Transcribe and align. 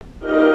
¿Qué 0.00 0.49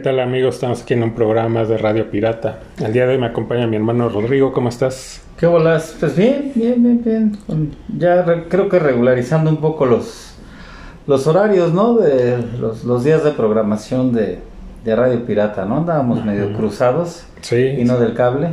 tal 0.00 0.18
amigos? 0.20 0.56
Estamos 0.56 0.82
aquí 0.82 0.94
en 0.94 1.02
un 1.02 1.14
programa 1.14 1.64
de 1.64 1.76
Radio 1.76 2.10
Pirata. 2.10 2.60
El 2.82 2.92
día 2.92 3.06
de 3.06 3.14
hoy 3.14 3.20
me 3.20 3.26
acompaña 3.26 3.66
mi 3.66 3.76
hermano 3.76 4.08
Rodrigo. 4.08 4.52
¿Cómo 4.52 4.68
estás? 4.68 5.20
¿Qué 5.38 5.46
bolas? 5.46 5.94
Pues 6.00 6.16
bien, 6.16 6.52
bien, 6.54 6.82
bien, 6.82 7.02
bien. 7.04 7.76
Ya 7.98 8.24
creo 8.48 8.68
que 8.68 8.78
regularizando 8.78 9.50
un 9.50 9.58
poco 9.58 9.86
los, 9.86 10.34
los 11.06 11.26
horarios, 11.26 11.72
¿no? 11.74 11.94
De 11.94 12.38
los, 12.58 13.04
días 13.04 13.24
de 13.24 13.32
programación 13.32 14.12
de, 14.12 14.38
Radio 14.84 15.24
Pirata, 15.26 15.66
¿no? 15.66 15.78
Andábamos 15.78 16.24
medio 16.24 16.52
cruzados. 16.54 17.24
Sí. 17.42 17.56
Y 17.78 17.84
no 17.84 17.98
del 17.98 18.14
cable. 18.14 18.48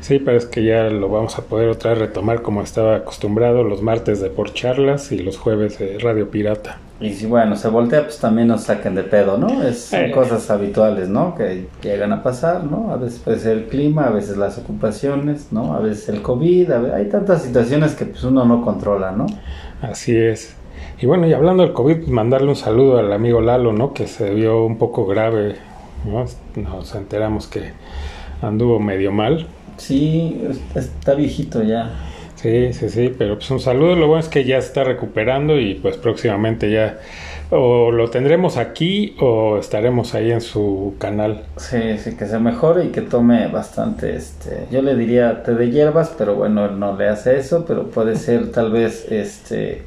Sí, 0.00 0.18
pero 0.18 0.36
es 0.36 0.46
que 0.46 0.64
ya 0.64 0.84
lo 0.90 1.08
vamos 1.08 1.38
a 1.38 1.42
poder 1.42 1.68
otra 1.68 1.90
vez 1.90 2.00
retomar 2.00 2.42
como 2.42 2.62
estaba 2.62 2.96
acostumbrado 2.96 3.62
los 3.62 3.82
martes 3.82 4.20
de 4.20 4.30
por 4.30 4.52
charlas 4.52 5.12
y 5.12 5.18
los 5.18 5.38
jueves 5.38 5.78
de 5.78 5.98
Radio 5.98 6.30
Pirata. 6.30 6.78
Y 6.98 7.12
si 7.12 7.26
bueno, 7.26 7.56
se 7.56 7.68
voltea, 7.68 8.04
pues 8.04 8.18
también 8.18 8.48
nos 8.48 8.62
saquen 8.62 8.94
de 8.94 9.02
pedo, 9.02 9.36
¿no? 9.36 9.62
Es, 9.62 9.80
son 9.86 10.10
cosas 10.12 10.50
habituales, 10.50 11.10
¿no? 11.10 11.34
Que 11.34 11.66
llegan 11.82 12.12
a 12.12 12.22
pasar, 12.22 12.64
¿no? 12.64 12.90
A 12.90 12.96
veces 12.96 13.18
puede 13.18 13.38
ser 13.38 13.58
el 13.58 13.64
clima, 13.66 14.06
a 14.06 14.10
veces 14.10 14.38
las 14.38 14.56
ocupaciones, 14.56 15.48
¿no? 15.52 15.74
A 15.74 15.80
veces 15.80 16.08
el 16.08 16.22
COVID, 16.22 16.70
hay 16.70 17.06
tantas 17.10 17.42
situaciones 17.42 17.94
que 17.94 18.06
pues 18.06 18.24
uno 18.24 18.46
no 18.46 18.62
controla, 18.62 19.12
¿no? 19.12 19.26
Así 19.82 20.16
es. 20.16 20.56
Y 20.98 21.04
bueno, 21.04 21.26
y 21.26 21.34
hablando 21.34 21.62
del 21.62 21.74
COVID, 21.74 21.96
pues 21.96 22.08
mandarle 22.08 22.48
un 22.48 22.56
saludo 22.56 22.98
al 22.98 23.12
amigo 23.12 23.42
Lalo, 23.42 23.74
¿no? 23.74 23.92
Que 23.92 24.06
se 24.06 24.32
vio 24.32 24.64
un 24.64 24.78
poco 24.78 25.04
grave, 25.06 25.56
¿no? 26.06 26.24
Nos 26.62 26.94
enteramos 26.94 27.46
que 27.46 27.72
anduvo 28.40 28.80
medio 28.80 29.12
mal. 29.12 29.46
Sí, 29.76 30.40
está 30.74 31.14
viejito 31.14 31.62
ya. 31.62 31.90
Sí, 32.46 32.72
sí, 32.72 32.88
sí, 32.90 33.14
pero 33.18 33.34
pues 33.34 33.50
un 33.50 33.58
saludo, 33.58 33.96
lo 33.96 34.06
bueno 34.06 34.20
es 34.20 34.28
que 34.28 34.44
ya 34.44 34.58
está 34.58 34.84
recuperando 34.84 35.58
y 35.58 35.74
pues 35.74 35.96
próximamente 35.96 36.70
ya 36.70 37.00
o 37.50 37.90
lo 37.90 38.08
tendremos 38.08 38.56
aquí 38.56 39.16
o 39.18 39.58
estaremos 39.58 40.14
ahí 40.14 40.30
en 40.30 40.40
su 40.40 40.94
canal. 40.98 41.42
Sí, 41.56 41.98
sí, 41.98 42.16
que 42.16 42.26
se 42.26 42.38
mejore 42.38 42.84
y 42.84 42.88
que 42.90 43.00
tome 43.00 43.48
bastante, 43.48 44.14
este, 44.14 44.68
yo 44.70 44.80
le 44.80 44.94
diría 44.94 45.42
té 45.42 45.56
de 45.56 45.72
hierbas, 45.72 46.14
pero 46.16 46.36
bueno, 46.36 46.70
no 46.70 46.96
le 46.96 47.08
hace 47.08 47.36
eso, 47.36 47.64
pero 47.66 47.90
puede 47.90 48.14
ser 48.26 48.52
tal 48.52 48.70
vez, 48.70 49.10
este, 49.10 49.82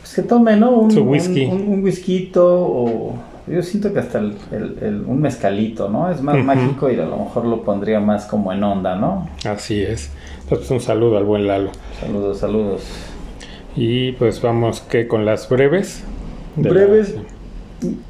pues 0.00 0.14
que 0.14 0.22
tome, 0.22 0.56
¿no? 0.56 0.70
Un, 0.70 0.92
su 0.92 1.02
whisky. 1.02 1.46
Un, 1.46 1.66
un, 1.66 1.82
whisky 1.82 2.30
o 2.36 3.14
yo 3.50 3.62
siento 3.62 3.92
que 3.92 4.00
hasta 4.00 4.18
el, 4.18 5.04
un 5.06 5.20
mezcalito, 5.20 5.88
¿no? 5.88 6.10
Es 6.10 6.22
más 6.22 6.36
mágico 6.44 6.90
y 6.90 6.98
a 6.98 7.06
lo 7.06 7.16
mejor 7.16 7.44
lo 7.44 7.62
pondría 7.62 8.00
más 8.00 8.26
como 8.26 8.52
en 8.52 8.62
onda, 8.62 8.96
¿no? 8.96 9.28
Así 9.44 9.82
es. 9.82 10.10
Pues 10.48 10.70
un 10.70 10.80
saludo 10.80 11.18
al 11.18 11.24
buen 11.24 11.46
Lalo. 11.46 11.70
Saludos, 12.00 12.38
saludos. 12.38 12.82
Y 13.76 14.12
pues 14.12 14.40
vamos 14.42 14.80
que 14.80 15.06
con 15.06 15.24
las 15.24 15.48
breves. 15.48 16.04
Breves 16.56 17.14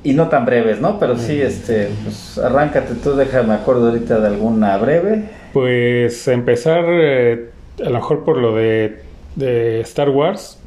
y 0.02 0.14
no 0.14 0.28
tan 0.28 0.44
breves, 0.46 0.80
¿no? 0.80 0.98
Pero 0.98 1.18
sí, 1.18 1.40
este, 1.40 1.88
pues 2.04 2.38
arráncate 2.38 2.94
tú, 2.94 3.14
déjame 3.14 3.54
acuerdo 3.54 3.88
ahorita 3.88 4.20
de 4.20 4.28
alguna 4.28 4.76
breve. 4.78 5.24
Pues 5.52 6.26
empezar 6.28 6.84
eh, 6.88 7.50
a 7.84 7.90
lo 7.90 7.96
mejor 7.96 8.24
por 8.24 8.38
lo 8.38 8.54
de, 8.54 9.02
de 9.36 9.80
Star 9.80 10.10
Wars. 10.10 10.58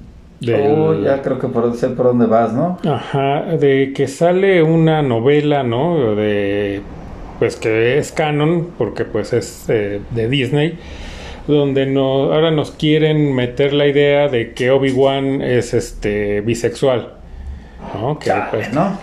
Oh, 0.47 0.93
ya 0.95 1.21
creo 1.21 1.37
que 1.37 1.47
por, 1.47 1.75
sé 1.75 1.89
por 1.89 2.07
dónde 2.07 2.25
vas, 2.25 2.51
¿no? 2.53 2.79
Ajá, 2.83 3.57
de 3.57 3.93
que 3.95 4.07
sale 4.07 4.63
una 4.63 5.01
novela, 5.01 5.61
¿no? 5.63 6.15
De, 6.15 6.81
pues 7.37 7.55
que 7.57 7.97
es 7.97 8.11
canon, 8.11 8.69
porque 8.77 9.05
pues 9.05 9.33
es 9.33 9.65
eh, 9.69 10.01
de 10.09 10.27
Disney 10.27 10.79
donde 11.47 11.85
no, 11.85 12.33
ahora 12.33 12.51
nos 12.51 12.71
quieren 12.71 13.33
meter 13.33 13.73
la 13.73 13.87
idea 13.87 14.27
de 14.27 14.53
que 14.53 14.71
Obi-Wan 14.71 15.41
es 15.41 15.73
este 15.73 16.41
bisexual. 16.41 17.13
¿no? 17.93 18.19
Que, 18.19 18.31
pues, 18.51 18.71
¿no? 18.73 18.97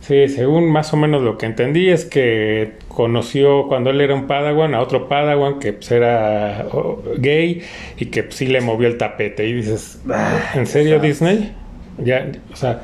Sí, 0.00 0.28
según 0.28 0.70
más 0.70 0.92
o 0.92 0.96
menos 0.96 1.22
lo 1.22 1.38
que 1.38 1.46
entendí 1.46 1.88
es 1.88 2.04
que 2.04 2.72
conoció 2.94 3.66
cuando 3.68 3.90
él 3.90 4.00
era 4.00 4.14
un 4.14 4.26
Padawan 4.26 4.74
a 4.74 4.80
otro 4.80 5.08
Padawan 5.08 5.58
que 5.58 5.72
pues, 5.72 5.90
era 5.90 6.66
gay 7.18 7.62
y 7.98 8.06
que 8.06 8.22
pues, 8.22 8.36
sí 8.36 8.46
le 8.46 8.60
movió 8.60 8.88
el 8.88 8.98
tapete. 8.98 9.46
Y 9.46 9.54
dices, 9.54 10.00
¿en 10.54 10.66
serio 10.66 11.00
Disney? 11.00 11.52
Ya, 11.98 12.30
o 12.52 12.56
sea, 12.56 12.82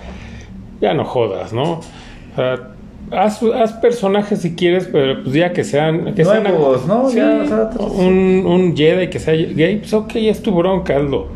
ya 0.81 0.95
no 0.95 1.05
jodas, 1.05 1.53
¿no? 1.53 1.73
O 1.73 1.83
sea, 2.37 2.75
Haz, 3.11 3.43
haz, 3.43 3.73
personajes 3.75 4.41
si 4.43 4.55
quieres, 4.55 4.89
pero 4.93 5.23
pues 5.23 5.35
ya 5.35 5.53
que 5.53 5.65
sean. 5.65 6.15
Que 6.15 6.25
Nuevos, 6.25 6.87
¿no? 6.87 7.05
un, 7.05 8.45
un 8.47 8.77
Jedi 8.77 9.09
que 9.09 9.19
sea 9.19 9.33
gay, 9.33 9.79
pues 9.79 9.95
ok, 9.95 10.11
es 10.17 10.43
tu 10.43 10.53
bronca, 10.53 10.97
hazlo. 10.97 11.29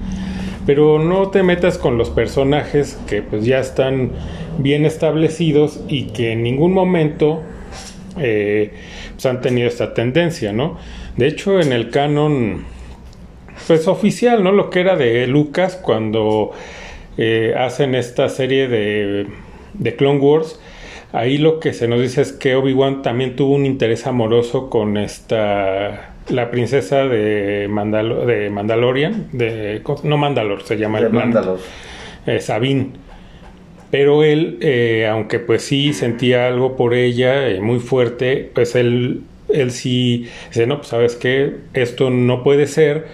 Pero 0.66 0.98
no 0.98 1.30
te 1.30 1.42
metas 1.42 1.78
con 1.78 1.96
los 1.96 2.10
personajes 2.10 2.98
que 3.06 3.22
pues 3.22 3.46
ya 3.46 3.58
están 3.58 4.10
bien 4.58 4.84
establecidos 4.84 5.80
y 5.88 6.08
que 6.08 6.32
en 6.32 6.42
ningún 6.42 6.72
momento 6.72 7.40
eh, 8.18 8.72
pues 9.14 9.26
han 9.26 9.40
tenido 9.40 9.68
esta 9.68 9.94
tendencia, 9.94 10.52
¿no? 10.52 10.78
De 11.16 11.26
hecho, 11.26 11.60
en 11.60 11.72
el 11.72 11.90
canon, 11.90 12.64
pues 13.66 13.88
oficial, 13.88 14.42
¿no? 14.42 14.52
Lo 14.52 14.70
que 14.70 14.80
era 14.80 14.96
de 14.96 15.26
Lucas 15.26 15.76
cuando 15.76 16.52
eh, 17.18 17.54
hacen 17.58 17.94
esta 17.94 18.28
serie 18.28 18.68
de, 18.68 19.26
de 19.74 19.96
Clone 19.96 20.18
Wars 20.20 20.58
Ahí 21.12 21.36
lo 21.36 21.60
que 21.60 21.74
se 21.74 21.88
nos 21.88 22.00
dice 22.00 22.22
es 22.22 22.32
que 22.32 22.56
Obi-Wan 22.56 23.02
también 23.02 23.36
tuvo 23.36 23.54
un 23.54 23.66
interés 23.66 24.06
amoroso 24.06 24.70
con 24.70 24.96
esta 24.96 26.14
la 26.28 26.50
princesa 26.50 27.04
de, 27.04 27.68
de 27.68 28.50
Mandalorian, 28.50 29.28
de 29.32 29.82
no 30.04 30.16
Mandalor, 30.16 30.62
se 30.62 30.78
llama 30.78 31.00
el 31.00 31.10
Mandalor. 31.10 31.58
Eh, 32.26 32.40
Sabine. 32.40 32.90
Pero 33.92 34.24
él, 34.24 34.58
eh, 34.60 35.06
aunque 35.08 35.38
pues 35.38 35.62
sí 35.62 35.92
sentía 35.92 36.48
algo 36.48 36.76
por 36.76 36.94
ella 36.94 37.48
eh, 37.48 37.60
muy 37.60 37.78
fuerte, 37.78 38.50
pues 38.52 38.74
él, 38.74 39.22
él 39.48 39.70
sí 39.70 40.26
dice, 40.48 40.66
no, 40.66 40.78
pues 40.78 40.88
sabes 40.88 41.14
que 41.14 41.58
esto 41.74 42.10
no 42.10 42.42
puede 42.42 42.66
ser, 42.66 43.06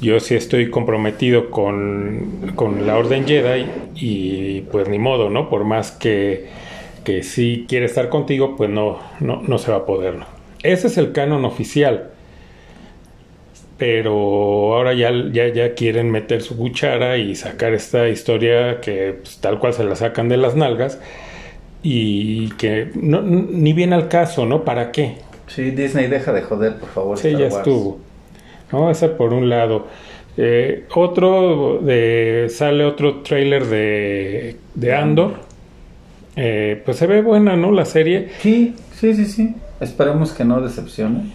yo 0.00 0.20
sí 0.20 0.36
estoy 0.36 0.70
comprometido 0.70 1.50
con, 1.50 2.52
con 2.54 2.86
la 2.86 2.96
Orden 2.96 3.26
Jedi 3.26 3.66
y 3.96 4.60
pues 4.70 4.88
ni 4.88 5.00
modo, 5.00 5.28
¿no? 5.28 5.50
Por 5.50 5.64
más 5.64 5.90
que 5.90 6.46
que 7.06 7.22
si 7.22 7.66
quiere 7.68 7.86
estar 7.86 8.08
contigo, 8.08 8.56
pues 8.56 8.68
no, 8.68 8.98
no, 9.20 9.40
no 9.40 9.58
se 9.58 9.70
va 9.70 9.78
a 9.78 9.86
poder. 9.86 10.16
Ese 10.64 10.88
es 10.88 10.98
el 10.98 11.12
canon 11.12 11.44
oficial. 11.44 12.10
Pero 13.78 14.74
ahora 14.74 14.94
ya, 14.94 15.10
ya, 15.30 15.48
ya 15.48 15.74
quieren 15.74 16.10
meter 16.10 16.40
su 16.40 16.56
cuchara 16.56 17.18
y 17.18 17.34
sacar 17.34 17.74
esta 17.74 18.08
historia 18.08 18.80
que 18.80 19.18
pues, 19.22 19.38
tal 19.38 19.58
cual 19.58 19.74
se 19.74 19.84
la 19.84 19.96
sacan 19.96 20.28
de 20.28 20.38
las 20.38 20.56
nalgas 20.56 20.98
y 21.82 22.48
que 22.52 22.90
no, 22.94 23.20
ni 23.22 23.74
viene 23.74 23.94
al 23.94 24.08
caso, 24.08 24.46
¿no? 24.46 24.64
¿Para 24.64 24.92
qué? 24.92 25.18
Sí, 25.46 25.70
Disney 25.72 26.08
deja 26.08 26.32
de 26.32 26.42
joder, 26.42 26.76
por 26.78 26.88
favor. 26.88 27.18
Sí, 27.18 27.32
ya 27.32 27.46
estuvo. 27.46 27.98
No, 28.72 28.90
ese 28.90 29.08
por 29.08 29.32
un 29.32 29.48
lado. 29.48 29.86
Eh, 30.38 30.84
otro, 30.94 31.78
de, 31.82 32.46
sale 32.50 32.84
otro 32.84 33.22
trailer 33.22 33.66
de, 33.66 34.56
de 34.74 34.94
Andor 34.94 35.46
eh, 36.36 36.82
pues 36.84 36.98
se 36.98 37.06
ve 37.06 37.22
buena, 37.22 37.56
¿no? 37.56 37.72
La 37.72 37.86
serie. 37.86 38.28
Sí, 38.40 38.76
sí, 38.92 39.14
sí, 39.14 39.24
sí. 39.24 39.54
Esperemos 39.80 40.32
que 40.32 40.44
no 40.44 40.60
decepcione. 40.60 41.32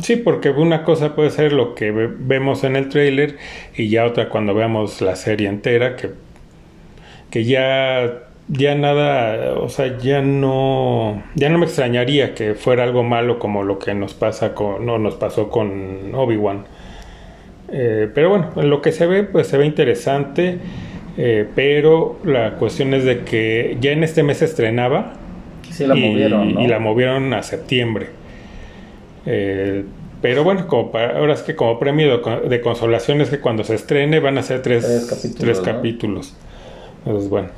Sí, 0.00 0.16
porque 0.16 0.50
una 0.50 0.84
cosa 0.84 1.14
puede 1.14 1.30
ser 1.30 1.52
lo 1.52 1.74
que 1.74 1.90
vemos 1.92 2.64
en 2.64 2.76
el 2.76 2.88
trailer 2.88 3.36
y 3.76 3.88
ya 3.88 4.04
otra 4.04 4.28
cuando 4.28 4.54
veamos 4.54 5.00
la 5.00 5.16
serie 5.16 5.48
entera, 5.48 5.96
que, 5.96 6.10
que 7.30 7.44
ya, 7.44 8.22
ya 8.48 8.74
nada, 8.74 9.54
o 9.54 9.68
sea, 9.68 9.98
ya 9.98 10.22
no, 10.22 11.22
ya 11.34 11.48
no 11.48 11.58
me 11.58 11.66
extrañaría 11.66 12.34
que 12.34 12.54
fuera 12.54 12.84
algo 12.84 13.02
malo 13.02 13.38
como 13.38 13.62
lo 13.62 13.78
que 13.78 13.94
nos 13.94 14.14
pasa 14.14 14.54
con, 14.54 14.84
no 14.84 14.98
nos 14.98 15.14
pasó 15.14 15.50
con 15.50 16.14
Obi-Wan. 16.14 16.64
Eh, 17.72 18.08
pero 18.14 18.30
bueno, 18.30 18.50
en 18.56 18.70
lo 18.70 18.82
que 18.82 18.92
se 18.92 19.06
ve, 19.06 19.24
pues 19.24 19.46
se 19.46 19.58
ve 19.58 19.66
interesante. 19.66 20.58
Eh, 21.16 21.46
pero 21.54 22.18
la 22.24 22.54
cuestión 22.56 22.92
es 22.94 23.04
de 23.04 23.20
que 23.20 23.76
ya 23.80 23.92
en 23.92 24.02
este 24.02 24.22
mes 24.22 24.38
se 24.38 24.46
estrenaba. 24.46 25.14
la 25.78 25.96
y, 25.96 26.00
movieron. 26.00 26.60
Y 26.60 26.66
la 26.66 26.78
movieron 26.78 27.32
a 27.34 27.42
septiembre. 27.42 28.23
Eh, 29.26 29.84
pero 30.22 30.42
bueno, 30.42 30.66
como 30.66 30.90
ahora 30.96 31.34
es 31.34 31.42
que 31.42 31.54
como 31.54 31.78
premio 31.78 32.22
de, 32.48 32.60
consolación 32.62 33.20
es 33.20 33.28
que 33.28 33.40
cuando 33.40 33.62
se 33.62 33.74
estrene 33.74 34.20
van 34.20 34.38
a 34.38 34.42
ser 34.42 34.62
tres, 34.62 35.06
capítulos. 35.62 36.34
Entonces, 37.04 37.28
bueno. 37.28 37.48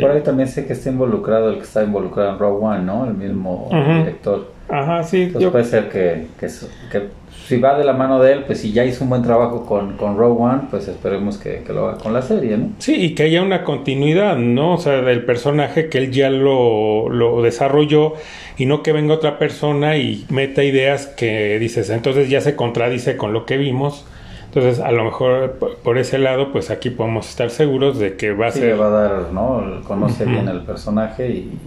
Por 0.00 0.10
ahí 0.10 0.22
también 0.22 0.48
sé 0.48 0.66
que 0.66 0.74
está 0.74 0.90
involucrado 0.90 1.50
el 1.50 1.56
que 1.56 1.62
está 1.62 1.82
involucrado 1.82 2.32
en 2.32 2.38
Rogue 2.38 2.64
One, 2.64 2.84
¿no? 2.84 3.06
El 3.06 3.14
mismo 3.14 3.68
director. 3.70 4.52
Ajá, 4.68 5.02
sí. 5.02 5.22
Entonces 5.22 5.50
puede 5.50 5.64
ser 5.64 5.88
que, 5.88 6.26
que, 6.38 6.48
que 6.90 7.08
si 7.46 7.58
va 7.58 7.76
de 7.76 7.84
la 7.84 7.92
mano 7.92 8.22
de 8.22 8.32
él, 8.32 8.44
pues 8.46 8.60
si 8.60 8.72
ya 8.72 8.84
hizo 8.84 9.04
un 9.04 9.10
buen 9.10 9.22
trabajo 9.22 9.66
con, 9.66 9.96
con 9.96 10.16
Rogue 10.16 10.42
One, 10.42 10.62
pues 10.70 10.88
esperemos 10.88 11.36
que, 11.36 11.62
lo 11.68 11.88
haga 11.88 11.98
con 11.98 12.12
la 12.12 12.22
serie, 12.22 12.56
¿no? 12.56 12.70
Sí, 12.78 12.94
y 12.94 13.14
que 13.14 13.24
haya 13.24 13.42
una 13.42 13.64
continuidad, 13.64 14.36
¿no? 14.36 14.74
O 14.74 14.78
sea, 14.78 15.02
del 15.02 15.24
personaje 15.24 15.88
que 15.88 15.98
él 15.98 16.10
ya 16.10 16.30
lo, 16.30 17.10
lo 17.10 17.42
desarrolló 17.42 18.14
y 18.56 18.66
no 18.66 18.82
que 18.82 18.92
venga 18.92 19.14
otra 19.14 19.38
persona 19.38 19.96
y 19.96 20.24
meta 20.30 20.64
ideas 20.64 21.06
que 21.06 21.58
dices, 21.58 21.90
entonces 21.90 22.30
ya 22.30 22.40
se 22.40 22.56
contradice 22.56 23.16
con 23.16 23.32
lo 23.32 23.44
que 23.44 23.58
vimos. 23.58 24.06
Entonces, 24.54 24.78
a 24.84 24.92
lo 24.92 25.02
mejor 25.02 25.58
por 25.82 25.98
ese 25.98 26.16
lado, 26.16 26.52
pues 26.52 26.70
aquí 26.70 26.90
podemos 26.90 27.28
estar 27.28 27.50
seguros 27.50 27.98
de 27.98 28.16
que 28.16 28.32
va 28.32 28.46
a 28.46 28.50
sí, 28.52 28.60
ser... 28.60 28.68
le 28.68 28.74
va 28.74 28.86
a 28.86 28.90
dar, 28.90 29.32
¿no? 29.32 29.80
Conoce 29.82 30.24
bien 30.26 30.46
el 30.46 30.60
personaje 30.60 31.28
y, 31.28 31.58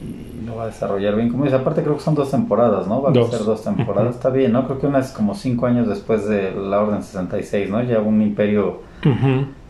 lo 0.45 0.55
va 0.55 0.63
a 0.63 0.67
desarrollar 0.67 1.17
bien. 1.17 1.29
Como 1.29 1.43
dice, 1.43 1.57
aparte 1.57 1.83
creo 1.83 1.97
que 1.97 2.03
son 2.03 2.15
dos 2.15 2.31
temporadas, 2.31 2.87
¿no? 2.87 3.01
Va 3.01 3.11
a 3.11 3.13
ser 3.13 3.43
dos 3.43 3.61
temporadas. 3.61 4.15
Está 4.15 4.29
bien, 4.29 4.53
¿no? 4.53 4.65
Creo 4.65 4.79
que 4.79 4.87
una 4.87 4.99
es 4.99 5.09
como 5.09 5.35
cinco 5.35 5.65
años 5.65 5.89
después 5.89 6.29
de 6.29 6.53
la 6.53 6.81
Orden 6.81 7.03
66, 7.03 7.69
¿no? 7.69 7.83
Ya 7.83 7.99
un 7.99 8.21
imperio, 8.21 8.83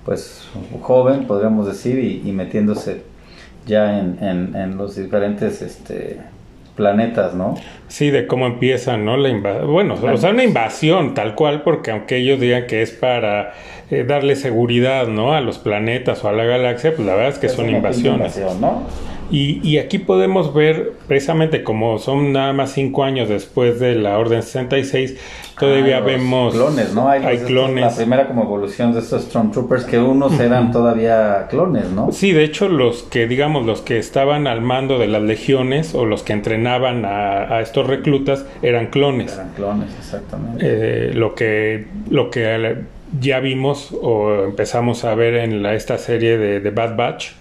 pues, 0.06 0.48
joven, 0.84 1.26
podríamos 1.26 1.66
decir, 1.66 1.98
y, 2.24 2.32
metiéndose 2.32 3.02
ya 3.66 3.98
en, 3.98 4.20
en, 4.22 4.56
en 4.56 4.78
los 4.78 4.96
diferentes, 4.96 5.64
este 5.64 6.22
planetas, 6.78 7.34
¿no? 7.34 7.56
Sí, 7.88 8.12
de 8.12 8.28
cómo 8.28 8.46
empieza, 8.46 8.96
¿no? 8.96 9.18
La 9.18 9.30
invasión. 9.30 9.72
Bueno, 9.72 9.96
o 9.96 10.18
sea, 10.18 10.30
una 10.30 10.44
invasión 10.44 11.14
tal 11.14 11.36
cual, 11.36 11.64
porque 11.64 11.92
aunque 11.92 12.18
ellos 12.18 12.40
digan 12.40 12.68
que 12.68 12.82
es 12.82 12.92
para 12.92 13.54
eh, 13.90 14.06
darle 14.08 14.36
seguridad, 14.38 15.08
¿no? 15.08 15.34
A 15.34 15.42
los 15.42 15.58
planetas 15.58 16.24
o 16.24 16.30
a 16.30 16.32
la 16.32 16.46
galaxia, 16.46 16.96
pues 16.96 17.06
la 17.06 17.16
verdad 17.16 17.34
es 17.34 17.40
que 17.40 17.50
son 17.50 17.70
invasiones. 17.70 18.38
¿no? 18.62 18.84
Y, 19.30 19.60
y, 19.68 19.78
aquí 19.78 20.00
podemos 20.00 20.54
ver, 20.54 20.94
precisamente 21.08 21.64
como 21.64 22.00
son 22.00 22.32
nada 22.32 22.54
más 22.54 22.72
cinco 22.72 23.04
años 23.04 23.28
después 23.28 23.80
de 23.80 23.96
la 23.96 24.18
Orden 24.18 24.42
66, 24.42 25.18
todavía 25.60 25.98
ah, 25.98 26.02
vemos... 26.02 26.54
Clones, 26.54 26.94
¿no? 26.94 27.10
Hay, 27.10 27.40
clones. 27.40 27.84
La 27.84 27.96
primera 27.96 28.28
como 28.28 28.44
evolución 28.44 28.94
de 28.94 29.00
estos 29.00 29.24
Stormtroopers, 29.24 29.84
que 29.84 30.00
unos 30.00 30.40
eran 30.40 30.72
todavía 30.72 31.48
clones, 31.50 31.90
¿no? 31.92 32.12
Sí, 32.12 32.32
de 32.32 32.46
hecho 32.46 32.70
los 32.70 33.04
que, 33.04 33.28
digamos, 33.28 33.66
los 33.66 33.82
que 33.82 33.98
estaban 33.98 34.48
al 34.48 34.62
mando 34.62 34.98
de 34.98 35.08
las 35.08 35.22
legiones 35.22 35.94
o 35.94 36.06
los 36.06 36.24
que 36.24 36.34
entrenaban 36.34 37.04
a, 37.06 37.60
estos 37.60 37.86
reclutas 37.86 38.46
eran 38.62 38.88
clones. 38.88 39.34
Eran 39.34 39.50
clones, 39.56 39.90
exactamente. 40.00 40.66
Eh, 40.66 41.14
lo 41.14 41.36
que... 41.36 41.88
Lo 42.10 42.30
que 42.30 42.78
ya 43.22 43.40
vimos 43.40 43.96
o 44.02 44.44
empezamos 44.44 45.06
a 45.06 45.16
ver 45.16 45.36
en 45.36 45.64
la, 45.64 45.76
esta 45.76 45.98
serie 45.98 46.38
de, 46.38 46.60
de 46.60 46.70
Bad 46.72 46.98
Batch, 46.98 47.32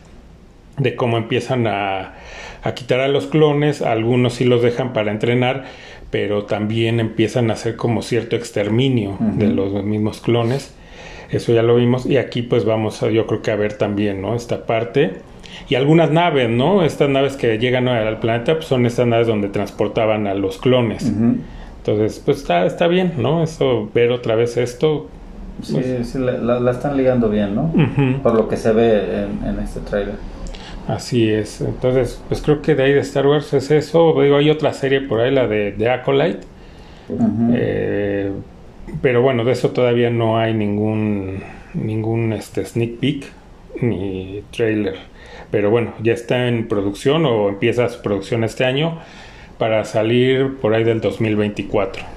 de 0.78 0.94
cómo 0.94 1.16
empiezan 1.16 1.66
a, 1.66 2.14
a, 2.62 2.74
quitar 2.74 3.00
a 3.00 3.08
los 3.08 3.26
clones, 3.26 3.82
algunos 3.82 4.34
sí 4.34 4.44
los 4.44 4.62
dejan 4.62 4.92
para 4.92 5.10
entrenar, 5.10 5.64
pero 6.10 6.44
también 6.44 7.00
empiezan 7.00 7.50
a 7.50 7.54
hacer 7.54 7.76
como 7.76 8.02
cierto 8.02 8.36
exterminio 8.36 9.16
de 9.20 9.48
los 9.48 9.82
mismos 9.84 10.20
clones. 10.20 10.74
Eso 11.30 11.52
ya 11.52 11.62
lo 11.62 11.74
vimos 11.74 12.06
y 12.06 12.18
aquí 12.18 12.42
pues 12.42 12.64
vamos 12.64 13.02
a, 13.02 13.10
yo 13.10 13.26
creo 13.26 13.42
que 13.42 13.50
a 13.50 13.56
ver 13.56 13.74
también, 13.74 14.22
¿no? 14.22 14.34
Esta 14.34 14.64
parte. 14.66 15.14
Y 15.68 15.74
algunas 15.74 16.10
naves, 16.10 16.48
¿no? 16.48 16.84
Estas 16.84 17.08
naves 17.08 17.36
que 17.36 17.58
llegan 17.58 17.88
al 17.88 18.20
planeta 18.20 18.54
pues 18.54 18.66
son 18.66 18.86
estas 18.86 19.06
naves 19.06 19.26
donde 19.26 19.48
transportaban 19.48 20.26
a 20.26 20.34
los 20.34 20.58
clones. 20.58 21.10
Entonces, 21.78 22.22
pues 22.24 22.38
está, 22.38 22.66
está 22.66 22.86
bien, 22.86 23.14
¿no? 23.18 23.42
Eso, 23.42 23.88
ver 23.92 24.12
otra 24.12 24.36
vez 24.36 24.56
esto, 24.56 25.08
Sí, 25.62 25.72
pues 25.72 26.08
sí 26.08 26.18
la, 26.18 26.70
están 26.70 26.96
ligando 26.96 27.30
bien, 27.30 27.54
¿no? 27.54 27.72
Por 28.22 28.34
lo 28.34 28.48
que 28.48 28.56
se 28.56 28.72
ve 28.72 29.24
en, 29.24 29.58
este 29.58 29.80
trailer. 29.80 30.16
Así 30.88 31.28
es. 31.28 31.60
Entonces, 31.60 32.22
pues 32.28 32.40
creo 32.42 32.62
que 32.62 32.74
de 32.74 32.84
ahí 32.84 32.92
de 32.92 33.00
Star 33.00 33.26
Wars 33.26 33.52
es 33.54 33.70
eso. 33.70 34.14
Digo, 34.20 34.36
hay 34.36 34.50
otra 34.50 34.72
serie 34.72 35.00
por 35.00 35.20
ahí, 35.20 35.32
la 35.32 35.46
de, 35.48 35.72
de 35.72 35.90
Acolyte. 35.90 36.46
Eh, 37.54 38.30
pero 39.02 39.22
bueno, 39.22 39.44
de 39.44 39.52
eso 39.52 39.70
todavía 39.70 40.10
no 40.10 40.38
hay 40.38 40.54
ningún 40.54 41.42
ningún 41.74 42.32
este 42.32 42.64
sneak 42.64 42.98
peek 42.98 43.26
ni 43.80 44.42
trailer. 44.50 44.96
Pero 45.50 45.70
bueno, 45.70 45.92
ya 46.02 46.12
está 46.12 46.48
en 46.48 46.68
producción 46.68 47.26
o 47.26 47.48
empieza 47.48 47.88
su 47.88 48.00
producción 48.02 48.44
este 48.44 48.64
año 48.64 48.98
para 49.58 49.84
salir 49.84 50.56
por 50.56 50.74
ahí 50.74 50.84
del 50.84 51.00
2024 51.00 52.15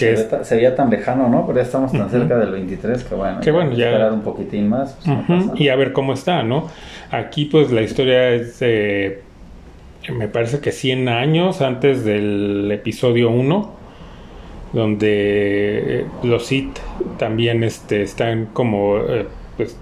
se, 0.00 0.54
veía 0.56 0.74
tan 0.74 0.90
lejano, 0.90 1.28
¿no? 1.28 1.46
Pero 1.46 1.58
ya 1.58 1.64
estamos 1.64 1.92
tan 1.92 2.10
cerca 2.10 2.36
del 2.38 2.50
23 2.52 3.04
que 3.04 3.14
bueno, 3.14 3.40
que 3.40 3.50
bueno 3.50 3.72
ya 3.72 3.86
esperar 3.86 4.12
un 4.12 4.22
poquitín 4.22 4.68
más. 4.68 4.96
Pues, 5.26 5.44
y 5.56 5.68
a 5.68 5.76
ver 5.76 5.92
cómo 5.92 6.12
está, 6.12 6.42
¿no? 6.42 6.68
Aquí 7.10 7.44
pues 7.44 7.70
la 7.70 7.82
historia 7.82 8.30
es 8.30 8.58
de, 8.60 9.22
me 10.12 10.28
parece 10.28 10.60
que 10.60 10.72
100 10.72 11.08
años 11.08 11.60
antes 11.60 12.04
del 12.04 12.70
episodio 12.72 13.30
1, 13.30 13.72
donde 14.72 16.00
eh, 16.00 16.06
los 16.22 16.46
Sith 16.46 16.78
también 17.18 17.64
este, 17.64 18.02
están 18.02 18.46
como 18.46 18.98
eh, 18.98 19.26
pues 19.56 19.76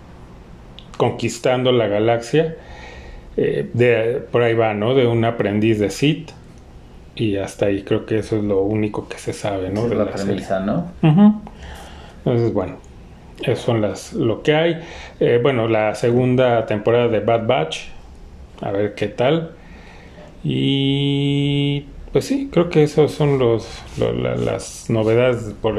conquistando 0.97 1.73
la 1.73 1.87
galaxia. 1.87 2.57
Eh, 3.37 3.69
de, 3.73 4.23
por 4.33 4.43
ahí 4.43 4.55
va, 4.55 4.75
¿no? 4.75 4.95
De 4.95 5.07
un 5.07 5.25
aprendiz 5.25 5.79
de 5.79 5.91
Sith 5.91 6.31
y 7.19 7.37
hasta 7.37 7.67
ahí 7.67 7.83
creo 7.83 8.07
que 8.07 8.19
eso 8.19 8.37
es 8.37 8.45
lo 8.45 8.63
único 8.63 9.09
que 9.09 9.19
se 9.19 9.33
sabe, 9.33 9.71
¿no? 9.71 9.89
de 9.89 9.97
la, 9.97 10.07
premisa, 10.07 10.61
¿no? 10.61 10.93
Entonces, 11.03 12.53
bueno, 12.53 12.77
eso 13.43 13.61
son 13.61 13.81
las 13.81 14.13
lo 14.13 14.43
que 14.43 14.55
hay. 14.55 14.81
Eh, 15.19 15.41
bueno, 15.43 15.67
la 15.67 15.97
segunda 15.97 16.65
temporada 16.67 17.09
de 17.09 17.19
Bad 17.21 17.47
Batch, 17.47 17.89
a 18.61 18.71
ver 18.71 18.95
qué 18.95 19.09
tal. 19.09 19.51
Y 20.45 21.87
pues 22.13 22.25
sí, 22.25 22.49
creo 22.53 22.71
que 22.71 22.85
esos 22.85 23.13
son 23.13 23.41
los, 23.41 23.69
las 23.99 24.89
novedades 24.89 25.55
por 25.61 25.75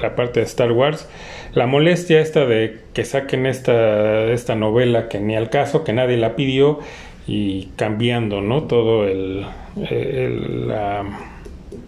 la 0.00 0.14
parte 0.14 0.40
de 0.40 0.46
Star 0.46 0.70
Wars. 0.70 1.08
La 1.54 1.66
molestia 1.66 2.20
esta 2.20 2.46
de 2.46 2.80
que 2.94 3.04
saquen 3.04 3.46
esta, 3.46 4.24
esta 4.26 4.54
novela 4.54 5.08
que 5.08 5.18
ni 5.20 5.34
al 5.36 5.50
caso, 5.50 5.82
que 5.82 5.92
nadie 5.92 6.16
la 6.16 6.36
pidió 6.36 6.78
y 7.26 7.66
cambiando, 7.76 8.40
¿no? 8.40 8.64
Todo 8.64 9.06
el, 9.06 9.44
el, 9.76 10.72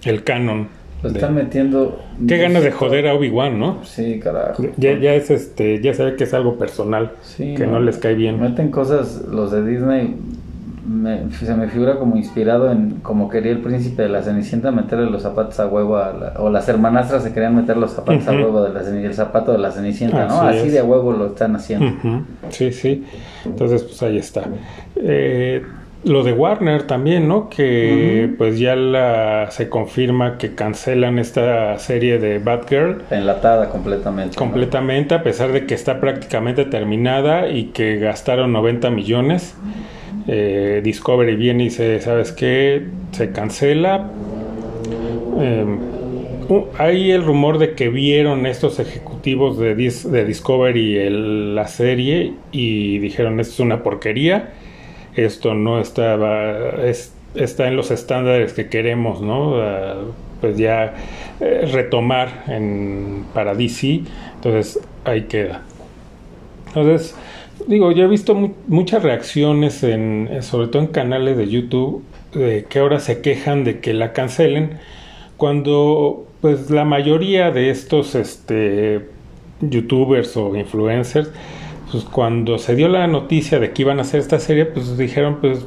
el 0.04 0.24
canon. 0.24 0.68
Lo 1.02 1.10
están 1.10 1.34
metiendo. 1.34 2.00
Qué 2.26 2.38
ganas 2.38 2.62
de 2.62 2.72
joder 2.72 3.06
a 3.06 3.14
Obi-Wan, 3.14 3.58
¿no? 3.58 3.84
Sí, 3.84 4.18
carajo. 4.18 4.64
Ya, 4.76 4.98
ya 4.98 5.14
es 5.14 5.30
este, 5.30 5.80
ya 5.80 5.92
sabe 5.92 6.16
que 6.16 6.24
es 6.24 6.32
algo 6.32 6.56
personal, 6.56 7.12
que 7.36 7.66
no, 7.66 7.80
les 7.80 7.98
cae 7.98 8.14
bien. 8.14 8.40
Meten 8.40 8.70
cosas, 8.70 9.22
los 9.30 9.52
de 9.52 9.64
Disney, 9.64 10.16
se 11.30 11.54
me 11.54 11.68
figura 11.68 11.98
como 11.98 12.16
inspirado 12.16 12.70
en 12.70 13.00
como 13.02 13.28
quería 13.28 13.52
el 13.52 13.58
príncipe 13.58 14.02
de 14.02 14.08
la 14.08 14.22
Cenicienta 14.22 14.70
meterle 14.70 15.10
los 15.10 15.22
zapatos 15.22 15.58
a 15.58 15.66
huevo 15.66 15.98
o 16.38 16.50
las 16.50 16.68
hermanastras 16.68 17.24
se 17.24 17.32
querían 17.32 17.56
meter 17.56 17.76
los 17.76 17.92
zapatos 17.92 18.26
a 18.28 18.32
huevo 18.32 18.62
de 18.62 18.72
la 18.72 18.80
el 18.80 19.14
zapato 19.14 19.52
de 19.52 19.58
la 19.58 19.72
Cenicienta, 19.72 20.26
¿no? 20.26 20.42
Así 20.42 20.68
de 20.68 20.82
huevo 20.82 21.12
lo 21.12 21.28
están 21.28 21.56
haciendo. 21.56 22.24
Sí, 22.50 22.72
sí. 22.72 23.04
Entonces, 23.44 23.82
pues 23.82 24.02
ahí 24.02 24.18
está. 24.18 24.42
Eh, 24.96 25.62
lo 26.04 26.22
de 26.22 26.32
Warner 26.32 26.84
también, 26.84 27.26
¿no? 27.26 27.48
Que 27.48 28.32
pues 28.38 28.58
ya 28.58 28.76
la, 28.76 29.50
se 29.50 29.68
confirma 29.68 30.38
que 30.38 30.54
cancelan 30.54 31.18
esta 31.18 31.76
serie 31.78 32.18
de 32.18 32.38
Batgirl. 32.38 33.02
Enlatada 33.10 33.68
completamente. 33.70 34.36
Completamente, 34.36 35.14
a 35.14 35.22
pesar 35.24 35.50
de 35.52 35.66
que 35.66 35.74
está 35.74 36.00
prácticamente 36.00 36.64
terminada 36.64 37.48
y 37.48 37.66
que 37.66 37.96
gastaron 37.96 38.52
90 38.52 38.90
millones. 38.90 39.56
Eh, 40.28 40.80
Discovery 40.82 41.36
viene 41.36 41.64
y 41.64 41.68
dice, 41.68 42.00
¿sabes 42.00 42.32
qué? 42.32 42.86
Se 43.12 43.32
cancela. 43.32 44.10
Em, 45.40 45.78
hay 46.78 47.10
el 47.10 47.24
rumor 47.24 47.58
de 47.58 47.74
que 47.74 47.88
vieron 47.88 48.46
estos 48.46 48.78
ejecutivos 48.78 49.58
de, 49.58 49.74
de 49.74 50.24
Discovery 50.24 51.10
la 51.54 51.66
serie 51.66 52.34
y 52.52 52.98
dijeron, 52.98 53.40
esto 53.40 53.54
es 53.54 53.60
una 53.60 53.82
porquería 53.82 54.52
esto 55.16 55.54
no 55.54 55.80
estaba, 55.80 56.84
está 57.34 57.68
en 57.68 57.76
los 57.76 57.90
estándares 57.90 58.52
que 58.52 58.68
queremos, 58.68 59.22
¿no? 59.22 59.56
pues 60.40 60.58
ya 60.58 60.94
eh, 61.40 61.66
retomar 61.72 62.44
en, 62.46 63.24
para 63.32 63.54
DC, 63.54 64.02
entonces 64.34 64.78
ahí 65.04 65.22
queda. 65.22 65.62
Entonces, 66.68 67.16
digo, 67.66 67.92
yo 67.92 68.04
he 68.04 68.08
visto 68.08 68.34
muchas 68.66 69.02
reacciones, 69.02 69.82
en, 69.82 70.30
sobre 70.42 70.68
todo 70.68 70.82
en 70.82 70.88
canales 70.88 71.36
de 71.36 71.48
YouTube, 71.48 72.02
de 72.32 72.66
que 72.68 72.78
ahora 72.78 73.00
se 73.00 73.20
quejan 73.20 73.64
de 73.64 73.80
que 73.80 73.94
la 73.94 74.12
cancelen, 74.12 74.78
cuando 75.36 76.26
pues 76.40 76.70
la 76.70 76.84
mayoría 76.84 77.50
de 77.50 77.70
estos 77.70 78.14
este, 78.14 79.06
youtubers 79.60 80.36
o 80.36 80.54
influencers 80.56 81.30
pues 81.90 82.04
cuando 82.04 82.58
se 82.58 82.74
dio 82.74 82.88
la 82.88 83.06
noticia 83.06 83.58
de 83.58 83.72
que 83.72 83.82
iban 83.82 83.98
a 83.98 84.02
hacer 84.02 84.20
esta 84.20 84.40
serie, 84.40 84.66
pues 84.66 84.98
dijeron, 84.98 85.38
pues, 85.40 85.64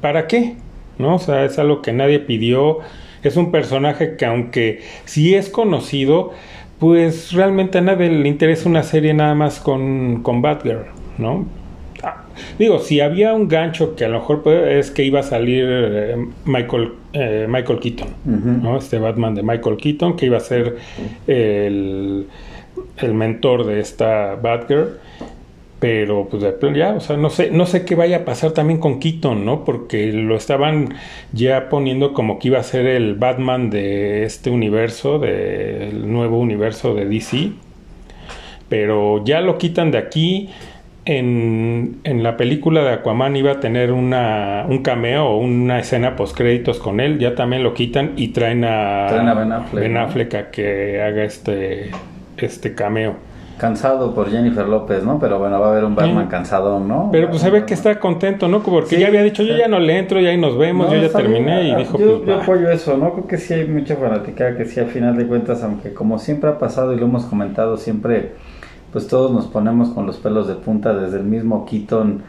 ¿para 0.00 0.26
qué? 0.26 0.56
¿No? 0.98 1.16
O 1.16 1.18
sea, 1.18 1.44
es 1.44 1.58
algo 1.58 1.82
que 1.82 1.92
nadie 1.92 2.20
pidió. 2.20 2.78
Es 3.22 3.36
un 3.36 3.50
personaje 3.50 4.16
que 4.16 4.24
aunque 4.24 4.80
sí 5.04 5.34
es 5.34 5.50
conocido, 5.50 6.32
pues 6.80 7.32
realmente 7.32 7.78
a 7.78 7.82
nadie 7.82 8.10
le 8.10 8.28
interesa 8.28 8.68
una 8.68 8.82
serie 8.82 9.14
nada 9.14 9.34
más 9.34 9.60
con, 9.60 10.22
con 10.22 10.42
Batgirl, 10.42 10.86
¿no? 11.18 11.46
digo, 12.58 12.78
si 12.78 13.00
había 13.00 13.34
un 13.34 13.48
gancho 13.48 13.94
que 13.94 14.04
a 14.04 14.08
lo 14.08 14.20
mejor 14.20 14.48
es 14.48 14.90
que 14.90 15.04
iba 15.04 15.20
a 15.20 15.22
salir 15.22 15.66
eh, 15.68 16.16
Michael, 16.46 16.92
eh, 17.12 17.46
Michael 17.48 17.78
Keaton, 17.80 18.08
¿no? 18.62 18.78
Este 18.78 18.98
Batman 18.98 19.34
de 19.34 19.42
Michael 19.42 19.76
Keaton, 19.76 20.16
que 20.16 20.26
iba 20.26 20.38
a 20.38 20.40
ser 20.40 20.76
el, 21.26 22.26
el 22.96 23.14
mentor 23.14 23.66
de 23.66 23.80
esta 23.80 24.36
Batgirl. 24.36 24.98
Pero 25.80 26.28
pues 26.30 26.44
ya, 26.74 26.92
o 26.92 27.00
sea, 27.00 27.16
no 27.16 27.30
sé, 27.30 27.50
no 27.50 27.64
sé 27.64 27.86
qué 27.86 27.94
vaya 27.94 28.18
a 28.18 28.24
pasar 28.26 28.52
también 28.52 28.78
con 28.78 29.00
Keaton, 29.00 29.46
¿no? 29.46 29.64
Porque 29.64 30.12
lo 30.12 30.36
estaban 30.36 30.94
ya 31.32 31.70
poniendo 31.70 32.12
como 32.12 32.38
que 32.38 32.48
iba 32.48 32.58
a 32.58 32.62
ser 32.62 32.86
el 32.86 33.14
Batman 33.14 33.70
de 33.70 34.24
este 34.24 34.50
universo, 34.50 35.18
del 35.18 36.12
nuevo 36.12 36.38
universo 36.38 36.94
de 36.94 37.06
DC. 37.06 37.52
Pero 38.68 39.24
ya 39.24 39.40
lo 39.40 39.56
quitan 39.56 39.90
de 39.90 39.96
aquí 39.96 40.50
en, 41.06 42.00
en, 42.04 42.22
la 42.22 42.36
película 42.36 42.82
de 42.82 42.90
Aquaman 42.90 43.34
iba 43.36 43.52
a 43.52 43.60
tener 43.60 43.90
una, 43.90 44.66
un 44.68 44.82
cameo 44.82 45.28
o 45.28 45.38
una 45.38 45.78
escena 45.78 46.14
post 46.14 46.36
créditos 46.36 46.78
con 46.78 47.00
él, 47.00 47.18
ya 47.18 47.34
también 47.34 47.62
lo 47.62 47.72
quitan 47.72 48.12
y 48.16 48.28
traen 48.28 48.64
a, 48.64 49.08
Ben, 49.72 49.96
Affleck, 49.96 50.34
a 50.34 50.50
que 50.50 51.00
haga 51.00 51.24
este, 51.24 51.90
este 52.36 52.74
cameo. 52.74 53.29
Cansado 53.60 54.14
por 54.14 54.30
Jennifer 54.30 54.66
López, 54.66 55.04
¿no? 55.04 55.18
Pero 55.18 55.38
bueno, 55.38 55.60
va 55.60 55.66
a 55.66 55.70
haber 55.72 55.84
un 55.84 55.94
Batman 55.94 56.28
cansado, 56.28 56.80
¿no? 56.80 57.10
Pero 57.12 57.28
pues 57.28 57.42
se 57.42 57.50
ve 57.50 57.66
que 57.66 57.74
está 57.74 58.00
contento, 58.00 58.48
¿no? 58.48 58.62
Porque 58.62 58.98
ya 58.98 59.08
había 59.08 59.22
dicho, 59.22 59.42
yo 59.42 59.54
ya 59.54 59.68
no 59.68 59.78
le 59.78 59.98
entro, 59.98 60.18
y 60.18 60.26
ahí 60.26 60.38
nos 60.38 60.56
vemos, 60.56 60.90
yo 60.90 60.98
ya 60.98 61.10
terminé 61.10 61.68
y 61.68 61.74
dijo... 61.74 61.98
Yo, 61.98 62.16
pues, 62.18 62.26
yo 62.26 62.40
apoyo 62.40 62.70
eso, 62.70 62.96
¿no? 62.96 63.12
Creo 63.12 63.26
que 63.26 63.36
sí 63.36 63.52
hay 63.52 63.66
mucha 63.66 63.96
fanática, 63.96 64.56
que 64.56 64.64
sí, 64.64 64.80
al 64.80 64.86
final 64.86 65.16
de 65.16 65.26
cuentas, 65.26 65.62
aunque 65.62 65.92
como 65.92 66.18
siempre 66.18 66.48
ha 66.48 66.58
pasado 66.58 66.94
y 66.94 66.96
lo 66.96 67.04
hemos 67.04 67.26
comentado 67.26 67.76
siempre 67.76 68.32
pues 68.92 69.06
todos 69.06 69.30
nos 69.30 69.46
ponemos 69.46 69.90
con 69.90 70.06
los 70.06 70.16
pelos 70.16 70.48
de 70.48 70.54
punta 70.54 70.94
desde 70.94 71.18
el 71.18 71.24
mismo 71.24 71.64
Keaton 71.64 72.22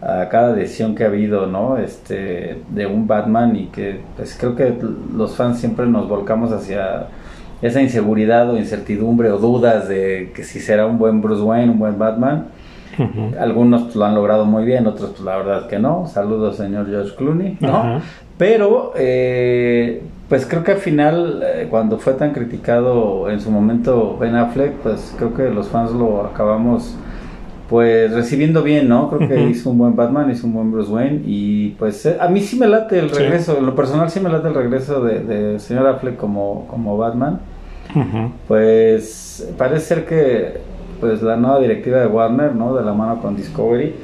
a 0.00 0.28
cada 0.28 0.52
decisión 0.52 0.94
que 0.94 1.04
ha 1.04 1.08
habido, 1.08 1.46
¿no? 1.46 1.76
Este, 1.76 2.62
de 2.68 2.86
un 2.86 3.06
Batman 3.06 3.56
y 3.56 3.66
que 3.66 4.00
pues 4.16 4.36
creo 4.38 4.54
que 4.54 4.76
los 5.14 5.34
fans 5.34 5.58
siempre 5.58 5.86
nos 5.86 6.08
volcamos 6.08 6.52
hacia 6.52 7.08
esa 7.62 7.82
inseguridad 7.82 8.50
o 8.50 8.56
incertidumbre 8.56 9.30
o 9.30 9.38
dudas 9.38 9.88
de 9.88 10.32
que 10.34 10.44
si 10.44 10.60
será 10.60 10.86
un 10.86 10.98
buen 10.98 11.20
Bruce 11.20 11.42
Wayne, 11.42 11.72
un 11.72 11.78
buen 11.78 11.98
Batman. 11.98 12.46
Algunos 13.38 13.82
pues, 13.82 13.96
lo 13.96 14.04
han 14.04 14.14
logrado 14.14 14.44
muy 14.44 14.64
bien, 14.64 14.86
otros 14.86 15.10
pues 15.10 15.20
la 15.22 15.36
verdad 15.36 15.68
que 15.68 15.78
no. 15.78 16.06
Saludos 16.06 16.56
señor 16.56 16.88
George 16.88 17.14
Clooney, 17.16 17.56
¿no? 17.60 18.00
Pero 18.36 18.92
eh, 18.96 20.02
pues 20.28 20.46
creo 20.46 20.62
que 20.62 20.72
al 20.72 20.78
final, 20.78 21.42
eh, 21.44 21.66
cuando 21.70 21.98
fue 21.98 22.14
tan 22.14 22.32
criticado 22.32 23.30
en 23.30 23.40
su 23.40 23.50
momento 23.50 24.16
Ben 24.18 24.36
Affleck, 24.36 24.72
pues 24.82 25.14
creo 25.16 25.34
que 25.34 25.50
los 25.50 25.68
fans 25.68 25.92
lo 25.92 26.24
acabamos 26.24 26.96
pues 27.68 28.12
recibiendo 28.12 28.62
bien, 28.62 28.88
¿no? 28.88 29.10
Creo 29.10 29.28
que 29.28 29.40
hizo 29.50 29.70
un 29.70 29.78
buen 29.78 29.94
Batman, 29.94 30.30
hizo 30.30 30.46
un 30.46 30.54
buen 30.54 30.72
Bruce 30.72 30.90
Wayne 30.90 31.22
y 31.26 31.70
pues 31.78 32.06
eh, 32.06 32.16
a 32.18 32.28
mí 32.28 32.40
sí 32.40 32.58
me 32.58 32.66
late 32.66 32.98
el 32.98 33.10
regreso, 33.10 33.58
en 33.58 33.66
lo 33.66 33.74
personal 33.74 34.10
sí 34.10 34.20
me 34.20 34.30
late 34.30 34.48
el 34.48 34.54
regreso 34.54 35.02
de, 35.02 35.20
de 35.20 35.58
señor 35.58 35.86
Affleck 35.86 36.16
como, 36.16 36.66
como 36.68 36.96
Batman. 36.96 37.40
Pues 38.46 39.50
parece 39.56 39.86
ser 39.86 40.04
que 40.04 40.58
pues 41.00 41.22
la 41.22 41.36
nueva 41.36 41.60
directiva 41.60 42.00
de 42.00 42.06
Warner, 42.06 42.54
¿no? 42.54 42.74
De 42.74 42.84
la 42.84 42.92
mano 42.92 43.20
con 43.20 43.36
Discovery, 43.36 43.94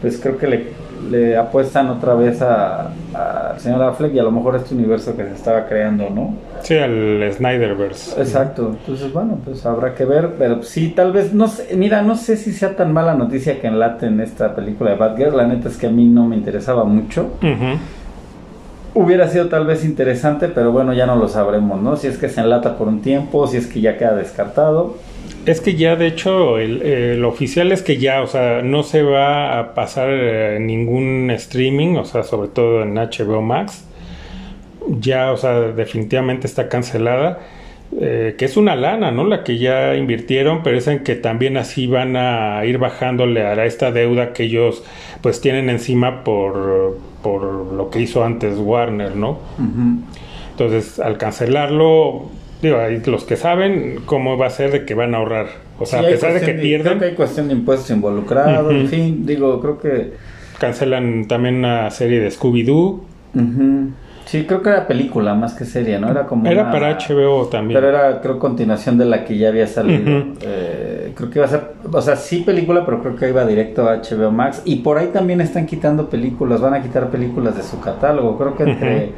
pues 0.00 0.18
creo 0.20 0.36
que 0.36 0.46
le 0.46 0.66
le 1.10 1.36
apuestan 1.36 1.88
otra 1.90 2.14
vez 2.14 2.42
a, 2.42 2.88
al 3.14 3.60
señor 3.60 3.82
Affleck 3.82 4.14
y 4.14 4.18
a 4.18 4.22
lo 4.22 4.30
mejor 4.30 4.56
este 4.56 4.74
universo 4.74 5.16
que 5.16 5.24
se 5.24 5.34
estaba 5.34 5.66
creando, 5.66 6.08
¿no? 6.10 6.34
Sí, 6.62 6.76
al 6.76 7.28
Snyderverse. 7.32 8.20
Exacto. 8.20 8.76
Entonces, 8.78 9.12
bueno, 9.12 9.38
pues 9.44 9.64
habrá 9.66 9.94
que 9.94 10.04
ver, 10.04 10.34
pero 10.38 10.62
sí, 10.62 10.90
tal 10.90 11.12
vez, 11.12 11.34
no 11.34 11.48
sé, 11.48 11.74
mira, 11.76 12.02
no 12.02 12.16
sé 12.16 12.36
si 12.36 12.52
sea 12.52 12.76
tan 12.76 12.92
mala 12.92 13.14
noticia 13.14 13.60
que 13.60 13.66
enlaten 13.66 14.20
esta 14.20 14.54
película 14.54 14.90
de 14.90 14.96
Batgirl, 14.96 15.36
la 15.36 15.46
neta 15.46 15.68
es 15.68 15.76
que 15.76 15.86
a 15.86 15.90
mí 15.90 16.06
no 16.06 16.26
me 16.28 16.36
interesaba 16.36 16.84
mucho. 16.84 17.30
Hubiera 18.94 19.26
sido 19.28 19.48
tal 19.48 19.66
vez 19.66 19.84
interesante, 19.84 20.48
pero 20.48 20.70
bueno, 20.70 20.92
ya 20.92 21.06
no 21.06 21.16
lo 21.16 21.26
sabremos, 21.26 21.80
¿no? 21.80 21.96
Si 21.96 22.06
es 22.08 22.18
que 22.18 22.28
se 22.28 22.42
enlata 22.42 22.76
por 22.76 22.88
un 22.88 23.00
tiempo, 23.00 23.46
si 23.46 23.56
es 23.56 23.66
que 23.66 23.80
ya 23.80 23.96
queda 23.96 24.14
descartado. 24.14 24.96
Es 25.44 25.60
que 25.60 25.74
ya, 25.74 25.96
de 25.96 26.06
hecho, 26.06 26.58
el, 26.58 27.24
oficial 27.24 27.72
es 27.72 27.82
que 27.82 27.98
ya, 27.98 28.22
o 28.22 28.26
sea, 28.28 28.62
no 28.62 28.84
se 28.84 29.02
va 29.02 29.58
a 29.58 29.74
pasar 29.74 30.08
eh, 30.10 30.58
ningún 30.60 31.30
streaming, 31.30 31.96
o 31.96 32.04
sea, 32.04 32.22
sobre 32.22 32.48
todo 32.48 32.82
en 32.82 32.94
HBO 32.94 33.42
Max. 33.42 33.84
Ya, 35.00 35.32
o 35.32 35.36
sea, 35.36 35.60
definitivamente 35.60 36.46
está 36.46 36.68
cancelada. 36.68 37.40
Eh, 38.00 38.36
que 38.38 38.46
es 38.46 38.56
una 38.56 38.74
lana, 38.74 39.10
¿no? 39.10 39.24
La 39.24 39.44
que 39.44 39.58
ya 39.58 39.96
invirtieron, 39.96 40.62
pero 40.62 40.78
es 40.78 40.86
en 40.86 41.00
que 41.00 41.14
también 41.14 41.58
así 41.58 41.86
van 41.86 42.16
a 42.16 42.64
ir 42.64 42.78
bajándole 42.78 43.42
a 43.42 43.66
esta 43.66 43.92
deuda 43.92 44.32
que 44.32 44.44
ellos 44.44 44.82
pues 45.20 45.42
tienen 45.42 45.68
encima 45.68 46.24
por, 46.24 46.98
por 47.22 47.42
lo 47.42 47.90
que 47.90 48.00
hizo 48.00 48.24
antes 48.24 48.56
Warner, 48.58 49.14
¿no? 49.14 49.40
Entonces, 50.52 51.00
al 51.00 51.18
cancelarlo, 51.18 52.30
digo, 52.62 52.78
los 53.06 53.24
que 53.24 53.36
saben 53.36 54.00
cómo 54.06 54.38
va 54.38 54.46
a 54.46 54.50
ser 54.50 54.70
de 54.70 54.86
que 54.86 54.94
van 54.94 55.14
a 55.14 55.18
ahorrar. 55.18 55.46
O 55.78 55.84
sea, 55.84 56.00
a 56.00 56.02
pesar 56.04 56.32
de 56.32 56.40
que 56.40 56.54
pierden. 56.54 56.86
Creo 56.86 56.98
que 57.00 57.04
hay 57.06 57.14
cuestión 57.14 57.48
de 57.48 57.54
impuestos 57.54 57.90
involucrados, 57.90 58.72
en 58.72 58.88
fin, 58.88 59.26
digo, 59.26 59.60
creo 59.60 59.78
que. 59.78 60.12
Cancelan 60.58 61.26
también 61.26 61.56
una 61.56 61.90
serie 61.90 62.20
de 62.20 62.30
Scooby-Doo. 62.30 63.02
Sí, 64.26 64.44
creo 64.44 64.62
que 64.62 64.70
era 64.70 64.86
película 64.86 65.34
más 65.34 65.54
que 65.54 65.64
serie, 65.64 65.98
¿no? 65.98 66.08
Era 66.08 66.26
como. 66.26 66.48
Era 66.48 66.70
para 66.70 66.96
HBO 66.96 67.48
también. 67.48 67.78
Pero 67.78 67.88
era, 67.90 68.20
creo, 68.20 68.38
continuación 68.38 68.96
de 68.96 69.04
la 69.04 69.24
que 69.24 69.36
ya 69.36 69.48
había 69.48 69.66
salido. 69.66 70.26
Eh, 70.40 71.12
creo 71.16 71.28
que 71.28 71.40
iba 71.40 71.46
a 71.46 71.50
ser. 71.50 71.72
O 71.90 72.00
sea, 72.00 72.14
sí 72.14 72.38
película, 72.38 72.84
pero 72.86 73.02
creo 73.02 73.16
que 73.16 73.28
iba 73.28 73.44
directo 73.44 73.88
a 73.88 73.96
HBO 73.96 74.30
Max. 74.30 74.62
Y 74.64 74.76
por 74.76 74.98
ahí 74.98 75.08
también 75.08 75.40
están 75.40 75.66
quitando 75.66 76.08
películas, 76.08 76.60
van 76.60 76.74
a 76.74 76.82
quitar 76.82 77.10
películas 77.10 77.56
de 77.56 77.64
su 77.64 77.80
catálogo. 77.80 78.38
Creo 78.38 78.56
que 78.56 78.62
entre 78.62 79.10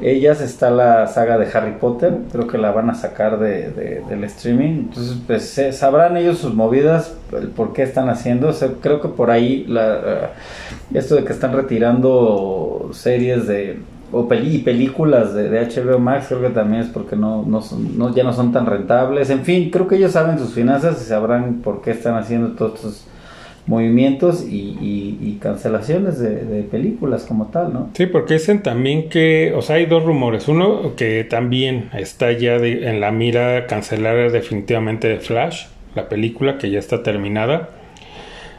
ellas 0.00 0.40
está 0.40 0.70
la 0.70 1.06
saga 1.06 1.38
de 1.38 1.48
Harry 1.52 1.76
Potter, 1.80 2.18
creo 2.30 2.46
que 2.46 2.58
la 2.58 2.70
van 2.70 2.90
a 2.90 2.94
sacar 2.94 3.38
de, 3.38 4.02
del 4.08 4.24
streaming. 4.24 4.88
Entonces, 4.88 5.16
pues 5.26 5.76
sabrán 5.76 6.16
ellos 6.16 6.38
sus 6.38 6.54
movidas, 6.54 7.14
el 7.32 7.48
por 7.48 7.72
qué 7.72 7.82
están 7.82 8.08
haciendo. 8.08 8.54
creo 8.80 9.00
que 9.00 9.08
por 9.08 9.30
ahí 9.30 9.64
la, 9.66 9.96
eh, 9.96 10.28
esto 10.94 11.14
de 11.14 11.24
que 11.24 11.32
están 11.32 11.52
retirando 11.52 12.90
series 12.92 13.46
de 13.46 13.78
o 14.12 14.28
peli, 14.28 14.58
películas 14.58 15.34
de, 15.34 15.48
de, 15.48 15.66
HBO 15.66 15.98
Max, 15.98 16.26
creo 16.28 16.40
que 16.40 16.50
también 16.50 16.82
es 16.82 16.88
porque 16.88 17.16
no, 17.16 17.44
no, 17.44 17.60
son, 17.60 17.98
no 17.98 18.14
ya 18.14 18.22
no 18.22 18.32
son 18.32 18.52
tan 18.52 18.66
rentables. 18.66 19.30
En 19.30 19.44
fin, 19.44 19.70
creo 19.70 19.88
que 19.88 19.96
ellos 19.96 20.12
saben 20.12 20.38
sus 20.38 20.52
finanzas 20.52 21.02
y 21.02 21.04
sabrán 21.06 21.60
por 21.62 21.82
qué 21.82 21.90
están 21.90 22.14
haciendo 22.16 22.52
todos 22.52 22.74
estos 22.76 23.06
movimientos 23.66 24.46
y, 24.48 25.38
cancelaciones 25.40 26.18
de, 26.18 26.62
películas 26.70 27.24
como 27.24 27.46
tal, 27.46 27.72
¿no? 27.72 27.90
Sí, 27.94 28.06
porque 28.06 28.34
dicen 28.34 28.62
también 28.62 29.08
que, 29.08 29.52
o 29.54 29.62
sea, 29.62 29.76
hay 29.76 29.86
dos 29.86 30.04
rumores. 30.04 30.48
Uno, 30.48 30.94
que 30.96 31.24
también 31.24 31.90
está 31.92 32.32
ya 32.32 32.56
en 32.56 33.00
la 33.00 33.10
mira 33.10 33.66
cancelar 33.66 34.32
definitivamente 34.32 35.18
Flash, 35.18 35.66
la 35.94 36.08
película 36.08 36.58
que 36.58 36.70
ya 36.70 36.78
está 36.78 37.02
terminada. 37.02 37.70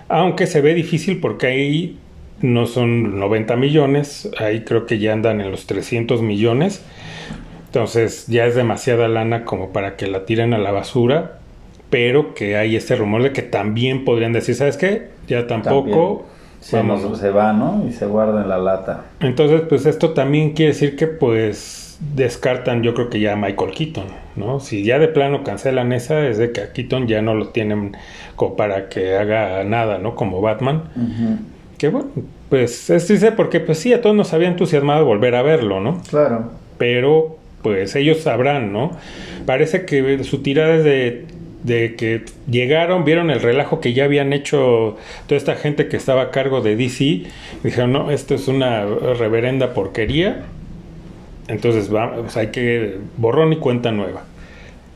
Aunque 0.10 0.48
se 0.48 0.62
ve 0.62 0.74
difícil 0.74 1.20
porque 1.20 1.48
ahí 1.48 1.98
no 2.42 2.66
son 2.66 3.20
90 3.20 3.56
millones, 3.56 4.30
ahí 4.38 4.62
creo 4.62 4.86
que 4.86 5.00
ya 5.00 5.14
andan 5.14 5.42
en 5.42 5.52
los 5.52 5.66
300 5.66 6.22
millones. 6.22 6.84
Entonces 7.66 8.28
ya 8.28 8.46
es 8.46 8.56
demasiada 8.56 9.08
lana 9.08 9.44
como 9.44 9.74
para 9.74 9.98
que 9.98 10.08
la 10.08 10.26
tiren 10.26 10.54
a 10.54 10.58
la 10.58 10.72
basura 10.72 11.40
pero 11.90 12.34
que 12.34 12.58
hay 12.58 12.76
este 12.76 12.96
rumor 12.96 13.24
de 13.24 13.32
que 13.32 13.42
también 13.42 14.06
podrían 14.06 14.34
decir, 14.34 14.56
¿sabes 14.56 14.78
qué? 14.78 15.10
Ya 15.28 15.48
tampoco... 15.48 16.26
se, 16.60 16.82
se 17.16 17.30
va, 17.30 17.54
¿no? 17.54 17.86
Y 17.88 17.94
se 17.94 18.06
guarda 18.06 18.42
en 18.42 18.50
la 18.50 18.58
lata. 18.58 19.06
Entonces, 19.20 19.62
pues 19.70 19.86
esto 19.86 20.12
también 20.12 20.54
quiere 20.54 20.74
decir 20.74 20.96
que 20.96 21.08
pues 21.08 21.98
descartan 22.16 22.84
yo 22.84 22.94
creo 22.94 23.10
que 23.10 23.20
ya 23.20 23.34
a 23.34 23.36
Michael 23.36 23.72
Keaton, 23.72 24.06
¿no? 24.36 24.60
Si 24.60 24.84
ya 24.84 25.00
de 25.00 25.08
plano 25.08 25.44
cancelan 25.44 25.92
esa, 25.94 26.28
es 26.28 26.38
de 26.38 26.52
que 26.52 26.62
a 26.62 26.74
Keaton 26.74 27.08
ya 27.08 27.22
no 27.22 27.34
lo 27.34 27.50
tienen 27.50 27.96
como 28.36 28.56
para 28.56 28.90
que 28.90 29.16
haga 29.16 29.64
nada, 29.64 29.98
¿no? 29.98 30.16
Como 30.16 30.42
Batman. 30.42 30.84
Que 31.78 31.90
bueno, 31.90 32.10
pues 32.50 32.90
es 32.90 33.08
triste 33.08 33.32
porque 33.32 33.60
pues 33.60 33.80
sí, 33.80 33.94
a 33.94 34.02
todos 34.02 34.16
nos 34.16 34.34
había 34.34 34.48
entusiasmado 34.48 35.06
volver 35.06 35.36
a 35.36 35.42
verlo, 35.42 35.80
¿no? 35.80 36.02
Claro. 36.10 36.52
Pero 36.78 37.38
pues 37.62 37.96
ellos 37.96 38.20
sabrán, 38.20 38.72
¿no? 38.72 38.92
Parece 39.46 39.86
que 39.86 40.24
su 40.24 40.44
tirada 40.44 40.76
es 40.76 40.84
de 40.84 41.26
de 41.64 41.96
que 41.96 42.26
llegaron, 42.50 43.04
vieron 43.04 43.30
el 43.30 43.42
relajo 43.42 43.80
que 43.80 43.94
ya 43.94 44.06
habían 44.06 44.34
hecho 44.34 44.96
toda 45.28 45.38
esta 45.38 45.56
gente 45.56 45.88
que 45.88 45.98
estaba 45.98 46.24
a 46.24 46.32
cargo 46.32 46.62
de 46.62 46.76
DC, 46.76 47.24
dijeron, 47.64 47.94
no, 47.94 48.12
esto 48.12 48.36
es 48.36 48.48
una 48.48 48.86
reverenda 48.86 49.74
porquería, 49.74 50.44
entonces 51.48 51.90
hay 52.36 52.48
que 52.48 52.98
borrón 53.18 53.54
y 53.54 53.58
cuenta 53.58 53.92
nueva. 53.92 54.24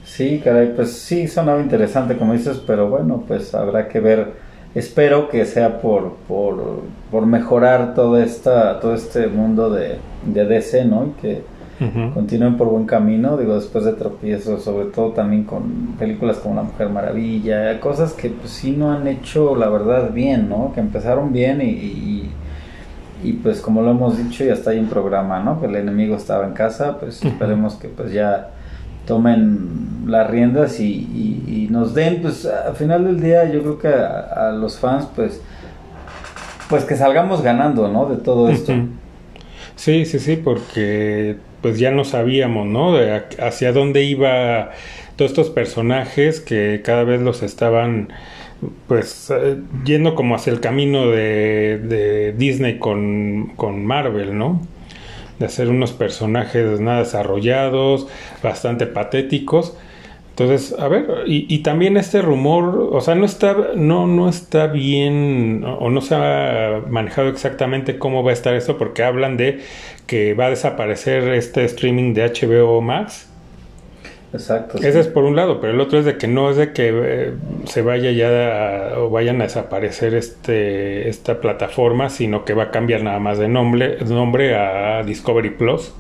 Sí, 0.06 0.42
caray, 0.44 0.74
pues 0.76 0.92
sí, 0.92 1.28
sonaba 1.28 1.62
interesante 1.62 2.18
como 2.18 2.34
dices, 2.34 2.62
pero 2.68 2.90
bueno, 2.90 3.24
pues 3.28 3.56
habrá 3.56 3.88
que 3.88 4.00
ver, 4.00 4.34
espero 4.76 5.30
que 5.30 5.46
sea 5.46 5.82
por, 5.82 6.18
por, 6.28 6.82
por 7.10 7.26
mejorar 7.26 7.94
todo, 7.96 8.22
esta, 8.22 8.80
todo 8.82 8.94
este 8.94 9.28
mundo 9.28 9.70
de, 9.70 9.98
de 10.26 10.46
DC, 10.46 10.86
¿no? 10.86 11.08
Y 11.08 11.22
que 11.22 11.42
continúen 12.14 12.58
por 12.58 12.68
buen 12.68 12.86
camino, 12.86 13.38
digo, 13.38 13.56
después 13.56 13.86
de 13.86 13.94
tropiezos, 13.94 14.64
sobre 14.64 14.86
todo 14.86 15.14
también 15.14 15.46
con 15.46 15.96
películas 15.98 16.38
como 16.38 16.56
La 16.56 16.64
Mujer 16.64 16.90
Maravilla, 16.90 17.80
cosas 17.80 18.14
que 18.14 18.30
pues 18.30 18.52
sí 18.52 18.72
no 18.72 18.92
han 18.92 19.08
hecho 19.08 19.56
la 19.56 19.68
verdad 19.68 20.12
bien, 20.12 20.48
¿no? 20.48 20.72
Que 20.74 20.80
empezaron 20.80 21.34
bien 21.34 21.62
y, 21.62 22.30
y, 23.24 23.34
pues 23.34 23.62
como 23.62 23.82
lo 23.82 23.92
hemos 23.92 24.18
dicho 24.18 24.44
ya 24.44 24.54
está 24.54 24.72
ahí 24.72 24.80
un 24.80 24.90
programa, 24.90 25.40
¿no? 25.40 25.60
Que 25.60 25.66
el 25.66 25.76
enemigo 25.76 26.16
estaba 26.16 26.46
en 26.46 26.54
casa, 26.54 27.00
pues 27.00 27.24
esperemos 27.24 27.76
que 27.76 27.88
pues 27.88 28.12
ya 28.12 28.52
tomen 29.08 30.04
las 30.06 30.30
riendas 30.30 30.80
y, 30.80 30.86
y, 31.48 31.68
nos 31.72 31.96
den, 31.96 32.22
pues 32.22 32.46
al 32.46 32.76
final 32.76 33.06
del 33.06 33.20
día 33.20 33.50
yo 33.50 33.62
creo 33.62 33.80
que 33.80 33.88
a, 33.88 34.52
los 34.52 34.78
fans 34.78 35.08
pues 35.16 35.42
pues 36.70 36.84
que 36.84 36.96
salgamos 36.96 37.42
ganando, 37.42 37.88
¿no? 37.88 38.06
De 38.06 38.18
todo 38.18 38.50
esto. 38.50 38.74
Sí, 39.76 40.06
sí, 40.06 40.20
sí, 40.20 40.38
porque 40.38 41.38
pues 41.62 41.80
ya 41.80 41.92
no 41.92 42.04
sabíamos, 42.04 42.68
¿no? 42.68 42.94
De 42.94 43.24
hacia 43.40 43.72
dónde 43.72 44.04
iba 44.04 44.72
todos 45.16 45.32
estos 45.32 45.50
personajes 45.50 46.40
que 46.40 46.82
cada 46.84 47.04
vez 47.04 47.22
los 47.22 47.44
estaban 47.44 48.10
pues 48.88 49.32
eh, 49.36 49.58
yendo 49.86 50.16
como 50.16 50.36
hacia 50.36 50.54
el 50.54 50.60
camino 50.60 51.08
de, 51.10 51.80
de 51.80 52.34
Disney 52.34 52.78
con, 52.80 53.54
con 53.56 53.86
Marvel, 53.86 54.38
¿no? 54.38 54.62
De 55.40 55.46
hacer 55.46 55.70
unos 55.70 55.92
personajes 55.94 56.80
nada 56.80 57.00
desarrollados, 57.00 58.08
bastante 58.44 58.86
patéticos. 58.86 59.76
Entonces, 60.42 60.78
a 60.80 60.88
ver, 60.88 61.24
y, 61.28 61.46
y, 61.54 61.60
también 61.60 61.98
este 61.98 62.22
rumor, 62.22 62.90
o 62.92 63.02
sea, 63.02 63.16
no 63.16 63.26
está, 63.26 63.56
no, 63.76 64.08
no 64.08 64.28
está 64.30 64.68
bien, 64.68 65.64
o 65.66 65.90
no 65.90 66.02
se 66.02 66.16
ha 66.16 66.82
manejado 66.90 67.30
exactamente 67.30 67.98
cómo 67.98 68.24
va 68.24 68.32
a 68.32 68.34
estar 68.34 68.56
eso, 68.56 68.78
porque 68.78 69.04
hablan 69.04 69.38
de 69.38 69.60
que 70.08 70.34
va 70.34 70.48
a 70.48 70.50
desaparecer 70.50 71.30
este 71.34 71.64
streaming 71.66 72.14
de 72.14 72.26
HBO 72.26 72.82
Max. 72.82 73.28
Exacto. 74.34 74.78
Ese 74.78 75.00
es 75.00 75.08
por 75.08 75.26
un 75.26 75.36
lado, 75.36 75.60
pero 75.60 75.74
el 75.74 75.82
otro 75.82 76.00
es 76.00 76.06
de 76.06 76.18
que 76.18 76.28
no 76.28 76.50
es 76.50 76.58
de 76.58 76.72
que 76.72 76.92
eh, 76.94 77.34
se 77.66 77.82
vaya 77.82 78.12
ya 78.12 78.94
o 78.98 79.10
vayan 79.10 79.42
a 79.42 79.44
desaparecer 79.44 80.14
este 80.14 81.10
esta 81.10 81.42
plataforma, 81.42 82.10
sino 82.10 82.46
que 82.46 82.54
va 82.54 82.64
a 82.64 82.72
cambiar 82.72 83.04
nada 83.04 83.20
más 83.20 83.38
de 83.38 83.50
nombre, 83.50 83.98
nombre 84.06 84.56
a 84.56 85.04
Discovery 85.04 85.50
Plus 85.50 85.94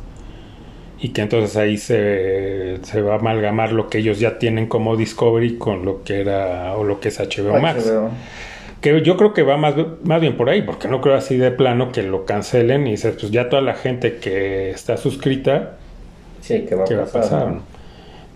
y 1.01 1.09
que 1.09 1.21
entonces 1.21 1.57
ahí 1.57 1.77
se, 1.77 2.77
se, 2.83 3.01
va 3.01 3.13
a 3.13 3.17
amalgamar 3.17 3.73
lo 3.73 3.89
que 3.89 3.97
ellos 3.97 4.19
ya 4.19 4.37
tienen 4.37 4.67
como 4.67 4.95
Discovery 4.95 5.57
con 5.57 5.83
lo 5.83 6.03
que 6.03 6.21
era 6.21 6.75
o 6.75 6.83
lo 6.83 6.99
que 6.99 7.07
es 7.07 7.19
HBO 7.19 7.59
Max. 7.59 7.91
Que 8.81 9.01
yo 9.01 9.17
creo 9.17 9.33
que 9.33 9.41
va 9.41 9.57
más, 9.57 9.75
más 10.03 10.21
bien 10.21 10.37
por 10.37 10.49
ahí, 10.49 10.61
porque 10.61 10.87
no 10.87 11.01
creo 11.01 11.15
así 11.15 11.37
de 11.37 11.51
plano 11.51 11.91
que 11.91 12.03
lo 12.03 12.25
cancelen 12.25 12.85
y 12.85 12.91
dices, 12.91 13.15
pues 13.19 13.31
ya 13.31 13.49
toda 13.49 13.63
la 13.63 13.73
gente 13.73 14.17
que 14.17 14.69
está 14.69 14.97
suscrita, 14.97 15.77
sí, 16.41 16.65
que 16.67 16.75
va, 16.75 16.83
a 16.83 17.05
pasar. 17.05 17.55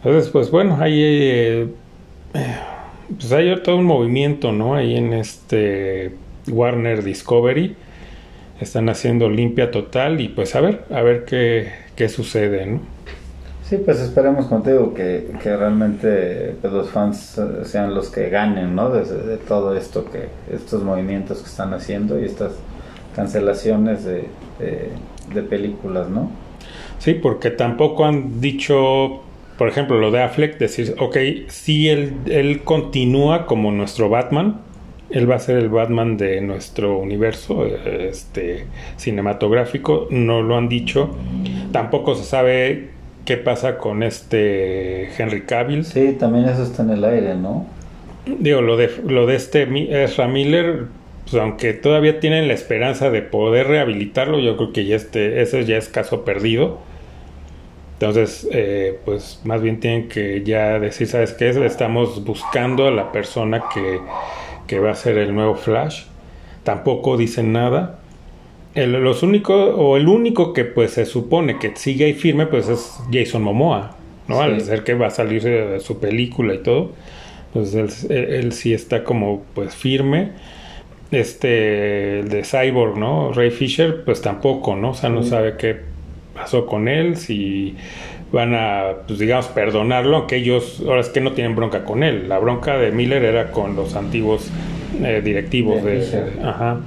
Entonces, 0.04 0.32
pues 0.32 0.50
bueno, 0.50 0.78
ahí, 0.80 1.02
eh, 1.04 1.68
pues 3.16 3.32
hay 3.32 3.56
todo 3.62 3.78
un 3.78 3.86
movimiento, 3.86 4.52
¿no? 4.52 4.76
Ahí 4.76 4.96
en 4.98 5.14
este 5.14 6.14
Warner 6.48 7.04
Discovery. 7.04 7.76
Están 8.60 8.90
haciendo 8.90 9.30
limpia 9.30 9.72
total 9.72 10.22
y 10.22 10.30
pues 10.30 10.56
a 10.56 10.62
ver, 10.62 10.86
a 10.90 11.02
ver 11.02 11.26
qué, 11.26 11.72
qué 11.96 12.10
sucede, 12.10 12.66
¿no? 12.66 12.96
Sí, 13.68 13.78
pues 13.84 14.00
esperemos 14.00 14.46
contigo 14.46 14.94
que, 14.94 15.28
que 15.42 15.58
realmente 15.58 16.56
pues, 16.62 16.72
los 16.72 16.90
fans 16.92 17.40
eh, 17.40 17.66
sean 17.66 17.96
los 17.96 18.10
que 18.12 18.30
ganen, 18.30 18.76
¿no? 18.76 18.92
De, 18.92 19.38
todo 19.38 19.76
esto 19.76 20.06
que, 20.06 20.28
estos 20.54 20.84
movimientos 20.84 21.40
que 21.40 21.48
están 21.48 21.74
haciendo 21.74 22.20
y 22.20 22.26
estas 22.26 22.52
cancelaciones 23.16 24.06
de, 24.06 24.26
de, 25.34 25.42
películas, 25.42 26.10
¿no? 26.10 26.30
Sí, 27.00 27.16
porque 27.16 27.50
tampoco 27.50 28.06
han 28.06 28.40
dicho, 28.40 29.24
por 29.58 29.68
ejemplo, 29.68 29.98
lo 29.98 30.12
de 30.12 30.22
Affleck, 30.22 30.60
decir, 30.60 30.96
ok, 31.00 31.18
si 31.48 31.90
él, 31.90 32.14
él 32.28 32.62
continúa 32.64 33.48
como 33.48 33.72
nuestro 33.72 34.10
Batman, 34.10 34.60
él 35.10 35.30
va 35.30 35.36
a 35.36 35.40
ser 35.40 35.58
el 35.58 35.70
Batman 35.70 36.18
de 36.18 36.42
nuestro 36.42 36.98
universo 36.98 37.66
este 37.66 38.66
cinematográfico, 38.98 40.08
no 40.10 40.42
lo 40.42 40.58
han 40.58 40.68
dicho. 40.68 41.16
Tampoco 41.72 42.16
se 42.16 42.24
sabe 42.24 42.90
qué 43.26 43.38
pasa 43.38 43.78
con 43.78 44.04
este 44.04 45.10
Henry 45.18 45.42
Cavill. 45.42 45.86
Sí, 45.86 46.16
también 46.20 46.46
eso 46.46 46.64
está 46.64 46.84
en 46.84 46.92
el 46.92 47.04
aire, 47.04 47.36
¿no? 47.36 47.66
Digo, 48.26 48.62
lo 48.62 48.78
de, 48.78 48.90
lo 49.06 49.28
de 49.28 49.36
este 49.36 50.04
Ezra 50.04 50.28
Miller, 50.28 50.86
pues 51.24 51.42
aunque 51.42 51.74
todavía 51.74 52.20
tienen 52.20 52.48
la 52.48 52.54
esperanza 52.54 53.10
de 53.12 53.22
poder 53.22 53.68
rehabilitarlo, 53.68 54.40
yo 54.40 54.58
creo 54.58 54.74
que 54.74 54.86
ya 54.86 54.96
este, 54.96 55.42
ese 55.42 55.66
ya 55.66 55.78
es 55.78 55.90
caso 55.90 56.26
perdido. 56.26 56.80
Entonces, 57.94 58.48
eh, 58.52 59.00
pues 59.06 59.40
más 59.46 59.62
bien 59.62 59.80
tienen 59.80 60.10
que 60.10 60.44
ya 60.44 60.80
decir, 60.80 61.08
¿sabes 61.08 61.32
qué? 61.34 61.50
Estamos 61.66 62.26
buscando 62.26 62.88
a 62.88 62.92
la 62.92 63.12
persona 63.12 63.64
que, 63.74 64.00
que 64.68 64.80
va 64.80 64.92
a 64.92 64.96
ser 64.96 65.18
el 65.18 65.34
nuevo 65.34 65.56
Flash. 65.56 66.04
Tampoco 66.64 67.18
dicen 67.18 67.52
nada 67.54 68.00
el, 68.76 68.92
los 68.92 69.24
únicos, 69.24 69.74
o 69.76 69.98
el 69.98 70.08
único 70.08 70.54
que 70.54 70.66
pues 70.66 70.92
se 70.92 71.06
supone 71.06 71.58
que 71.58 71.72
sigue 71.76 72.06
ahí 72.06 72.14
firme, 72.14 72.46
pues 72.46 72.68
es 72.68 73.00
Jason 73.12 73.42
Momoa, 73.42 73.96
¿no? 74.28 74.42
Al 74.42 74.60
ser 74.62 74.84
que 74.84 74.94
va 74.94 75.08
a 75.08 75.12
salir 75.12 75.42
de 75.44 75.80
su 75.80 76.00
película 76.00 76.54
y 76.54 76.58
todo, 76.60 76.92
pues 77.54 77.74
él, 77.74 78.52
sí 78.52 78.74
está 78.74 79.04
como 79.04 79.44
pues 79.54 79.74
firme. 79.74 80.32
Este, 81.12 82.20
el 82.20 82.30
de 82.30 82.44
Cyborg, 82.44 82.98
¿no? 82.98 83.32
Ray 83.32 83.52
Fisher, 83.52 84.04
pues 84.04 84.22
tampoco, 84.22 84.76
¿no? 84.76 84.90
O 84.90 84.94
sea, 84.94 85.10
no 85.10 85.24
sabe 85.24 85.56
qué 85.58 85.78
pasó 86.34 86.66
con 86.66 86.90
él, 86.90 87.16
si 87.16 87.76
van 88.36 88.54
a, 88.54 88.96
pues 89.08 89.18
digamos, 89.18 89.48
perdonarlo, 89.48 90.18
aunque 90.18 90.36
ellos, 90.36 90.84
ahora 90.86 91.00
es 91.00 91.08
que 91.08 91.22
no 91.22 91.32
tienen 91.32 91.56
bronca 91.56 91.86
con 91.86 92.04
él. 92.04 92.28
La 92.28 92.38
bronca 92.38 92.78
de 92.78 92.92
Miller 92.92 93.24
era 93.24 93.50
con 93.50 93.78
los 93.78 93.96
antiguos 93.96 94.50
eh, 95.02 95.22
directivos 95.24 95.82
de, 95.82 96.06
de, 96.06 96.44
ajá. 96.44 96.82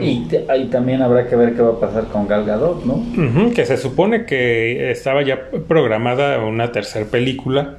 Y 0.00 0.28
ahí 0.48 0.66
también 0.66 1.02
habrá 1.02 1.28
que 1.28 1.36
ver 1.36 1.54
qué 1.54 1.62
va 1.62 1.72
a 1.72 1.80
pasar 1.80 2.08
con 2.08 2.26
Gal 2.28 2.44
Gadot, 2.44 2.84
¿no? 2.84 3.54
que 3.54 3.64
se 3.64 3.78
supone 3.78 4.26
que 4.26 4.90
estaba 4.90 5.22
ya 5.22 5.48
programada 5.66 6.42
una 6.44 6.72
tercera 6.72 7.06
película, 7.06 7.78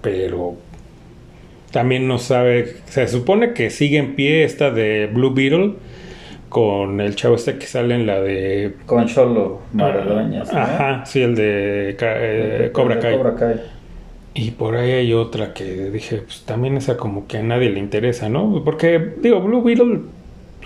pero 0.00 0.56
también 1.72 2.08
no 2.08 2.18
sabe. 2.18 2.76
Se 2.86 3.06
supone 3.06 3.52
que 3.52 3.68
sigue 3.68 3.98
en 3.98 4.14
pie 4.14 4.44
esta 4.44 4.70
de 4.70 5.10
Blue 5.12 5.34
Beetle 5.34 5.74
con 6.48 7.00
el 7.00 7.14
chavo 7.16 7.34
este 7.34 7.58
que 7.58 7.66
sale 7.66 7.94
en 7.94 8.06
la 8.06 8.20
de. 8.20 8.76
Con 8.86 9.06
Cholo. 9.06 9.60
Ajá, 10.52 11.04
sí, 11.06 11.20
el 11.20 11.34
de 11.34 11.96
eh, 12.00 12.70
Cobra, 12.72 12.98
Kai. 12.98 13.16
Cobra 13.16 13.34
Kai. 13.34 13.60
Y 14.34 14.52
por 14.52 14.76
ahí 14.76 14.92
hay 14.92 15.12
otra 15.12 15.52
que 15.52 15.90
dije, 15.90 16.18
pues 16.18 16.44
también 16.44 16.76
esa 16.76 16.96
como 16.96 17.26
que 17.26 17.38
a 17.38 17.42
nadie 17.42 17.70
le 17.70 17.80
interesa, 17.80 18.28
¿no? 18.28 18.62
Porque, 18.64 19.14
digo, 19.20 19.40
Blue 19.40 19.62
Beetle 19.62 20.02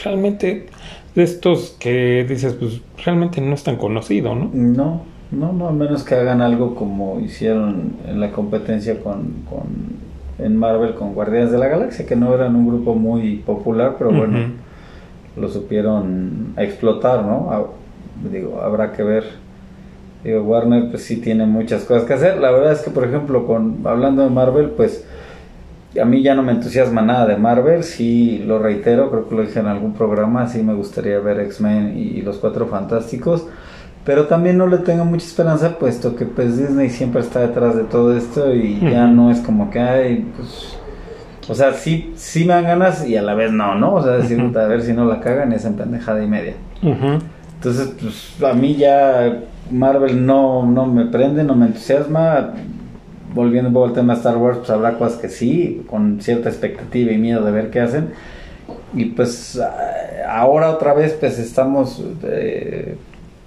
realmente 0.02 0.66
de 1.14 1.22
estos 1.22 1.76
que 1.78 2.24
dices, 2.28 2.54
pues 2.54 2.80
realmente 3.04 3.40
no 3.40 3.54
es 3.54 3.62
tan 3.62 3.76
conocido, 3.76 4.34
¿no? 4.34 4.50
No, 4.52 5.02
no, 5.30 5.52
no, 5.52 5.68
a 5.68 5.72
menos 5.72 6.04
que 6.04 6.14
hagan 6.14 6.42
algo 6.42 6.74
como 6.74 7.18
hicieron 7.20 7.92
en 8.06 8.20
la 8.20 8.30
competencia 8.30 9.00
con, 9.00 9.44
con 9.48 10.02
en 10.38 10.56
Marvel 10.56 10.94
con 10.94 11.14
Guardianes 11.14 11.52
de 11.52 11.58
la 11.58 11.68
Galaxia, 11.68 12.06
que 12.06 12.16
no 12.16 12.34
eran 12.34 12.56
un 12.56 12.66
grupo 12.66 12.94
muy 12.94 13.36
popular, 13.36 13.96
pero 13.98 14.12
bueno, 14.12 14.38
lo 15.36 15.48
supieron 15.48 16.54
explotar, 16.56 17.24
¿no? 17.24 17.70
digo, 18.30 18.60
habrá 18.62 18.92
que 18.92 19.02
ver. 19.02 19.24
Digo, 20.24 20.42
Warner 20.42 20.90
pues 20.90 21.02
sí 21.02 21.16
tiene 21.16 21.46
muchas 21.46 21.84
cosas 21.84 22.04
que 22.04 22.14
hacer. 22.14 22.38
La 22.38 22.50
verdad 22.52 22.72
es 22.72 22.82
que, 22.82 22.90
por 22.90 23.04
ejemplo, 23.04 23.46
con 23.46 23.78
hablando 23.84 24.22
de 24.22 24.30
Marvel, 24.30 24.70
pues 24.70 25.04
a 26.00 26.04
mí 26.04 26.22
ya 26.22 26.34
no 26.34 26.42
me 26.42 26.52
entusiasma 26.52 27.02
nada 27.02 27.26
de 27.26 27.36
Marvel, 27.36 27.82
sí 27.82 28.42
lo 28.46 28.58
reitero, 28.58 29.10
creo 29.10 29.28
que 29.28 29.34
lo 29.34 29.42
dije 29.42 29.60
en 29.60 29.66
algún 29.66 29.92
programa, 29.92 30.48
sí 30.48 30.62
me 30.62 30.74
gustaría 30.74 31.18
ver 31.18 31.40
X-Men 31.40 31.98
y, 31.98 32.22
los 32.22 32.38
Cuatro 32.38 32.66
Fantásticos, 32.66 33.46
pero 34.04 34.26
también 34.26 34.56
no 34.56 34.66
le 34.66 34.78
tengo 34.78 35.04
mucha 35.04 35.26
esperanza 35.26 35.78
puesto 35.78 36.16
que 36.16 36.24
pues 36.24 36.56
Disney 36.56 36.88
siempre 36.88 37.20
está 37.20 37.40
detrás 37.40 37.76
de 37.76 37.84
todo 37.84 38.16
esto 38.16 38.54
y 38.54 38.80
ya 38.80 39.06
no 39.06 39.30
es 39.30 39.40
como 39.40 39.70
que 39.70 39.80
hay, 39.80 40.26
pues, 40.36 40.78
o 41.48 41.54
sea, 41.54 41.74
sí, 41.74 42.12
sí 42.16 42.44
me 42.44 42.54
dan 42.54 42.64
ganas 42.64 43.06
y 43.06 43.16
a 43.16 43.22
la 43.22 43.34
vez 43.34 43.52
no, 43.52 43.74
¿no? 43.74 43.94
O 43.94 44.02
sea, 44.02 44.12
decir, 44.12 44.40
a 44.40 44.66
ver 44.66 44.82
si 44.82 44.92
no 44.92 45.04
la 45.04 45.20
cagan 45.20 45.52
es 45.52 45.64
en 45.64 45.74
pendejada 45.74 46.22
y 46.22 46.26
media. 46.26 46.54
Entonces, 46.82 47.94
pues 48.00 48.42
a 48.42 48.54
mí 48.54 48.76
ya 48.76 49.40
Marvel 49.70 50.24
no, 50.26 50.66
no 50.66 50.86
me 50.86 51.06
prende, 51.06 51.44
no 51.44 51.54
me 51.54 51.66
entusiasma 51.66 52.52
volviendo 53.34 53.68
un 53.68 53.74
poco 53.74 53.86
al 53.86 53.92
tema 53.92 54.14
de 54.14 54.18
Star 54.18 54.36
Wars, 54.36 54.58
pues 54.58 54.70
habrá 54.70 54.98
cosas 54.98 55.18
que 55.18 55.28
sí, 55.28 55.84
con 55.88 56.20
cierta 56.20 56.48
expectativa 56.48 57.12
y 57.12 57.18
miedo 57.18 57.44
de 57.44 57.52
ver 57.52 57.70
qué 57.70 57.80
hacen. 57.80 58.10
Y 58.94 59.06
pues 59.06 59.60
ahora 60.28 60.70
otra 60.70 60.92
vez 60.94 61.14
pues 61.18 61.38
estamos 61.38 62.02
eh, 62.24 62.96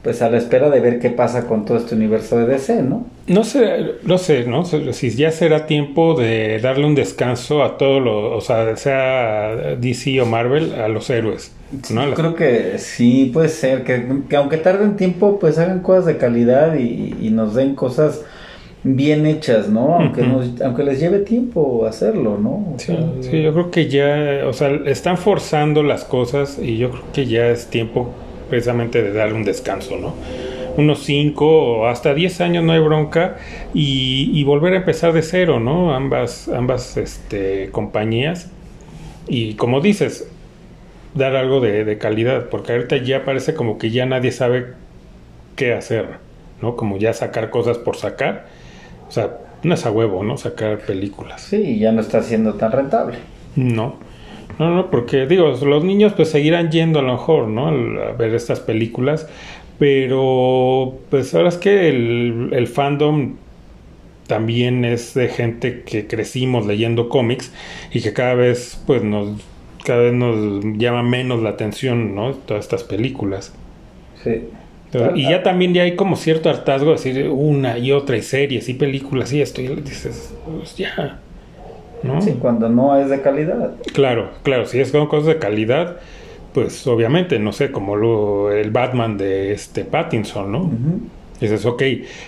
pues 0.05 0.21
a 0.21 0.29
la 0.29 0.37
espera 0.37 0.69
de 0.69 0.79
ver 0.81 0.99
qué 0.99 1.09
pasa 1.09 1.47
con 1.47 1.65
todo 1.65 1.79
este 1.79 1.95
universo 1.95 2.37
de 2.37 2.45
DC, 2.45 2.83
¿no? 2.83 3.07
No 3.25 3.43
sé, 3.43 3.93
no 4.03 4.19
sé, 4.19 4.45
¿no? 4.45 4.63
Si 4.63 5.09
ya 5.09 5.31
será 5.31 5.65
tiempo 5.65 6.13
de 6.13 6.59
darle 6.59 6.85
un 6.85 6.93
descanso 6.93 7.63
a 7.63 7.79
todos 7.79 8.03
los, 8.03 8.33
o 8.33 8.39
sea, 8.39 8.77
sea 8.77 9.75
DC 9.75 10.21
o 10.21 10.27
Marvel, 10.27 10.75
a 10.75 10.87
los 10.89 11.09
héroes. 11.09 11.53
¿no? 11.89 12.13
creo 12.13 12.35
que 12.35 12.77
sí, 12.77 13.31
puede 13.33 13.49
ser, 13.49 13.83
que, 13.83 14.05
aunque 14.37 14.57
tarden 14.57 14.95
tiempo, 14.95 15.39
pues 15.39 15.57
hagan 15.57 15.79
cosas 15.79 16.05
de 16.05 16.17
calidad 16.17 16.75
y, 16.75 17.31
nos 17.31 17.55
den 17.55 17.73
cosas 17.73 18.21
bien 18.83 19.25
hechas, 19.25 19.69
¿no? 19.69 19.95
Aunque, 19.95 20.23
aunque 20.63 20.83
les 20.83 20.99
lleve 20.99 21.17
tiempo 21.17 21.87
hacerlo, 21.87 22.37
¿no? 22.37 22.75
sí, 22.77 22.95
sí, 23.21 23.41
yo 23.41 23.53
creo 23.53 23.71
que 23.71 23.89
ya, 23.89 24.45
o 24.45 24.53
sea, 24.53 24.69
están 24.85 25.17
forzando 25.17 25.81
las 25.81 26.05
cosas 26.05 26.59
y 26.61 26.77
yo 26.77 26.91
creo 26.91 27.03
que 27.11 27.25
ya 27.25 27.47
es 27.47 27.65
tiempo 27.71 28.13
precisamente 28.49 29.01
de 29.01 29.13
darle 29.13 29.35
un 29.35 29.43
descanso, 29.43 29.97
¿no? 29.97 30.13
Unos 30.77 31.03
5 31.03 31.45
o 31.45 31.87
hasta 31.87 32.13
10 32.13 32.41
años 32.41 32.63
no 32.63 32.73
hay 32.73 32.79
bronca 32.79 33.37
y, 33.73 34.43
volver 34.43 34.73
a 34.73 34.77
empezar 34.77 35.13
de 35.13 35.21
cero, 35.21 35.59
¿no? 35.59 35.95
Ambas, 35.95 36.49
ambas 36.49 36.97
este, 36.97 37.69
compañías. 37.71 38.51
Y 39.27 39.55
como 39.55 39.81
dices, 39.81 40.27
dar 41.13 41.35
algo 41.35 41.61
de, 41.61 41.97
calidad, 41.97 42.49
porque 42.49 42.73
ahorita 42.73 42.97
ya 42.97 43.23
parece 43.23 43.55
como 43.55 43.77
que 43.77 43.89
ya 43.89 44.05
nadie 44.05 44.31
sabe 44.31 44.73
qué 45.55 45.73
hacer, 45.73 46.17
¿no? 46.61 46.75
Como 46.75 46.97
ya 46.97 47.13
sacar 47.13 47.49
cosas 47.49 47.77
por 47.77 47.95
sacar. 47.95 48.45
O 49.07 49.11
sea, 49.11 49.37
no 49.63 49.73
es 49.73 49.85
a 49.85 49.91
huevo, 49.91 50.23
¿no? 50.23 50.37
Sacar 50.37 50.79
películas. 50.79 51.41
Sí, 51.41 51.79
ya 51.79 51.91
no 51.91 52.01
está 52.01 52.21
siendo 52.21 52.55
tan 52.55 52.71
rentable. 52.73 53.17
No. 53.55 53.95
No, 54.59 54.73
no, 54.73 54.89
porque 54.89 55.25
digo, 55.27 55.49
los 55.49 55.83
niños 55.83 56.13
pues 56.13 56.29
seguirán 56.29 56.71
yendo 56.71 56.99
a 56.99 57.01
lo 57.01 57.13
mejor, 57.13 57.47
¿no? 57.47 57.67
A 57.67 58.11
ver 58.13 58.33
estas 58.33 58.61
películas, 58.61 59.27
pero 59.77 61.01
pues 61.09 61.33
ahora 61.35 61.49
es 61.49 61.57
que 61.57 61.89
el, 61.89 62.49
el 62.53 62.67
fandom 62.67 63.37
también 64.27 64.85
es 64.85 65.13
de 65.13 65.29
gente 65.29 65.83
que 65.83 66.07
crecimos 66.07 66.65
leyendo 66.65 67.09
cómics 67.09 67.53
y 67.91 68.01
que 68.01 68.13
cada 68.13 68.35
vez 68.35 68.81
pues 68.87 69.03
nos 69.03 69.41
cada 69.83 70.01
vez 70.03 70.13
nos 70.13 70.63
llama 70.77 71.03
menos 71.03 71.43
la 71.43 71.51
atención, 71.51 72.15
¿no? 72.15 72.33
Todas 72.33 72.65
estas 72.65 72.83
películas. 72.83 73.53
Sí. 74.23 74.49
y 75.15 75.29
ya 75.29 75.43
también 75.43 75.73
ya 75.73 75.83
hay 75.83 75.95
como 75.95 76.15
cierto 76.15 76.49
hartazgo 76.49 76.87
de 76.91 76.97
decir 76.97 77.29
una 77.29 77.77
y 77.77 77.91
otra 77.91 78.17
y 78.17 78.21
series 78.23 78.69
y 78.69 78.73
películas 78.75 79.31
y 79.33 79.41
esto 79.41 79.61
y 79.61 79.67
dices, 79.81 80.35
pues 80.45 80.75
ya. 80.77 81.24
Sí, 82.21 82.37
cuando 82.39 82.69
no 82.69 82.97
es 82.97 83.09
de 83.09 83.21
calidad. 83.21 83.71
Claro, 83.93 84.29
claro, 84.43 84.65
si 84.65 84.79
es 84.79 84.91
con 84.91 85.07
cosas 85.07 85.27
de 85.27 85.37
calidad, 85.39 85.97
pues 86.53 86.85
obviamente, 86.87 87.37
no 87.39 87.51
sé, 87.51 87.71
como 87.71 87.95
lo, 87.95 88.51
el 88.51 88.71
Batman 88.71 89.17
de 89.17 89.51
este 89.51 89.83
Pattinson, 89.83 90.51
¿no? 90.51 90.71
Dices, 91.41 91.65
ok, 91.65 91.81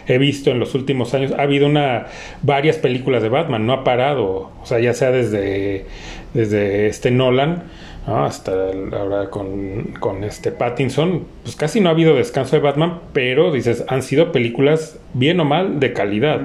he 0.07 0.17
visto 0.17 0.51
en 0.51 0.59
los 0.59 0.75
últimos 0.75 1.13
años, 1.13 1.31
ha 1.31 1.43
habido 1.43 1.65
una 1.65 2.07
varias 2.41 2.77
películas 2.77 3.23
de 3.23 3.29
Batman, 3.29 3.65
no 3.65 3.71
ha 3.71 3.83
parado, 3.85 4.51
o 4.61 4.65
sea, 4.65 4.79
ya 4.79 4.93
sea 4.93 5.11
desde, 5.11 5.85
desde 6.33 6.87
este 6.87 7.09
Nolan, 7.09 7.63
hasta 8.05 8.51
ahora 8.93 9.29
con, 9.29 9.93
con, 9.99 10.23
este 10.23 10.51
Pattinson, 10.51 11.23
pues 11.43 11.55
casi 11.55 11.79
no 11.79 11.89
ha 11.89 11.91
habido 11.93 12.15
descanso 12.15 12.55
de 12.57 12.61
Batman, 12.61 12.99
pero 13.13 13.51
dices, 13.51 13.85
han 13.87 14.01
sido 14.01 14.31
películas 14.33 14.99
bien 15.13 15.39
o 15.39 15.45
mal 15.45 15.79
de 15.79 15.93
calidad, 15.93 16.41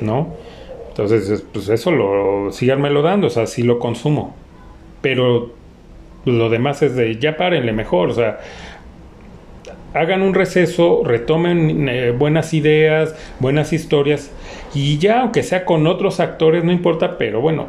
¿no? 0.00 0.34
Entonces, 0.92 1.42
pues 1.52 1.70
eso 1.70 1.90
lo 1.90 2.50
lo 2.50 3.02
dando, 3.02 3.28
o 3.28 3.30
sea, 3.30 3.46
sí 3.46 3.62
lo 3.62 3.78
consumo. 3.78 4.34
Pero 5.00 5.50
lo 6.26 6.50
demás 6.50 6.82
es 6.82 6.94
de 6.94 7.16
ya 7.18 7.36
párenle 7.36 7.72
mejor, 7.72 8.10
o 8.10 8.14
sea, 8.14 8.40
hagan 9.94 10.22
un 10.22 10.34
receso, 10.34 11.02
retomen 11.04 11.88
eh, 11.88 12.10
buenas 12.12 12.54
ideas, 12.54 13.14
buenas 13.40 13.72
historias 13.72 14.30
y 14.74 14.98
ya 14.98 15.20
aunque 15.22 15.42
sea 15.42 15.64
con 15.64 15.86
otros 15.86 16.20
actores 16.20 16.62
no 16.62 16.72
importa, 16.72 17.18
pero 17.18 17.40
bueno, 17.40 17.68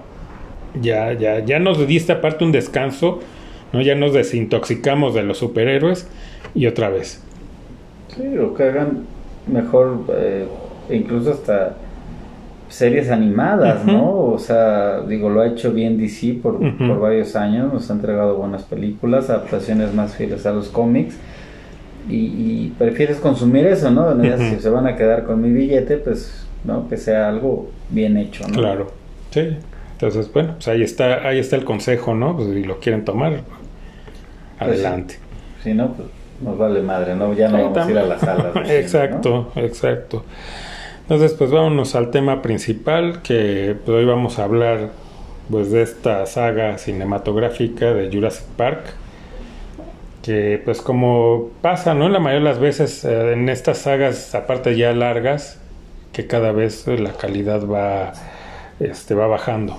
ya 0.81 1.13
ya 1.13 1.39
ya 1.39 1.59
nos 1.59 1.85
diste 1.87 2.11
aparte 2.11 2.43
un 2.43 2.51
descanso, 2.51 3.21
no 3.71 3.81
ya 3.81 3.95
nos 3.95 4.13
desintoxicamos 4.13 5.13
de 5.15 5.23
los 5.23 5.37
superhéroes 5.37 6.07
y 6.53 6.67
otra 6.67 6.89
vez. 6.89 7.23
Sí, 8.15 8.37
o 8.37 8.53
que 8.53 8.63
hagan 8.63 9.05
mejor 9.47 10.03
eh, 10.15 10.45
incluso 10.89 11.31
hasta 11.31 11.75
series 12.73 13.11
animadas, 13.11 13.85
¿no? 13.85 14.15
O 14.15 14.39
sea, 14.39 15.01
digo, 15.01 15.29
lo 15.29 15.41
ha 15.41 15.47
hecho 15.47 15.71
bien 15.71 15.95
DC 15.95 16.39
por, 16.41 16.57
por, 16.57 16.99
varios 16.99 17.35
años, 17.35 17.71
nos 17.71 17.87
ha 17.91 17.93
entregado 17.93 18.35
buenas 18.35 18.63
películas, 18.63 19.29
adaptaciones 19.29 19.93
más 19.93 20.15
fieles 20.15 20.47
a 20.47 20.51
los 20.51 20.69
cómics. 20.69 21.15
Y, 22.09 22.73
prefieres 22.79 23.17
consumir 23.17 23.67
eso, 23.67 23.91
¿no? 23.91 24.11
Si 24.37 24.59
se 24.59 24.69
van 24.69 24.87
a 24.87 24.95
quedar 24.95 25.23
con 25.23 25.41
mi 25.41 25.51
billete, 25.51 25.97
pues, 25.97 26.47
¿no? 26.63 26.89
Que 26.89 26.97
sea 26.97 27.29
algo 27.29 27.69
bien 27.89 28.17
hecho, 28.17 28.47
¿no? 28.47 28.55
Claro, 28.55 28.87
sí. 29.29 29.55
Entonces, 29.91 30.33
bueno, 30.33 30.55
pues 30.55 30.67
ahí 30.67 30.81
está, 30.81 31.27
ahí 31.27 31.37
está 31.37 31.55
el 31.55 31.65
consejo, 31.65 32.15
¿no? 32.15 32.35
Pues 32.35 32.49
si 32.49 32.63
lo 32.63 32.79
quieren 32.79 33.05
tomar, 33.05 33.43
pues 34.57 34.71
adelante. 34.71 35.19
si 35.63 35.75
no, 35.75 35.93
pues 35.93 36.07
nos 36.41 36.57
vale 36.57 36.81
madre, 36.81 37.15
¿no? 37.15 37.33
Ya 37.33 37.49
no 37.49 37.69
vamos 37.69 37.77
a 37.77 37.91
ir 37.91 37.97
a 37.99 38.03
las 38.03 38.19
salas. 38.19 38.55
exacto, 38.69 39.51
exacto. 39.55 40.25
Entonces, 41.03 41.33
pues 41.33 41.51
vámonos 41.51 41.95
al 41.95 42.11
tema 42.11 42.41
principal, 42.41 43.21
que 43.21 43.75
pues, 43.85 43.97
hoy 43.97 44.05
vamos 44.05 44.39
a 44.39 44.45
hablar 44.45 44.91
pues 45.49 45.71
de 45.71 45.81
esta 45.81 46.25
saga 46.25 46.77
cinematográfica 46.77 47.93
de 47.93 48.09
Jurassic 48.09 48.45
Park, 48.55 48.85
que 50.21 50.61
pues 50.63 50.81
como 50.81 51.49
pasa, 51.61 51.93
¿no? 51.93 52.07
La 52.07 52.19
mayoría 52.19 52.47
de 52.47 52.53
las 52.53 52.59
veces 52.59 53.03
eh, 53.03 53.33
en 53.33 53.49
estas 53.49 53.79
sagas, 53.79 54.33
aparte 54.33 54.77
ya 54.77 54.93
largas, 54.93 55.59
que 56.13 56.27
cada 56.27 56.53
vez 56.53 56.87
la 56.87 57.11
calidad 57.11 57.67
va, 57.67 58.13
este, 58.79 59.13
va 59.13 59.27
bajando. 59.27 59.77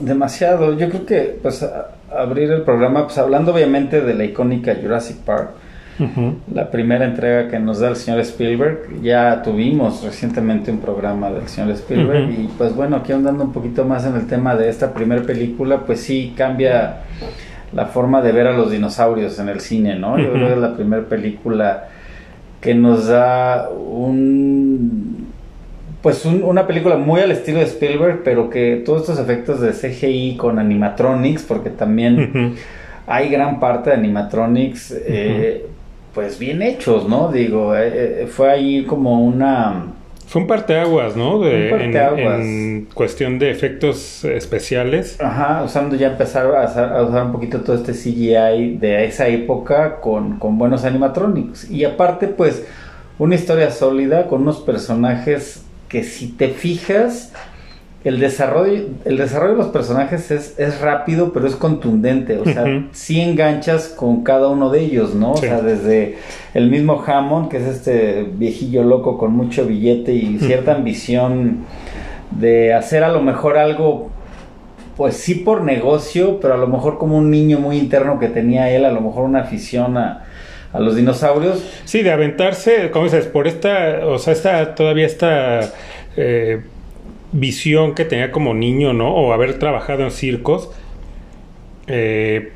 Demasiado. 0.00 0.76
Yo 0.76 0.90
creo 0.90 1.06
que 1.06 1.38
pues 1.40 1.66
abrir 2.14 2.50
el 2.50 2.62
programa, 2.62 3.04
pues 3.04 3.16
hablando 3.16 3.54
obviamente 3.54 4.02
de 4.02 4.12
la 4.12 4.24
icónica 4.24 4.74
Jurassic 4.74 5.16
Park, 5.18 5.50
la 6.52 6.70
primera 6.70 7.04
entrega 7.04 7.48
que 7.48 7.58
nos 7.58 7.80
da 7.80 7.88
el 7.88 7.96
señor 7.96 8.20
Spielberg. 8.20 9.02
Ya 9.02 9.42
tuvimos 9.42 10.02
recientemente 10.04 10.70
un 10.70 10.78
programa 10.78 11.30
del 11.30 11.48
señor 11.48 11.70
Spielberg 11.72 12.30
y 12.30 12.48
pues 12.58 12.74
bueno, 12.74 12.96
aquí 12.96 13.12
andando 13.12 13.44
un 13.44 13.52
poquito 13.52 13.84
más 13.84 14.04
en 14.06 14.14
el 14.16 14.26
tema 14.26 14.54
de 14.56 14.68
esta 14.68 14.92
primera 14.92 15.22
película, 15.22 15.80
pues 15.80 16.00
sí 16.00 16.34
cambia 16.36 17.02
la 17.72 17.86
forma 17.86 18.22
de 18.22 18.32
ver 18.32 18.46
a 18.46 18.52
los 18.56 18.70
dinosaurios 18.70 19.38
en 19.38 19.48
el 19.48 19.60
cine, 19.60 19.98
¿no? 19.98 20.18
Yo 20.18 20.32
creo 20.32 20.48
que 20.48 20.52
es 20.54 20.58
la 20.58 20.74
primera 20.74 21.02
película 21.04 21.88
que 22.60 22.74
nos 22.74 23.06
da 23.06 23.68
un 23.70 25.26
pues 26.06 26.24
una 26.24 26.68
película 26.68 26.96
muy 26.96 27.20
al 27.20 27.32
estilo 27.32 27.58
de 27.58 27.64
Spielberg, 27.64 28.20
pero 28.22 28.48
que 28.48 28.80
todos 28.86 29.00
estos 29.00 29.18
efectos 29.18 29.60
de 29.60 29.72
CGI 29.72 30.36
con 30.36 30.60
animatronics, 30.60 31.42
porque 31.42 31.68
también 31.68 32.54
hay 33.08 33.28
gran 33.28 33.58
parte 33.58 33.90
de 33.90 33.96
animatronics, 33.96 34.94
eh, 35.04 35.66
pues 36.16 36.38
bien 36.38 36.62
hechos, 36.62 37.06
¿no? 37.06 37.30
Digo, 37.30 37.76
eh, 37.76 38.22
eh, 38.22 38.26
fue 38.26 38.50
ahí 38.50 38.84
como 38.86 39.22
una... 39.22 39.92
Fue 40.26 40.40
un 40.40 40.48
parteaguas, 40.48 41.14
¿no? 41.14 41.40
De, 41.40 41.68
En, 41.68 42.86
cuestión 42.94 43.38
de 43.38 43.50
efectos 43.50 44.24
especiales. 44.24 45.20
Ajá, 45.20 45.62
usando 45.62 45.94
ya 45.94 46.08
empezar 46.08 46.46
a, 46.46 47.02
usar 47.02 47.26
un 47.26 47.32
poquito 47.32 47.60
todo 47.60 47.76
este 47.76 47.92
CGI 47.92 48.78
de 48.78 49.04
esa 49.04 49.28
época 49.28 50.00
con, 50.00 50.38
con 50.38 50.56
buenos 50.56 50.86
animatronics. 50.86 51.70
Y 51.70 51.84
aparte, 51.84 52.28
pues, 52.28 52.66
una 53.18 53.34
historia 53.34 53.70
sólida 53.70 54.26
con 54.26 54.40
unos 54.40 54.60
personajes 54.60 55.66
que 55.90 56.02
si 56.02 56.28
te 56.28 56.48
fijas, 56.48 57.34
el 58.06 58.20
desarrollo, 58.20 58.84
el 59.04 59.16
desarrollo 59.16 59.54
de 59.54 59.58
los 59.58 59.68
personajes 59.68 60.30
es, 60.30 60.80
rápido, 60.80 61.32
pero 61.32 61.48
es 61.48 61.56
contundente. 61.56 62.38
O 62.38 62.44
sea, 62.44 62.84
sí 62.92 63.20
enganchas 63.20 63.88
con 63.88 64.22
cada 64.22 64.46
uno 64.46 64.70
de 64.70 64.78
ellos, 64.82 65.16
¿no? 65.16 65.32
O 65.32 65.36
sea, 65.36 65.60
desde 65.60 66.14
el 66.54 66.70
mismo 66.70 67.02
Hammond, 67.04 67.48
que 67.48 67.56
es 67.56 67.64
este 67.64 68.30
viejillo 68.32 68.84
loco 68.84 69.18
con 69.18 69.32
mucho 69.32 69.66
billete 69.66 70.14
y 70.14 70.38
cierta 70.38 70.76
ambición 70.76 71.64
de 72.30 72.74
hacer 72.74 73.02
a 73.02 73.08
lo 73.08 73.22
mejor 73.22 73.58
algo, 73.58 74.08
pues 74.96 75.16
sí 75.16 75.34
por 75.34 75.62
negocio, 75.62 76.38
pero 76.38 76.54
a 76.54 76.58
lo 76.58 76.68
mejor 76.68 76.98
como 76.98 77.16
un 77.16 77.28
niño 77.28 77.58
muy 77.58 77.76
interno 77.76 78.20
que 78.20 78.28
tenía 78.28 78.70
él, 78.70 78.84
a 78.84 78.92
lo 78.92 79.00
mejor 79.00 79.24
una 79.24 79.40
afición 79.40 79.96
a, 79.96 80.26
a 80.72 80.78
los 80.78 80.94
dinosaurios. 80.94 81.60
Sí, 81.84 82.04
de 82.04 82.12
aventarse, 82.12 82.92
como 82.92 83.06
dices, 83.06 83.26
por 83.26 83.48
esta, 83.48 84.06
o 84.06 84.20
sea, 84.20 84.32
esta, 84.32 84.76
todavía 84.76 85.06
esta... 85.06 85.72
Eh, 86.16 86.60
visión 87.38 87.94
que 87.94 88.04
tenía 88.04 88.32
como 88.32 88.54
niño, 88.54 88.92
¿no? 88.92 89.14
O 89.14 89.32
haber 89.32 89.58
trabajado 89.58 90.02
en 90.04 90.10
circos, 90.10 90.70
eh, 91.86 92.52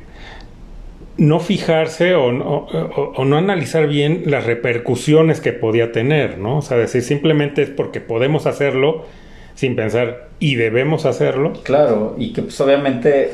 no 1.17 1.39
fijarse 1.39 2.15
o, 2.15 2.31
no 2.31 3.37
analizar 3.37 3.87
bien 3.87 4.23
las 4.25 4.45
repercusiones 4.45 5.39
que 5.39 5.53
podía 5.53 5.91
tener, 5.91 6.37
¿no? 6.37 6.57
O 6.57 6.61
sea, 6.61 6.77
decir 6.77 7.03
simplemente 7.03 7.61
es 7.61 7.69
porque 7.69 8.01
podemos 8.01 8.47
hacerlo 8.47 9.05
sin 9.53 9.75
pensar 9.75 10.29
y 10.39 10.55
debemos 10.55 11.05
hacerlo. 11.05 11.53
Claro, 11.63 12.15
y 12.17 12.33
que 12.33 12.41
pues 12.41 12.59
obviamente 12.59 13.31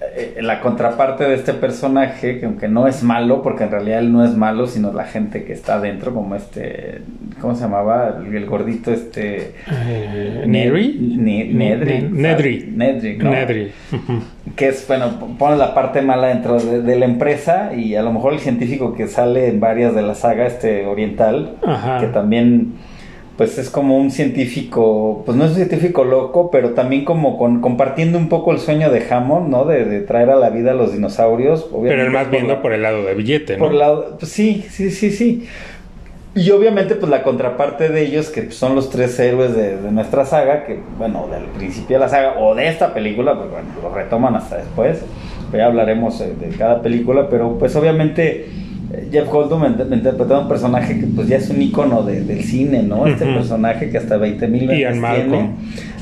eh, 0.00 0.38
la 0.42 0.60
contraparte 0.60 1.24
de 1.24 1.34
este 1.34 1.54
personaje, 1.54 2.38
que 2.38 2.46
aunque 2.46 2.68
no 2.68 2.86
es 2.86 3.02
malo, 3.02 3.42
porque 3.42 3.64
en 3.64 3.72
realidad 3.72 3.98
él 3.98 4.12
no 4.12 4.24
es 4.24 4.36
malo, 4.36 4.68
sino 4.68 4.92
la 4.92 5.04
gente 5.04 5.44
que 5.44 5.52
está 5.52 5.74
adentro, 5.74 6.14
como 6.14 6.36
este, 6.36 7.02
¿cómo 7.40 7.56
se 7.56 7.62
llamaba? 7.62 8.20
El, 8.24 8.46
gordito 8.46 8.92
este... 8.92 9.54
Eh, 9.68 10.44
Nedry. 10.46 10.98
Nedry. 11.00 12.08
Nedry. 12.12 12.72
Nedry, 12.76 13.16
¿no? 13.16 13.30
Nedry. 13.30 13.72
Que 14.54 14.68
es, 14.68 14.86
bueno, 14.86 15.36
pone 15.36 15.56
la 15.56 15.74
parte 15.74 16.00
mala 16.00 16.28
dentro 16.28 16.60
de, 16.60 16.96
la 16.96 17.04
empresa 17.04 17.72
y 17.74 17.96
a 17.96 18.02
lo 18.02 18.12
mejor 18.12 18.34
el 18.34 18.38
científico 18.38 18.94
que 18.94 19.08
sale 19.08 19.48
en 19.48 19.58
varias 19.58 19.94
de 19.96 20.02
la 20.02 20.14
saga, 20.14 20.46
este 20.46 20.86
oriental, 20.86 21.56
que 22.00 22.06
también 22.06 22.74
pues 23.38 23.56
es 23.56 23.70
como 23.70 23.96
un 23.96 24.10
científico, 24.10 25.22
pues 25.24 25.38
no 25.38 25.44
es 25.44 25.50
un 25.50 25.56
científico 25.58 26.02
loco, 26.02 26.50
pero 26.50 26.70
también 26.70 27.04
como 27.04 27.38
con, 27.38 27.60
compartiendo 27.60 28.18
un 28.18 28.28
poco 28.28 28.50
el 28.50 28.58
sueño 28.58 28.90
de 28.90 29.06
Hammond, 29.08 29.48
¿no? 29.48 29.64
De, 29.64 30.00
traer 30.00 30.30
a 30.30 30.36
la 30.36 30.50
vida 30.50 30.72
a 30.72 30.74
los 30.74 30.92
dinosaurios. 30.92 31.70
pero 31.80 32.02
él 32.02 32.10
más 32.10 32.28
viendo 32.32 32.60
por 32.60 32.72
el 32.72 32.82
lado 32.82 33.04
de 33.04 33.14
billete, 33.14 33.56
¿no? 33.56 33.64
Por 33.64 33.72
el 33.72 33.78
lado, 33.78 34.16
pues 34.18 34.32
sí, 34.32 34.66
sí, 34.68 34.90
sí, 34.90 35.12
sí. 35.12 35.46
Y 36.34 36.50
obviamente 36.50 36.96
pues 36.96 37.08
la 37.08 37.22
contraparte 37.22 37.90
de 37.90 38.02
ellos, 38.02 38.28
que 38.30 38.50
son 38.50 38.74
los 38.74 38.90
tres 38.90 39.16
héroes 39.20 39.54
de, 39.54 39.76
nuestra 39.92 40.24
saga, 40.24 40.64
que 40.64 40.80
bueno, 40.98 41.28
del 41.30 41.44
principio 41.44 41.98
de 41.98 42.00
la 42.00 42.08
saga 42.08 42.40
o 42.40 42.56
de 42.56 42.66
esta 42.66 42.92
película, 42.92 43.38
pues 43.38 43.50
bueno, 43.52 43.68
lo 43.80 43.94
retoman 43.94 44.34
hasta 44.34 44.56
después. 44.56 45.00
Ya 45.52 45.66
hablaremos 45.66 46.18
de 46.18 46.48
cada 46.58 46.82
película, 46.82 47.28
pero 47.30 47.56
pues 47.56 47.74
obviamente 47.76 48.48
Jeff 49.10 49.28
Goldblum 49.28 49.64
interpretó 49.92 50.40
un 50.40 50.48
personaje 50.48 50.98
que 50.98 51.06
pues 51.06 51.28
ya 51.28 51.36
es 51.36 51.50
un 51.50 51.60
icono 51.60 52.02
del 52.02 52.42
cine, 52.42 52.82
¿no? 52.82 53.06
Este 53.06 53.26
personaje 53.26 53.90
que 53.90 53.98
hasta 53.98 54.16
20 54.16 54.48
mil 54.48 54.66
veces 54.66 54.98
tiene, 54.98 55.50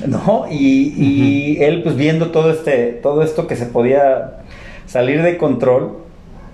¿no? 0.07 0.47
Y, 0.51 1.59
él 1.61 1.83
pues 1.83 1.97
viendo 1.97 2.31
todo 2.31 2.51
este, 2.51 2.99
todo 3.03 3.23
esto 3.23 3.47
que 3.47 3.57
se 3.57 3.67
podía 3.67 4.39
salir 4.87 5.23
de 5.23 5.37
control 5.37 5.99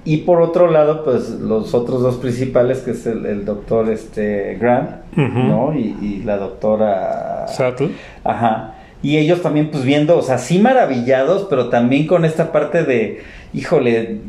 y 0.05 0.19
por 0.19 0.41
otro 0.41 0.71
lado 0.71 1.05
pues 1.05 1.29
los 1.29 1.75
otros 1.75 2.03
dos 2.03 2.17
principales 2.17 2.79
que 2.79 2.93
es 2.93 3.07
el, 3.07 3.45
doctor 3.45 3.91
este 3.91 4.57
Grant, 4.59 4.91
¿no? 5.17 5.75
Y, 5.75 6.23
la 6.25 6.39
doctora 6.39 7.47
Sattel. 7.49 7.93
Ajá. 8.25 8.77
Y 9.03 9.19
ellos 9.19 9.43
también 9.43 9.71
pues 9.71 9.85
viendo, 9.85 10.17
o 10.17 10.23
sea, 10.23 10.39
sí 10.39 10.61
maravillados, 10.61 11.47
pero 11.51 11.69
también 11.69 12.07
con 12.07 12.25
esta 12.25 12.53
parte 12.53 12.85
de, 12.85 13.21
híjole, 13.53 14.21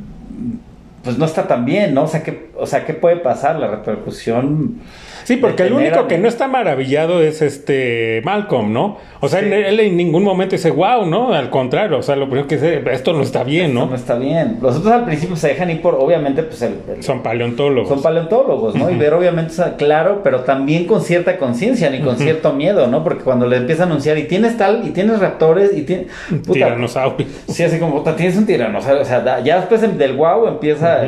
pues 1.04 1.18
no 1.18 1.26
está 1.26 1.48
tan 1.48 1.66
bien, 1.66 1.94
¿no? 1.94 2.04
O 2.04 2.08
sea, 2.08 2.24
¿qué, 2.24 2.50
o 2.56 2.66
sea, 2.66 2.86
¿qué 2.86 2.94
puede 2.94 3.18
pasar? 3.18 3.58
La 3.58 3.68
repercusión 3.68 4.80
Sí, 5.24 5.38
porque 5.38 5.64
el 5.64 5.74
único 5.74 6.08
que 6.08 6.18
no 6.18 6.28
está 6.28 6.48
maravillado 6.48 7.22
es 7.22 7.42
este 7.42 8.22
Malcolm, 8.24 8.74
¿no? 8.74 8.98
O 9.20 9.30
sea, 9.30 9.40
él, 9.40 9.80
en 9.80 9.96
ningún 9.96 10.24
momento 10.24 10.56
dice, 10.56 10.72
wow, 10.72 11.06
¿no? 11.06 11.34
Al 11.34 11.50
contrario, 11.50 12.00
o 12.00 12.04
sea, 12.04 12.16
lo 12.16 12.26
primero 12.26 12.48
que 12.48 12.56
dice, 12.56 12.84
esto 12.92 13.14
no 13.14 13.24
está 13.24 13.44
bien, 13.44 13.74
¿no? 13.74 13.86
no 13.86 13.96
está 13.96 14.16
bien. 14.16 14.58
Los 14.62 14.78
otros 14.78 14.92
al 14.92 15.06
principio 15.06 15.36
se 15.36 15.50
dejan 15.50 15.70
ir 15.70 15.82
por, 15.82 15.96
obviamente, 15.96 16.44
pues 16.44 16.62
el... 16.62 16.76
son 17.00 17.24
paleontólogos. 17.24 17.90
Son 17.90 18.02
paleontólogos, 18.02 18.76
¿no? 18.76 18.90
Y 18.90 18.96
ver, 18.96 19.14
obviamente, 19.14 19.54
claro, 19.78 20.22
pero 20.24 20.42
también 20.42 20.86
con 20.86 21.02
cierta 21.02 21.38
conciencia, 21.38 21.90
ni 21.90 22.00
con 22.02 22.18
cierto 22.18 22.54
miedo, 22.54 22.88
¿no? 22.88 23.04
Porque 23.04 23.24
cuando 23.24 23.48
le 23.48 23.58
empieza 23.58 23.84
a 23.84 23.86
anunciar, 23.86 24.18
y 24.18 24.24
tienes 24.24 24.58
tal, 24.58 24.86
y 24.86 24.92
tienes 24.92 25.20
raptores, 25.20 25.72
y 25.76 25.84
tienes... 25.84 26.08
Tiranosaurio. 26.52 27.26
Sí, 27.48 27.64
así 27.64 27.80
como, 27.80 27.94
puta, 27.96 28.16
tienes 28.16 28.36
un 28.38 28.46
tiranosaurio, 28.46 29.04
o 29.04 29.06
sea, 29.06 29.40
ya 29.42 29.58
después 29.58 29.82
del 29.82 30.14
wow 30.14 30.48
empieza 30.48 31.02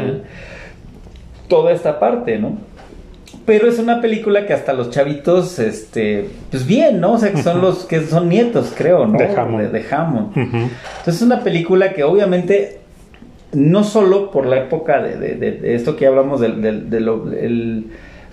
toda 1.48 1.72
esta 1.72 2.00
parte, 2.00 2.38
¿no? 2.38 2.58
Pero 3.46 3.70
es 3.70 3.78
una 3.78 4.02
película 4.02 4.48
que 4.48 4.54
hasta 4.54 4.74
los 4.74 4.90
chavitos, 4.90 5.60
este, 5.60 6.28
pues 6.50 6.66
bien, 6.66 7.00
¿no? 7.00 7.14
O 7.14 7.18
sea, 7.20 7.32
que 7.32 7.44
son 7.44 7.62
los 7.62 7.86
que 7.86 8.02
son 8.02 8.28
nietos, 8.28 8.74
creo, 8.76 9.06
¿no? 9.06 9.20
De 9.20 9.28
Hammond. 9.36 9.72
De, 9.72 9.80
Entonces 10.34 11.16
es 11.16 11.22
una 11.22 11.42
película 11.42 11.94
que 11.94 12.04
obviamente, 12.04 12.80
no 13.54 13.84
solo 13.84 14.32
por 14.32 14.48
la 14.48 14.58
época 14.58 15.02
de, 15.02 15.76
esto 15.76 15.96
que 15.96 16.08
hablamos 16.08 16.42
de, 16.42 16.48
lo, 17.00 17.26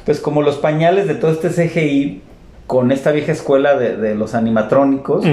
pues 0.07 0.19
como 0.21 0.41
los 0.41 0.57
pañales 0.57 1.07
de 1.07 1.15
todo 1.15 1.31
este 1.31 1.51
CGI 1.51 2.23
con 2.67 2.91
esta 2.91 3.13
vieja 3.13 3.33
escuela 3.33 3.77
de, 3.77 4.15
los 4.15 4.35
animatrónicos 4.35 5.27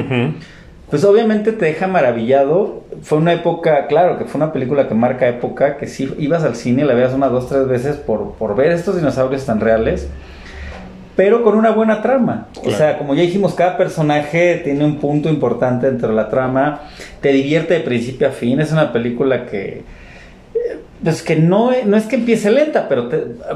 pues 0.90 1.04
obviamente 1.04 1.52
te 1.52 1.66
deja 1.66 1.88
maravillado. 1.88 2.82
Fue 3.02 3.18
una 3.18 3.34
época, 3.34 3.88
claro, 3.88 4.18
que 4.18 4.26
fue 4.26 4.42
una 4.42 4.52
película 4.52 4.88
que 4.88 4.96
marca 4.96 5.28
época, 5.28 5.78
que 5.78 5.88
si 5.88 6.14
ibas 6.18 6.44
al 6.44 6.56
cine, 6.56 6.84
la 6.84 6.94
veías 6.94 7.14
unas 7.14 7.32
dos, 7.32 7.48
tres 7.48 7.68
veces 7.68 7.96
por, 7.98 8.34
por 8.34 8.56
ver 8.56 8.72
estos 8.72 8.96
dinosaurios 8.96 9.46
tan 9.46 9.60
reales, 9.60 10.10
pero 11.16 11.44
con 11.44 11.56
una 11.56 11.72
buena 11.72 12.02
trama. 12.02 12.48
O 12.66 12.72
sea, 12.72 12.98
como 12.98 13.14
ya 13.14 13.22
dijimos, 13.22 13.54
cada 13.54 13.78
personaje 13.78 14.62
tiene 14.64 14.84
un 14.84 14.98
punto 14.98 15.30
importante 15.30 15.88
dentro 15.90 16.10
de 16.10 16.16
la 16.16 16.30
trama, 16.30 16.82
te 17.22 17.30
divierte 17.30 17.76
de 17.76 17.82
principio 17.82 18.28
a 18.28 18.32
fin, 18.32 18.60
es 18.60 18.72
una 18.72 18.92
película 18.92 19.46
que... 19.46 19.84
Pues 21.04 21.24
que 21.24 21.38
no, 21.38 21.72
no 21.86 21.96
es 21.96 22.06
que 22.06 22.18
empiece 22.18 22.52
lenta, 22.52 22.90
pero 22.90 23.10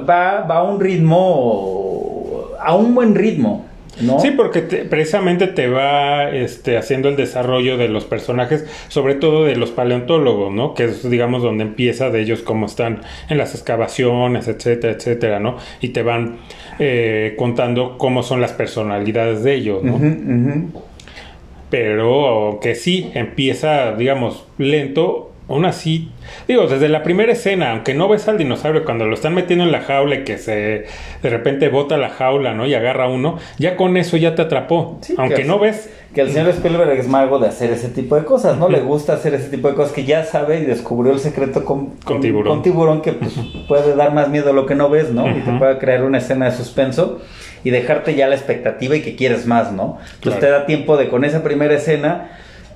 va, 0.08 0.41
va 0.41 0.56
a 0.56 0.63
un 0.63 0.80
ritmo, 0.80 2.52
a 2.58 2.74
un 2.76 2.96
buen 2.96 3.15
ritmo. 3.15 3.65
Sí, 4.19 4.32
porque 4.32 4.62
precisamente 4.62 5.47
te 5.47 5.67
va 5.67 6.29
este, 6.29 6.77
haciendo 6.77 7.10
el 7.10 7.15
desarrollo 7.15 7.77
de 7.77 7.89
los 7.89 8.06
personajes, 8.06 8.65
sobre 8.88 9.15
todo 9.15 9.45
de 9.45 9.56
los 9.56 9.71
paleontólogos, 9.71 10.51
¿no? 10.51 10.73
Que 10.73 10.86
es, 10.86 11.08
digamos, 11.10 11.43
donde 11.43 11.63
empieza 11.63 12.10
de 12.10 12.21
ellos 12.21 12.41
cómo 12.41 12.65
están 12.65 13.01
en 13.29 13.38
las 13.38 13.53
excavaciones, 13.53 14.47
etcétera, 14.47 14.93
etcétera, 14.93 15.39
¿no? 15.39 15.58
Y 15.79 15.89
te 15.89 16.01
van 16.01 16.38
eh, 16.79 17.36
contando 17.38 17.97
cómo 17.97 18.23
son 18.23 18.41
las 18.41 18.51
personalidades 18.53 19.43
de 19.43 19.53
ellos, 19.53 19.84
¿no? 19.84 19.99
Pero 21.69 22.60
que 22.62 22.75
sí, 22.75 23.12
empieza, 23.13 23.93
digamos, 23.95 24.45
lento, 24.58 25.33
aún 25.49 25.65
así, 25.65 26.10
digo, 26.47 26.67
desde 26.67 26.88
la 26.88 27.03
primera 27.03 27.32
escena, 27.34 27.71
aunque 27.71 27.93
no 27.93 28.08
ves 28.08 28.27
al 28.27 28.38
dinosaurio 28.38 28.86
cuando 28.86 29.06
lo 29.06 29.13
están 29.13 29.34
metiendo 29.34 29.65
en 29.65 29.71
la 29.71 29.82
jaula 29.82 30.15
y 30.15 30.23
que 30.23 30.38
se 30.38 30.86
de 31.21 31.29
repente 31.29 31.69
bota 31.69 31.97
la 31.97 32.10
jaula, 32.10 32.53
¿no? 32.53 32.65
Y 32.65 32.73
agarra 32.73 33.10
uno, 33.10 33.38
ya 33.58 33.75
con 33.75 33.97
eso 33.97 34.17
ya 34.17 34.36
te 34.36 34.41
atrapó. 34.41 34.99
aunque 35.17 35.43
no 35.43 35.60
ves. 35.60 35.89
Que 36.13 36.21
el 36.21 36.29
señor 36.29 36.49
Spielberg 36.49 36.91
es 36.91 37.08
mago 37.08 37.39
de 37.39 37.47
hacer 37.47 37.71
ese 37.71 37.89
tipo 37.89 38.15
de 38.15 38.23
cosas, 38.23 38.58
¿no? 38.58 38.69
Le 38.69 38.82
gusta 38.82 39.13
hacer 39.13 39.34
ese 39.34 39.49
tipo 39.49 39.67
de 39.67 39.73
cosas 39.73 39.93
que 39.93 40.06
ya 40.06 40.23
sabe 40.23 40.60
y 40.60 40.65
descubrió 40.65 41.12
el 41.12 41.19
secreto 41.19 41.65
con, 41.65 41.95
con, 42.06 42.21
tiburón. 42.21 42.53
Con 42.53 42.62
tiburón 42.62 43.01
que 43.01 43.13
pues, 43.13 43.34
puede 43.67 43.95
dar 43.95 44.13
más 44.13 44.29
miedo 44.29 44.51
a 44.51 44.53
lo 44.53 44.67
que 44.67 44.75
no 44.75 44.89
ves, 44.89 45.12
¿no? 45.12 45.27
Y 45.27 45.41
te 45.41 45.51
puede 45.53 45.79
crear 45.79 46.03
una 46.03 46.19
escena 46.19 46.45
de 46.45 46.56
suspenso 46.56 47.19
y 47.63 47.71
dejarte 47.71 48.13
ya 48.13 48.27
la 48.27 48.36
expectativa 48.36 48.95
y 48.95 49.01
que 49.01 49.15
quieres 49.15 49.47
más, 49.47 49.71
¿no? 49.71 49.97
Entonces 50.15 50.39
te 50.39 50.49
da 50.49 50.67
tiempo 50.67 50.97
de 50.97 51.10
con 51.10 51.25
esa 51.25 51.43
primera 51.43 51.73
escena 51.73 52.29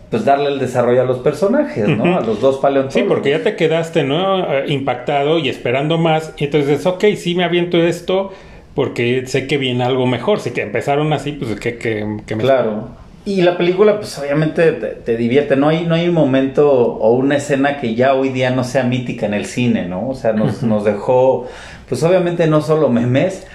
pues 0.09 0.23
darle 0.23 0.49
el 0.49 0.59
desarrollo 0.59 1.01
a 1.01 1.05
los 1.05 1.19
personajes, 1.19 1.87
¿no? 1.87 2.17
A 2.17 2.21
los 2.21 2.39
dos 2.39 2.57
paleontólogos. 2.57 2.93
Sí, 2.93 3.03
porque 3.07 3.31
ya 3.31 3.43
te 3.43 3.55
quedaste, 3.55 4.03
¿no? 4.03 4.53
Eh, 4.53 4.65
impactado 4.67 5.37
y 5.39 5.49
esperando 5.49 5.97
más. 5.97 6.33
Y 6.37 6.45
entonces, 6.45 6.85
ok, 6.85 7.03
sí 7.17 7.35
me 7.35 7.43
aviento 7.43 7.77
esto 7.77 8.31
porque 8.73 9.25
sé 9.25 9.47
que 9.47 9.57
viene 9.57 9.83
algo 9.83 10.05
mejor. 10.05 10.39
Si 10.39 10.51
que 10.51 10.61
empezaron 10.61 11.11
así, 11.11 11.33
pues 11.33 11.59
que, 11.59 11.77
que, 11.77 12.05
me... 12.35 12.43
Claro. 12.43 12.89
Y 13.25 13.41
la 13.41 13.57
película, 13.57 13.97
pues 13.97 14.17
obviamente 14.17 14.71
te, 14.71 15.17
divierte. 15.17 15.57
No 15.57 15.67
hay, 15.67 15.85
no 15.85 15.95
hay 15.95 16.07
un 16.07 16.15
momento 16.15 16.71
o 16.71 17.11
una 17.11 17.35
escena 17.35 17.81
que 17.81 17.93
ya 17.93 18.13
hoy 18.13 18.29
día 18.29 18.51
no 18.51 18.63
sea 18.63 18.83
mítica 18.83 19.25
en 19.25 19.33
el 19.33 19.45
cine, 19.45 19.85
¿no? 19.85 20.07
O 20.07 20.15
sea, 20.15 20.31
nos, 20.31 20.63
nos 20.63 20.85
dejó, 20.85 21.47
pues 21.89 22.01
obviamente 22.03 22.47
no 22.47 22.61
solo 22.61 22.87
memes, 22.87 23.45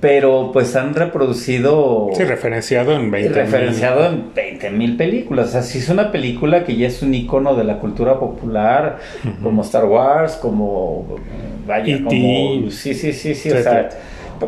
pero 0.00 0.50
pues 0.52 0.74
han 0.76 0.94
reproducido... 0.94 2.08
Sí, 2.14 2.24
referenciado 2.24 2.94
en 2.94 3.10
20 3.10 3.32
Referenciado 3.32 4.06
en 4.06 4.34
20 4.34 4.70
mil 4.70 4.96
películas. 4.96 5.48
O 5.48 5.52
sea, 5.52 5.62
si 5.62 5.78
es 5.78 5.88
una 5.88 6.10
película 6.10 6.64
que 6.64 6.76
ya 6.76 6.88
es 6.88 7.02
un 7.02 7.14
icono 7.14 7.54
de 7.54 7.64
la 7.64 7.78
cultura 7.78 8.18
popular, 8.18 8.98
como 9.42 9.62
Star 9.62 9.84
Wars, 9.84 10.32
como... 10.34 11.16
Vaya, 11.66 11.96
e 11.96 12.02
como... 12.02 12.70
Sí, 12.70 12.94
sí, 12.94 13.12
sí, 13.12 13.34
sí, 13.34 13.50
o 13.50 13.62
sea, 13.62 13.90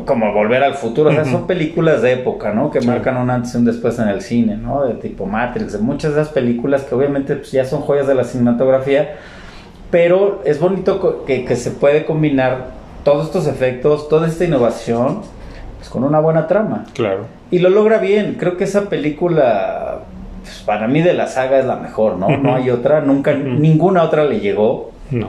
como 0.05 0.33
Volver 0.33 0.63
al 0.63 0.75
Futuro. 0.75 1.11
O 1.11 1.13
sea, 1.13 1.25
son 1.25 1.47
películas 1.47 2.03
de 2.03 2.15
época, 2.15 2.53
¿no? 2.53 2.71
Que 2.71 2.81
marcan 2.81 3.17
un 3.17 3.31
antes 3.31 3.55
y 3.55 3.59
un 3.59 3.65
después 3.65 3.99
en 3.99 4.09
el 4.09 4.23
cine, 4.23 4.57
¿no? 4.57 4.85
De 4.85 4.95
tipo 4.95 5.27
Matrix, 5.27 5.73
de 5.73 5.79
muchas 5.79 6.15
de 6.15 6.23
esas 6.23 6.33
películas 6.33 6.83
que 6.83 6.95
obviamente 6.95 7.37
pues, 7.37 7.53
ya 7.53 7.65
son 7.65 7.83
joyas 7.83 8.07
de 8.07 8.15
la 8.15 8.25
cinematografía, 8.25 9.17
pero 9.91 10.43
es 10.45 10.59
bonito 10.59 11.25
que, 11.25 11.45
que 11.45 11.57
se 11.57 11.71
puede 11.71 12.05
combinar 12.05 12.73
todos 13.05 13.27
estos 13.27 13.47
efectos, 13.47 14.09
toda 14.09 14.27
esta 14.27 14.45
innovación, 14.45 15.21
pues 15.85 15.91
con 15.91 16.03
una 16.03 16.19
buena 16.19 16.47
trama. 16.47 16.87
Claro. 16.95 17.27
Y 17.51 17.59
lo 17.59 17.69
logra 17.69 17.99
bien. 17.99 18.37
Creo 18.39 18.57
que 18.57 18.65
esa 18.65 18.89
película, 18.89 19.99
pues, 20.43 20.63
para 20.65 20.89
mí 20.89 21.03
de 21.03 21.13
la 21.13 21.27
saga 21.27 21.59
es 21.59 21.67
la 21.67 21.77
mejor, 21.77 22.17
¿no? 22.17 22.39
No 22.39 22.55
hay 22.55 22.71
otra, 22.71 23.03
nunca, 23.03 23.35
ninguna 23.35 24.03
otra 24.03 24.25
le 24.25 24.41
llegó. 24.41 24.93
No. 25.11 25.29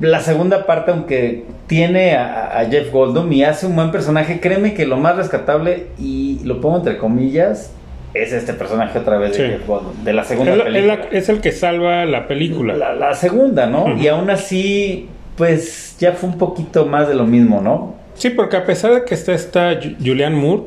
La 0.00 0.20
segunda 0.20 0.64
parte, 0.64 0.92
aunque 0.92 1.44
tiene 1.66 2.14
a, 2.14 2.64
Jeff 2.70 2.92
Goldblum 2.92 3.32
y 3.32 3.42
hace 3.42 3.66
un 3.66 3.74
buen 3.74 3.90
personaje, 3.90 4.38
créeme 4.38 4.74
que 4.74 4.86
lo 4.86 4.96
más 4.96 5.16
rescatable, 5.16 5.88
y 5.98 6.38
lo 6.44 6.60
pongo 6.60 6.76
entre 6.76 6.96
comillas, 6.96 7.74
es 8.14 8.32
este 8.32 8.52
personaje 8.52 8.96
otra 8.96 9.18
vez 9.18 9.36
de 9.36 9.48
Jeff 9.48 9.66
Goldblum, 9.66 10.04
de 10.04 10.12
la 10.12 10.22
segunda 10.22 10.52
película. 10.62 11.00
Es, 11.10 11.28
el 11.28 11.40
que 11.40 11.50
salva 11.50 12.04
la 12.04 12.28
película. 12.28 12.76
La, 12.94 13.12
segunda, 13.14 13.66
¿no? 13.66 13.96
Y 13.98 14.06
aún 14.06 14.30
así 14.30 15.08
pues 15.36 15.96
ya 15.98 16.12
fue 16.12 16.30
un 16.30 16.38
poquito 16.38 16.86
más 16.86 17.08
de 17.08 17.14
lo 17.14 17.24
mismo, 17.24 17.60
¿no? 17.60 17.98
Sí, 18.18 18.30
porque 18.30 18.56
a 18.56 18.64
pesar 18.64 18.92
de 18.92 19.04
que 19.04 19.14
está 19.14 19.32
esta 19.32 19.78
Julianne 19.98 20.36
Moore, 20.36 20.64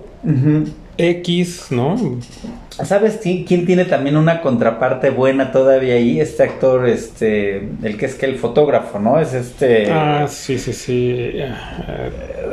X, 0.98 1.68
¿no? 1.70 2.20
¿Sabes 2.84 3.20
quién 3.22 3.66
tiene 3.66 3.86
también 3.86 4.18
una 4.18 4.42
contraparte 4.42 5.10
buena 5.10 5.52
todavía 5.52 5.96
ahí? 5.96 6.20
Este 6.20 6.44
actor, 6.44 6.88
este, 6.88 7.70
el 7.84 7.98
que 7.98 8.06
es 8.06 8.16
que 8.16 8.26
el 8.26 8.38
fotógrafo, 8.38 9.00
¿no? 9.00 9.20
Es 9.20 9.34
este... 9.34 9.92
Ah, 9.92 10.28
sí, 10.30 10.58
sí, 10.58 10.74
sí. 10.74 11.16
Eh, 11.18 11.54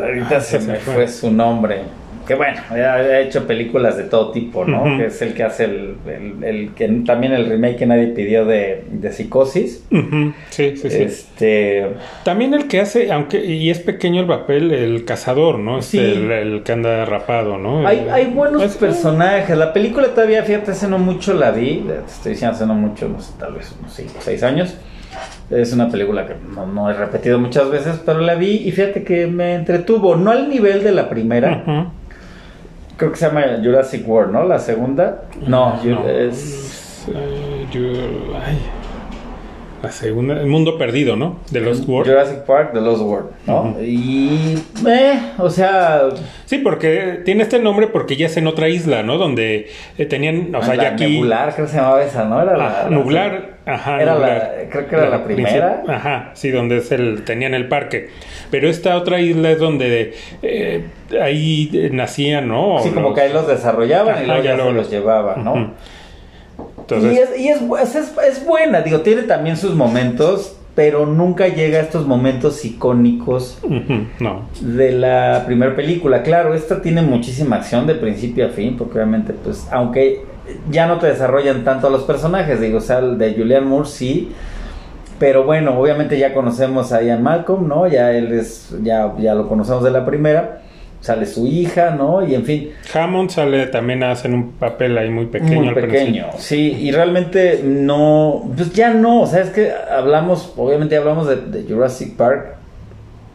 ahorita 0.02 0.36
ah, 0.36 0.40
se 0.40 0.58
me 0.60 0.76
fue 0.76 1.08
su 1.08 1.30
nombre 1.30 1.82
que 2.28 2.34
bueno, 2.34 2.60
ha 2.70 3.20
hecho 3.20 3.46
películas 3.46 3.96
de 3.96 4.04
todo 4.04 4.32
tipo, 4.32 4.66
¿no? 4.66 4.98
Que 4.98 5.06
es 5.06 5.22
el 5.22 5.32
que 5.32 5.44
hace 5.44 5.64
el, 5.64 5.96
el, 6.42 6.74
que 6.74 6.86
también 7.06 7.32
el 7.32 7.46
remake 7.46 7.76
que 7.76 7.86
nadie 7.86 8.08
pidió 8.08 8.44
de, 8.44 8.84
de 8.90 9.12
Psicosis. 9.12 9.82
Sí, 10.50 10.76
sí, 10.76 10.90
sí. 10.90 11.02
Este... 11.02 11.86
También 12.24 12.52
el 12.52 12.68
que 12.68 12.82
hace, 12.82 13.10
aunque, 13.10 13.42
y 13.42 13.70
es 13.70 13.78
pequeño 13.78 14.20
el 14.20 14.26
papel, 14.26 14.72
el 14.72 15.06
cazador, 15.06 15.58
¿no? 15.58 15.78
Este, 15.78 15.98
sí. 15.98 16.28
el, 16.30 16.62
que 16.64 16.72
anda 16.72 17.06
rapado, 17.06 17.56
¿no? 17.56 17.88
Hay, 17.88 18.06
hay 18.12 18.26
buenos 18.26 18.76
personajes. 18.76 19.56
La 19.56 19.72
película 19.72 20.08
todavía, 20.08 20.42
fíjate, 20.42 20.72
hace 20.72 20.86
no 20.86 20.98
mucho 20.98 21.32
la 21.32 21.50
vi, 21.50 21.82
te 21.86 22.12
estoy 22.12 22.32
diciendo 22.32 22.56
hace 22.56 22.66
no 22.66 22.74
mucho, 22.74 23.08
no 23.08 23.22
sé, 23.22 23.32
tal 23.40 23.54
vez 23.54 23.74
unos 23.80 23.94
5 23.94 24.12
6 24.18 24.42
años. 24.42 24.76
Es 25.50 25.72
una 25.72 25.88
película 25.88 26.26
que 26.26 26.34
no, 26.54 26.90
he 26.90 26.92
repetido 26.92 27.38
muchas 27.38 27.70
veces, 27.70 28.02
pero 28.04 28.20
la 28.20 28.34
vi 28.34 28.64
y 28.66 28.70
fíjate 28.70 29.02
que 29.02 29.26
me 29.26 29.54
entretuvo, 29.54 30.14
no 30.14 30.30
al 30.30 30.50
nivel 30.50 30.84
de 30.84 30.92
la 30.92 31.08
primera, 31.08 31.90
creo 32.98 33.12
que 33.12 33.16
se 33.16 33.26
llama 33.26 33.44
Jurassic 33.62 34.06
World, 34.06 34.32
¿no? 34.32 34.44
La 34.44 34.58
segunda. 34.58 35.22
No, 35.46 35.80
es. 36.06 37.06
ay, 37.08 38.58
la 39.82 39.92
segunda, 39.92 40.40
El 40.40 40.48
Mundo 40.48 40.76
Perdido, 40.76 41.14
¿no? 41.14 41.38
De 41.52 41.60
Lost 41.60 41.88
World. 41.88 42.10
Jurassic 42.10 42.38
Park, 42.38 42.72
The 42.72 42.80
Lost 42.80 43.02
World, 43.02 43.30
¿no? 43.46 43.76
Y. 43.80 44.58
Eh, 44.86 45.20
o 45.38 45.48
sea. 45.48 46.08
Sí, 46.46 46.58
porque 46.58 47.20
tiene 47.24 47.44
este 47.44 47.60
nombre 47.60 47.86
porque 47.86 48.16
ya 48.16 48.26
es 48.26 48.36
en 48.36 48.48
otra 48.48 48.68
isla, 48.68 49.04
¿no? 49.04 49.18
Donde 49.18 49.68
eh, 49.96 50.06
tenían. 50.06 50.52
O 50.54 50.62
sea, 50.62 50.74
ya 50.74 50.88
aquí. 50.88 51.20
Nublar, 51.20 51.54
creo 51.54 51.66
que 51.66 51.72
se 51.72 51.78
llamaba 51.78 52.02
esa, 52.02 52.24
¿no? 52.24 52.42
Era 52.42 52.56
la, 52.56 52.82
ah, 52.86 52.90
Nublar, 52.90 53.57
ajá. 53.68 54.02
Era 54.02 54.14
la, 54.14 54.52
creo 54.70 54.88
que 54.88 54.96
era 54.96 55.08
la, 55.08 55.24
primera. 55.24 55.82
Ajá, 55.86 56.30
sí, 56.34 56.50
donde 56.50 56.78
es 56.78 56.90
el, 56.92 57.24
tenían 57.24 57.54
el 57.54 57.68
parque. 57.68 58.08
Pero 58.50 58.68
esta 58.68 58.96
otra 58.96 59.20
isla 59.20 59.50
es 59.50 59.58
donde 59.58 60.14
eh, 60.42 60.86
ahí 61.20 61.90
nacían, 61.92 62.48
¿no? 62.48 62.80
Sí, 62.82 62.90
como 62.90 63.14
que 63.14 63.22
ahí 63.22 63.32
los 63.32 63.46
desarrollaban 63.46 64.22
y 64.22 64.26
luego 64.26 64.42
ya, 64.42 64.56
los 64.56 64.90
llevaban, 64.90 65.44
¿no? 65.44 65.74
y, 66.90 67.18
es, 67.18 67.60
es, 67.60 68.46
buena, 68.46 68.80
digo, 68.80 69.00
tiene 69.00 69.22
también 69.22 69.56
sus 69.56 69.74
momentos, 69.74 70.56
pero 70.74 71.06
nunca 71.06 71.48
llega 71.48 71.78
a 71.78 71.82
estos 71.82 72.06
momentos 72.06 72.64
icónicos 72.64 73.60
de 74.60 74.92
la 74.92 75.42
primera 75.46 75.74
película. 75.76 76.22
Claro, 76.22 76.54
esta 76.54 76.80
tiene 76.80 77.02
muchísima 77.02 77.56
acción 77.56 77.86
de 77.86 77.94
principio 77.94 78.46
a 78.46 78.50
fin, 78.50 78.76
porque 78.76 78.94
obviamente, 78.94 79.32
pues, 79.32 79.68
aunque 79.70 80.22
ya 80.70 80.86
no 80.86 80.98
te 80.98 81.08
desarrollan 81.08 81.64
tanto 81.64 81.86
a 81.86 81.90
los 81.90 82.02
personajes, 82.02 82.60
digo, 82.60 82.78
o 82.78 82.80
sea, 82.82 82.98
el 82.98 83.18
de 83.18 83.34
Julian 83.34 83.66
Moore 83.66 83.88
sí, 83.88 84.32
pero 85.18 85.44
bueno, 85.44 85.78
obviamente 85.78 86.18
ya 86.18 86.32
conocemos 86.32 86.92
a 86.92 87.02
Ian 87.02 87.22
Malcolm, 87.22 87.66
¿no? 87.68 87.88
Ya 87.88 88.12
él 88.12 88.32
es, 88.32 88.74
ya, 88.82 89.14
ya 89.18 89.34
lo 89.34 89.48
conocemos 89.48 89.82
de 89.82 89.90
la 89.90 90.04
primera 90.04 90.60
sale 91.00 91.26
su 91.26 91.46
hija, 91.46 91.90
¿no? 91.90 92.26
Y 92.26 92.34
en 92.34 92.44
fin. 92.44 92.70
Hammond 92.92 93.30
sale 93.30 93.66
también 93.66 94.02
hacen 94.02 94.34
un 94.34 94.52
papel 94.52 94.98
ahí 94.98 95.10
muy 95.10 95.26
pequeño. 95.26 95.62
Muy 95.62 95.74
pequeño, 95.74 96.26
sí, 96.36 96.76
y 96.80 96.90
realmente 96.90 97.60
no, 97.64 98.50
pues 98.56 98.72
ya 98.72 98.92
no, 98.92 99.22
o 99.22 99.26
sea, 99.26 99.42
es 99.42 99.50
que 99.50 99.72
hablamos, 99.72 100.52
obviamente 100.56 100.96
hablamos 100.96 101.28
de, 101.28 101.64
Jurassic 101.68 102.16
Park, 102.16 102.56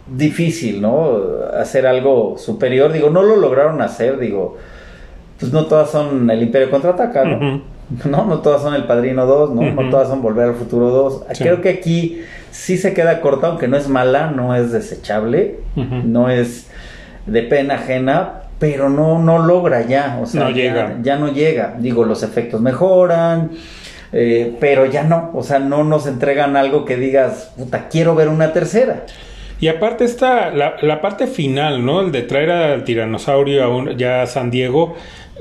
difícil, 0.08 0.82
¿no? 0.82 1.18
Hacer 1.58 1.88
algo 1.88 2.38
superior, 2.38 2.92
digo, 2.92 3.10
no 3.10 3.24
lo 3.24 3.38
lograron 3.38 3.82
hacer, 3.82 4.20
digo, 4.20 4.58
pues 5.40 5.52
no 5.52 5.66
todas 5.66 5.90
son 5.90 6.30
el 6.30 6.42
Imperio 6.42 6.70
Contraataca, 6.70 7.26
¿no? 7.26 7.62
No, 8.06 8.26
no 8.26 8.40
todas 8.40 8.62
son 8.62 8.74
El 8.74 8.86
Padrino 8.86 9.26
2, 9.26 9.52
¿no? 9.52 9.62
No 9.72 9.90
todas 9.90 10.08
son 10.08 10.22
Volver 10.22 10.50
al 10.50 10.56
Futuro 10.56 10.90
2. 10.90 11.26
Creo 11.38 11.62
que 11.62 11.70
aquí 11.70 12.22
sí 12.50 12.78
se 12.78 12.94
queda 12.94 13.22
corta, 13.22 13.48
aunque 13.48 13.68
no 13.68 13.78
es 13.78 13.88
mala, 13.88 14.32
no 14.32 14.56
es 14.56 14.72
desechable, 14.72 15.60
no 15.76 16.30
es 16.30 16.70
de 17.26 17.44
pena 17.44 17.76
ajena, 17.76 18.44
pero 18.60 18.90
no, 18.90 19.20
no 19.20 19.40
logra 19.40 19.86
ya, 19.86 20.20
o 20.22 20.26
sea, 20.26 20.50
ya, 20.52 20.98
ya, 21.02 21.18
no 21.18 21.28
llega. 21.32 21.76
Digo, 21.78 22.06
los 22.06 22.24
efectos 22.24 22.62
mejoran, 22.62 23.52
eh, 24.12 24.56
pero 24.60 24.86
ya 24.86 25.04
no, 25.04 25.32
o 25.34 25.44
sea, 25.44 25.60
no 25.60 25.84
nos 25.84 26.08
entregan 26.08 26.56
algo 26.56 26.86
que 26.86 26.96
digas, 26.96 27.52
puta, 27.58 27.90
quiero 27.90 28.16
ver 28.16 28.30
una 28.30 28.54
tercera. 28.54 29.06
Y 29.64 29.70
aparte 29.70 30.04
está 30.04 30.52
la, 30.52 30.76
la 30.82 31.00
parte 31.00 31.26
final, 31.26 31.86
¿no? 31.86 32.02
El 32.02 32.12
de 32.12 32.24
traer 32.24 32.52
al 32.52 32.84
tiranosaurio 32.84 33.64
a 33.64 33.70
un, 33.70 33.98
ya 33.98 34.22
a 34.22 34.28
San 34.28 34.52
Diego, 34.52 34.94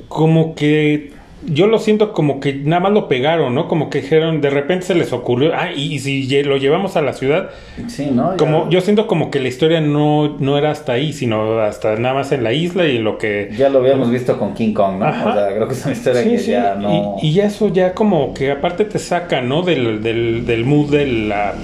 como 0.06 0.54
que 0.54 1.10
yo 1.44 1.66
lo 1.66 1.80
siento 1.80 2.12
como 2.12 2.38
que 2.38 2.54
nada 2.54 2.78
más 2.78 2.92
lo 2.92 3.08
pegaron, 3.08 3.52
¿no? 3.52 3.66
Como 3.66 3.90
que 3.90 4.00
dijeron, 4.00 4.40
de 4.40 4.50
repente 4.50 4.86
se 4.86 4.94
les 4.94 5.12
ocurrió, 5.12 5.50
ah, 5.56 5.72
y, 5.72 5.98
si 5.98 6.44
lo 6.44 6.56
llevamos 6.56 6.96
a 6.96 7.02
la 7.02 7.14
ciudad, 7.14 7.50
sí, 7.88 8.10
¿no? 8.12 8.36
Como 8.36 8.70
yo 8.70 8.80
siento 8.80 9.08
como 9.08 9.28
que 9.32 9.40
la 9.40 9.48
historia 9.48 9.80
no, 9.80 10.36
no 10.38 10.56
era 10.56 10.70
hasta 10.70 10.92
ahí, 10.92 11.12
sino 11.12 11.58
hasta 11.58 11.96
nada 11.96 12.14
más 12.14 12.30
en 12.30 12.44
la 12.44 12.52
isla 12.52 12.86
y 12.86 12.98
lo 12.98 13.18
que... 13.18 13.50
Ya 13.58 13.70
lo 13.70 13.80
habíamos 13.80 14.08
visto 14.08 14.38
con 14.38 14.54
King 14.54 14.72
Kong, 14.72 15.00
¿no? 15.00 15.08
O 15.08 15.32
sea, 15.32 15.48
creo 15.52 15.66
que 15.66 15.74
es 15.74 15.84
una 15.84 15.94
historia 15.94 16.22
que 16.22 16.38
ya 16.38 16.76
no... 16.76 17.16
Y, 17.20 17.26
y, 17.26 17.40
eso 17.40 17.72
ya 17.72 17.92
como 17.92 18.34
que 18.34 18.52
aparte 18.52 18.84
te 18.84 19.00
saca, 19.00 19.40
¿no? 19.40 19.62
Del, 19.62 20.00
del, 20.00 20.46
del 20.46 20.64
mood 20.64 20.92
de 20.92 21.06
la 21.06 21.54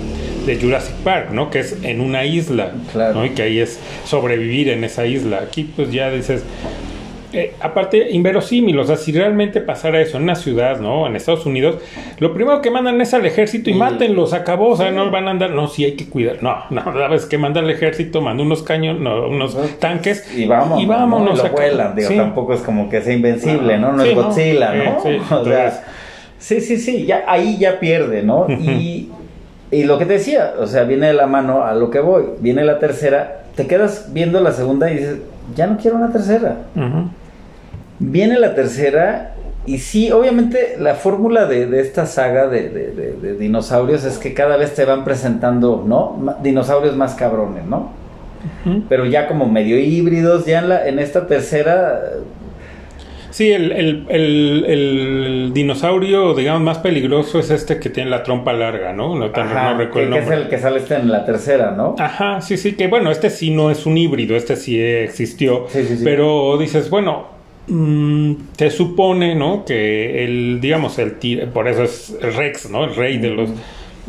de 0.48 0.60
Jurassic 0.60 0.96
Park, 0.96 1.30
¿no? 1.30 1.50
Que 1.50 1.60
es 1.60 1.76
en 1.82 2.00
una 2.00 2.24
isla, 2.24 2.72
claro. 2.92 3.14
¿no? 3.14 3.26
Y 3.26 3.30
que 3.30 3.42
ahí 3.42 3.60
es 3.60 3.78
sobrevivir 4.04 4.70
en 4.70 4.82
esa 4.82 5.06
isla. 5.06 5.40
Aquí 5.42 5.70
pues 5.76 5.92
ya 5.92 6.10
dices, 6.10 6.42
eh, 7.34 7.52
aparte, 7.60 8.10
inverosímil, 8.10 8.78
o 8.78 8.84
sea, 8.84 8.96
si 8.96 9.12
realmente 9.12 9.60
pasara 9.60 10.00
eso 10.00 10.16
en 10.16 10.22
una 10.22 10.34
ciudad, 10.34 10.80
¿no? 10.80 11.06
En 11.06 11.14
Estados 11.14 11.44
Unidos, 11.44 11.76
lo 12.18 12.32
primero 12.32 12.62
que 12.62 12.70
mandan 12.70 12.98
es 13.02 13.12
al 13.12 13.26
ejército 13.26 13.68
y, 13.68 13.74
mátenlos, 13.74 14.32
acabó, 14.32 14.70
o 14.70 14.76
sea, 14.76 14.90
no 14.90 15.10
van 15.10 15.28
a 15.28 15.32
andar, 15.32 15.50
no, 15.50 15.68
sí 15.68 15.84
hay 15.84 15.92
que 15.92 16.08
cuidar, 16.08 16.42
no, 16.42 16.56
no, 16.70 16.82
sabes 16.82 17.26
que 17.26 17.36
manda 17.36 17.60
el 17.60 17.68
ejército, 17.68 18.22
manda 18.22 18.42
unos 18.42 18.62
cañones, 18.62 19.02
no, 19.02 19.28
unos 19.28 19.58
tanques 19.78 20.26
y 20.34 20.46
vámonos, 20.46 20.82
y 20.82 20.86
vámonos 20.86 21.44
lo 21.44 21.50
vuelan, 21.50 21.94
digo, 21.94 22.08
tampoco 22.08 22.54
es 22.54 22.62
como 22.62 22.88
que 22.88 23.02
sea 23.02 23.12
invencible, 23.12 23.76
¿no? 23.76 23.92
No, 23.92 24.02
es 24.02 24.14
Godzilla, 24.14 24.72
¿no? 24.72 25.00
Sí, 25.02 25.18
o 25.30 25.44
sea, 25.44 25.84
sí, 26.38 26.62
sí, 26.62 26.78
sí, 26.78 27.04
ya, 27.04 27.24
ahí 27.26 27.58
ya 27.58 27.78
pierde, 27.78 28.22
¿no? 28.22 28.46
y, 28.48 29.10
y 29.70 29.84
lo 29.84 29.98
que 29.98 30.06
te 30.06 30.14
decía, 30.14 30.54
o 30.58 30.66
sea, 30.66 30.84
viene 30.84 31.08
de 31.08 31.12
la 31.12 31.26
mano 31.26 31.64
a 31.64 31.74
lo 31.74 31.90
que 31.90 32.00
voy, 32.00 32.24
viene 32.40 32.64
la 32.64 32.78
tercera, 32.78 33.42
te 33.54 33.66
quedas 33.66 34.08
viendo 34.12 34.40
la 34.40 34.52
segunda 34.52 34.90
y 34.90 34.96
dices, 34.96 35.18
ya 35.54 35.66
no 35.66 35.76
quiero 35.76 35.96
una 35.96 36.10
tercera. 36.10 36.56
Viene 37.98 38.38
la 38.38 38.54
tercera 38.54 39.34
y 39.66 39.78
sí, 39.78 40.10
obviamente 40.10 40.76
la 40.78 40.94
fórmula 40.94 41.44
de, 41.44 41.80
esta 41.80 42.06
saga 42.06 42.48
de, 42.48 43.36
dinosaurios 43.38 44.04
es 44.04 44.16
que 44.16 44.32
cada 44.32 44.56
vez 44.56 44.74
te 44.74 44.86
van 44.86 45.04
presentando, 45.04 45.84
¿no? 45.86 46.36
Dinosaurios 46.42 46.96
más 46.96 47.14
cabrones, 47.14 47.66
¿no? 47.66 47.90
Pero 48.88 49.04
ya 49.04 49.26
como 49.26 49.46
medio 49.46 49.78
híbridos, 49.78 50.46
ya 50.46 50.60
en, 50.60 50.68
la, 50.70 50.88
en 50.88 50.98
esta 50.98 51.26
tercera... 51.26 52.00
Sí, 53.38 53.52
el, 53.52 54.04
el, 54.08 55.50
dinosaurio, 55.54 56.34
digamos, 56.34 56.62
más 56.62 56.78
peligroso 56.78 57.38
es 57.38 57.50
este 57.50 57.78
que 57.78 57.88
tiene 57.88 58.10
la 58.10 58.22
trompa 58.22 58.52
larga, 58.52 58.92
¿no? 58.92 59.14
No, 59.14 59.28
no 59.28 59.78
recuerdo 59.78 60.14
que, 60.14 60.18
es 60.18 60.30
el 60.30 60.48
que 60.48 60.58
sale 60.58 60.78
este 60.78 60.96
en 60.96 61.08
la 61.10 61.24
tercera, 61.24 61.70
¿no? 61.70 61.94
Ajá, 61.98 62.40
sí, 62.40 62.56
sí, 62.56 62.72
que 62.72 62.88
bueno, 62.88 63.10
este 63.10 63.30
sí 63.30 63.50
no 63.50 63.70
es 63.70 63.86
un 63.86 63.96
híbrido, 63.96 64.34
este 64.36 64.56
sí 64.56 64.80
existió. 64.80 65.66
Sí, 65.68 65.84
sí, 65.84 65.98
sí. 65.98 66.04
Pero 66.04 66.58
dices, 66.58 66.90
bueno, 66.90 67.38
Mm, 67.68 68.34
te 68.56 68.70
supone, 68.70 69.34
¿no? 69.34 69.64
Que 69.66 70.24
el, 70.24 70.58
digamos, 70.60 70.98
el 70.98 71.12
por 71.52 71.68
eso 71.68 71.82
es 71.82 72.16
el 72.22 72.32
Rex, 72.34 72.70
¿no? 72.70 72.84
El 72.84 72.94
rey 72.94 73.18
de 73.18 73.30
los, 73.30 73.50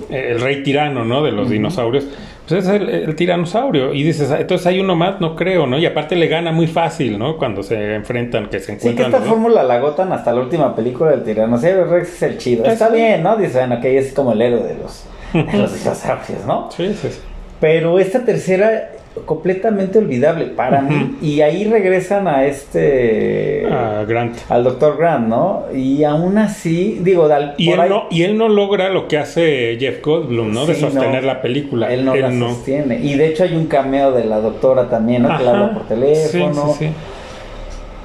el 0.10 0.40
rey 0.40 0.64
tirano, 0.64 1.04
¿no? 1.04 1.22
De 1.22 1.32
los 1.32 1.50
dinosaurios. 1.50 2.08
Pues 2.50 2.66
es 2.66 2.70
el, 2.70 3.16
tiranosaurio. 3.16 3.94
Y 3.94 4.04
dices, 4.04 4.32
ah, 4.32 4.40
entonces 4.40 4.66
hay 4.66 4.80
uno 4.80 4.96
más, 4.96 5.22
no 5.22 5.36
creo, 5.36 5.68
¿no? 5.68 5.78
Y 5.78 5.86
aparte 5.86 6.16
le 6.16 6.28
gana 6.28 6.52
muy 6.52 6.68
fácil, 6.68 7.20
¿no? 7.20 7.38
Cuando 7.38 7.62
se 7.62 7.96
enfrentan, 7.96 8.48
que 8.50 8.60
se 8.60 8.74
encuentran. 8.74 9.12
Sí, 9.12 9.12
que 9.12 9.18
esta 9.18 9.30
fórmula 9.30 9.64
la 9.64 9.76
agotan 9.76 10.12
hasta 10.12 10.34
la 10.34 10.42
última 10.42 10.76
película 10.76 11.12
del 11.12 11.24
tiranosaurio 11.24 11.86
Rex 11.86 12.16
es 12.16 12.22
el 12.24 12.38
chido. 12.38 12.66
Está 12.66 12.90
bien, 12.90 13.22
¿no? 13.22 13.38
Dice, 13.38 13.60
bueno, 13.60 13.80
que 13.80 13.98
es 13.98 14.14
como 14.14 14.34
el 14.34 14.42
héroe 14.42 14.64
de 14.64 14.76
los, 14.76 15.06
de 15.34 15.58
los 15.58 15.78
dinosaurios, 15.78 16.46
¿no? 16.48 16.70
Sí, 16.72 16.94
sí, 17.00 17.10
sí. 17.10 17.20
Pero 17.60 18.00
esta 18.00 18.26
tercera 18.26 18.90
completamente 19.26 20.00
olvidable 20.00 20.46
para 20.46 20.82
mí. 20.82 21.18
Y 21.22 21.42
ahí 21.42 21.66
regresan 21.66 22.28
a 22.28 22.46
este. 22.46 23.68
Grant. 24.08 24.38
Al 24.50 24.64
doctor 24.64 24.98
Grant, 24.98 25.28
¿no? 25.28 25.66
Y 25.74 26.04
aún 26.04 26.38
así, 26.38 27.00
digo, 27.02 27.30
y, 27.58 27.70
él 27.70 27.90
no, 27.90 28.06
y 28.10 28.24
él 28.24 28.38
no 28.38 28.50
logra 28.50 28.90
lo 28.90 29.08
que 29.08 29.18
hace 29.18 29.78
Jeff 29.80 30.02
Goldblum, 30.04 30.52
¿no? 30.52 30.66
de 30.66 30.76
sostener 30.76 31.24
la 31.24 31.42
película. 31.42 31.92
Él 31.94 32.06
no 32.06 32.16
la 32.16 32.32
sostiene. 32.32 33.00
Y 33.00 33.16
de 33.16 33.28
hecho 33.28 33.44
hay 33.44 33.56
un 33.56 33.68
cameo 33.68 34.12
de 34.12 34.26
la 34.26 34.40
doctora 34.40 34.90
también, 34.90 35.24
¿no? 35.24 35.38
que 35.38 35.44
la 35.44 35.52
habla 35.52 35.74
por 35.74 35.88
teléfono. 35.88 36.76
Sí, 36.78 36.88
sí, 36.88 36.94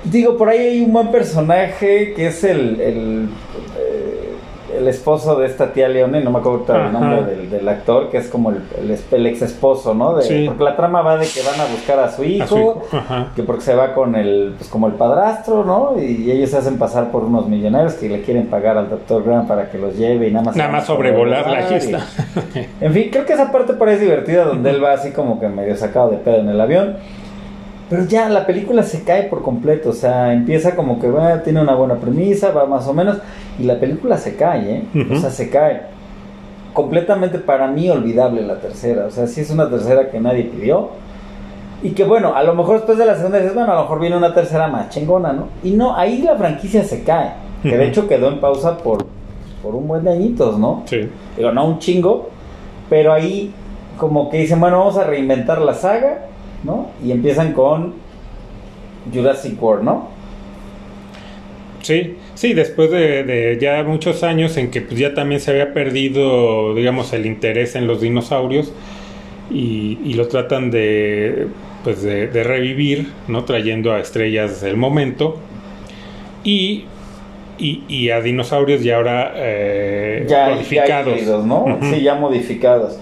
Digo, 0.04 0.36
por 0.36 0.50
ahí 0.50 0.58
hay 0.58 0.80
un 0.82 0.92
buen 0.92 1.10
personaje 1.10 2.12
que 2.14 2.26
es 2.26 2.44
el, 2.44 2.78
el 2.80 3.28
el 4.84 4.88
esposo 4.88 5.36
de 5.36 5.46
esta 5.46 5.72
tía 5.72 5.88
Leone, 5.88 6.20
no 6.20 6.30
me 6.30 6.38
acuerdo 6.38 6.76
el 6.76 6.92
nombre 6.92 7.46
del, 7.46 7.68
actor, 7.68 8.10
que 8.10 8.18
es 8.18 8.28
como 8.28 8.50
el, 8.50 8.60
el, 9.10 9.26
ex 9.26 9.40
esposo, 9.40 9.94
¿no? 9.94 10.14
De, 10.14 10.44
Porque 10.46 10.62
la 10.62 10.76
trama 10.76 11.00
va 11.00 11.16
de 11.16 11.26
que 11.26 11.40
van 11.42 11.58
a 11.58 11.64
buscar 11.64 11.98
a 11.98 12.10
su 12.10 12.22
hijo, 12.22 12.82
que 13.34 13.42
porque 13.42 13.62
se 13.62 13.74
va 13.74 13.94
con 13.94 14.14
el, 14.14 14.54
pues 14.58 14.68
como 14.68 14.86
el 14.86 14.92
padrastro, 14.94 15.64
¿no? 15.64 15.98
Y, 15.98 16.30
ellos 16.30 16.50
se 16.50 16.58
hacen 16.58 16.78
pasar 16.78 17.10
por 17.10 17.24
unos 17.24 17.48
millonarios 17.48 17.94
que 17.94 18.08
le 18.08 18.20
quieren 18.20 18.48
pagar 18.48 18.76
al 18.76 18.90
doctor 18.90 19.24
Grant 19.24 19.48
para 19.48 19.70
que 19.70 19.78
los 19.78 19.96
lleve 19.96 20.28
y 20.28 20.30
nada 20.30 20.44
más. 20.44 20.56
Nada 20.56 20.70
más 20.70 20.86
sobrevolar 20.86 21.48
la 21.48 21.62
gesta. 21.62 22.06
en 22.80 22.92
fin, 22.92 23.08
creo 23.10 23.24
que 23.24 23.32
esa 23.32 23.50
parte 23.50 23.72
parece 23.72 24.04
divertida, 24.04 24.44
donde 24.44 24.70
él 24.70 24.84
va 24.84 24.92
así 24.92 25.12
como 25.12 25.40
que 25.40 25.48
medio 25.48 25.76
sacado 25.76 26.10
de 26.10 26.18
pedo 26.18 26.36
en 26.36 26.50
el 26.50 26.60
avión. 26.60 26.96
Pero 27.94 28.08
ya 28.08 28.28
la 28.28 28.44
película 28.44 28.82
se 28.82 29.04
cae 29.04 29.24
por 29.24 29.42
completo, 29.42 29.90
o 29.90 29.92
sea, 29.92 30.32
empieza 30.32 30.74
como 30.74 30.98
que 30.98 31.08
va, 31.08 31.42
tiene 31.44 31.60
una 31.60 31.76
buena 31.76 31.94
premisa, 31.94 32.50
va 32.50 32.66
más 32.66 32.88
o 32.88 32.92
menos, 32.92 33.18
y 33.56 33.62
la 33.62 33.78
película 33.78 34.18
se 34.18 34.34
cae, 34.34 34.78
¿eh? 34.78 35.06
O 35.12 35.16
sea, 35.16 35.30
se 35.30 35.48
cae. 35.48 35.82
Completamente 36.72 37.38
para 37.38 37.68
mí 37.68 37.88
olvidable 37.88 38.42
la 38.42 38.58
tercera, 38.58 39.06
o 39.06 39.10
sea, 39.12 39.28
sí 39.28 39.42
es 39.42 39.50
una 39.50 39.70
tercera 39.70 40.10
que 40.10 40.18
nadie 40.18 40.42
pidió. 40.44 40.88
Y 41.84 41.90
que 41.90 42.02
bueno, 42.02 42.34
a 42.34 42.42
lo 42.42 42.54
mejor 42.54 42.76
después 42.76 42.98
de 42.98 43.06
la 43.06 43.14
segunda 43.14 43.38
dices, 43.38 43.54
bueno, 43.54 43.70
a 43.70 43.76
lo 43.76 43.82
mejor 43.82 44.00
viene 44.00 44.16
una 44.16 44.34
tercera 44.34 44.66
más 44.66 44.88
chingona, 44.88 45.32
¿no? 45.32 45.48
Y 45.62 45.70
no, 45.72 45.94
ahí 45.94 46.22
la 46.22 46.34
franquicia 46.34 46.82
se 46.82 47.04
cae, 47.04 47.34
que 47.62 47.76
de 47.76 47.86
hecho 47.86 48.08
quedó 48.08 48.26
en 48.28 48.40
pausa 48.40 48.76
por, 48.78 49.06
por 49.62 49.76
un 49.76 49.86
buen 49.86 50.02
de 50.02 50.10
añitos, 50.10 50.58
¿no? 50.58 50.82
Sí. 50.86 51.08
Digo, 51.36 51.52
no 51.52 51.64
un 51.64 51.78
chingo, 51.78 52.30
pero 52.90 53.12
ahí 53.12 53.54
como 53.98 54.30
que 54.30 54.38
dicen, 54.38 54.58
bueno, 54.58 54.80
vamos 54.80 54.96
a 54.96 55.04
reinventar 55.04 55.60
la 55.60 55.74
saga 55.74 56.26
¿no? 56.64 56.90
Y 57.04 57.12
empiezan 57.12 57.52
con 57.52 57.94
Jurassic 59.12 59.62
World, 59.62 59.84
¿no? 59.84 60.08
Sí, 61.82 62.16
sí, 62.34 62.54
después 62.54 62.90
de, 62.90 63.58
ya 63.60 63.82
muchos 63.84 64.22
años 64.22 64.56
en 64.56 64.70
que 64.70 64.80
pues, 64.80 64.98
ya 64.98 65.12
también 65.12 65.40
se 65.40 65.50
había 65.50 65.74
perdido, 65.74 66.74
digamos, 66.74 67.12
el 67.12 67.26
interés 67.26 67.76
en 67.76 67.86
los 67.86 68.00
dinosaurios 68.00 68.72
y, 69.50 70.14
lo 70.14 70.26
tratan 70.28 70.70
de, 70.70 71.48
pues, 71.84 72.02
de, 72.02 72.42
revivir, 72.42 73.12
¿no? 73.28 73.44
Trayendo 73.44 73.92
a 73.92 74.00
estrellas 74.00 74.62
del 74.62 74.78
momento 74.78 75.36
y, 76.42 76.84
y, 77.58 78.08
a 78.08 78.22
dinosaurios 78.22 78.82
ya 78.82 78.96
ahora 78.96 79.32
eh, 79.36 80.26
modificados. 80.54 81.44
¿no? 81.44 81.78
Sí, 81.82 82.02
ya 82.02 82.14
modificados. 82.14 82.98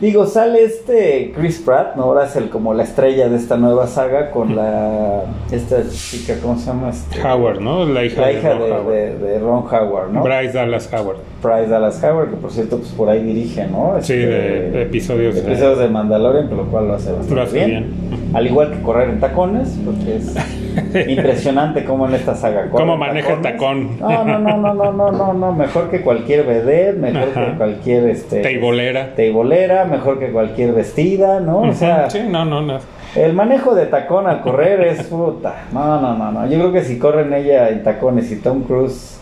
Digo, 0.00 0.26
sale 0.26 0.62
este 0.62 1.32
Chris 1.34 1.58
Pratt, 1.58 1.96
¿no? 1.96 2.04
Ahora 2.04 2.26
es 2.26 2.36
el 2.36 2.50
como 2.50 2.72
la 2.72 2.84
estrella 2.84 3.28
de 3.28 3.36
esta 3.36 3.56
nueva 3.56 3.88
saga 3.88 4.30
con 4.30 4.54
la 4.54 5.24
esta 5.50 5.82
chica, 5.90 6.34
¿cómo 6.40 6.56
se 6.56 6.66
llama? 6.66 6.90
Este, 6.90 7.20
Howard, 7.20 7.60
¿no? 7.60 7.84
La 7.84 8.04
hija, 8.04 8.26
de, 8.26 9.38
Ron 9.40 9.64
Howard, 9.64 10.12
¿no? 10.12 10.22
Bryce 10.22 10.52
Dallas 10.52 10.88
Howard. 10.92 11.18
Bryce 11.42 11.68
Dallas 11.68 12.02
Howard, 12.04 12.30
que 12.30 12.36
por 12.36 12.52
cierto, 12.52 12.78
pues 12.78 12.90
por 12.92 13.08
ahí 13.08 13.24
dirige, 13.24 13.66
¿no? 13.66 13.96
sí, 14.00 14.12
este, 14.12 14.26
de, 14.26 14.82
episodios. 14.82 15.34
De, 15.34 15.40
episodios 15.40 15.78
de 15.80 15.88
Mandalorian, 15.88 16.48
por 16.48 16.58
lo 16.58 16.64
cual 16.66 16.88
lo 16.88 16.94
hace 16.94 17.10
bastante 17.12 17.66
bien. 17.66 17.90
Al 18.34 18.46
igual 18.46 18.70
que 18.70 18.82
correr 18.82 19.08
en 19.08 19.18
tacones, 19.18 19.76
porque 19.84 20.16
es 20.16 20.32
impresionante 21.08 21.84
cómo 21.84 22.06
en 22.06 22.14
esta 22.14 22.34
saga. 22.34 22.68
¿Cómo 22.70 22.96
maneja 22.96 23.34
el 23.34 23.40
tacón? 23.40 23.98
No, 23.98 24.24
no, 24.24 24.38
no, 24.38 24.56
no, 24.56 24.74
no, 24.74 24.92
no, 24.92 25.12
no, 25.12 25.34
no, 25.34 25.52
mejor 25.52 25.90
que 25.90 26.00
cualquier 26.00 26.44
vedette, 26.44 26.98
mejor 26.98 27.32
que 27.32 27.56
cualquier 27.56 28.08
este 28.08 28.40
teibolera. 28.40 29.14
Teibolera, 29.14 29.84
mejor 29.84 30.18
que 30.18 30.30
cualquier 30.30 30.72
vestida, 30.72 31.40
¿no? 31.40 31.60
O 31.60 31.72
sea, 31.72 32.10
sí, 32.10 32.20
no, 32.28 32.44
no, 32.44 32.60
no. 32.60 32.78
El 33.14 33.32
manejo 33.32 33.74
de 33.74 33.86
tacón 33.86 34.26
al 34.26 34.42
correr 34.42 34.80
es 34.82 35.04
puta. 35.04 35.64
No, 35.72 36.00
no, 36.00 36.14
no, 36.16 36.30
no. 36.30 36.46
Yo 36.46 36.58
creo 36.58 36.72
que 36.72 36.82
si 36.82 36.98
corren 36.98 37.32
ella 37.32 37.70
en 37.70 37.82
tacones 37.82 38.30
y 38.30 38.36
Tom 38.36 38.62
Cruise 38.62 39.18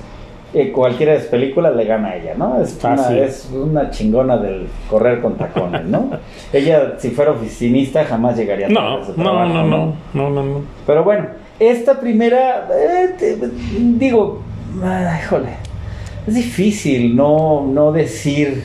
eh, 0.54 0.72
cualquiera 0.72 1.12
de 1.12 1.20
sus 1.20 1.28
películas 1.28 1.76
le 1.76 1.84
gana 1.84 2.08
a 2.08 2.16
ella, 2.16 2.34
¿no? 2.36 2.60
Es 2.62 2.78
una, 2.82 3.18
es 3.18 3.50
una 3.52 3.90
chingona 3.90 4.38
del 4.38 4.66
correr 4.88 5.20
con 5.20 5.36
tacones, 5.36 5.84
¿no? 5.84 6.10
ella, 6.52 6.94
si 6.98 7.10
fuera 7.10 7.32
oficinista, 7.32 8.04
jamás 8.04 8.36
llegaría 8.36 8.66
a 8.66 8.70
no, 8.70 9.00
no, 9.16 9.46
no, 9.46 9.64
no, 9.64 9.94
no, 10.14 10.30
no, 10.30 10.42
no. 10.42 10.62
Pero 10.86 11.04
bueno, 11.04 11.26
esta 11.58 12.00
primera, 12.00 12.68
eh, 12.72 13.14
digo, 13.98 14.42
híjole, 15.22 15.50
es 16.26 16.34
difícil 16.34 17.16
no, 17.16 17.66
no 17.66 17.92
decir 17.92 18.62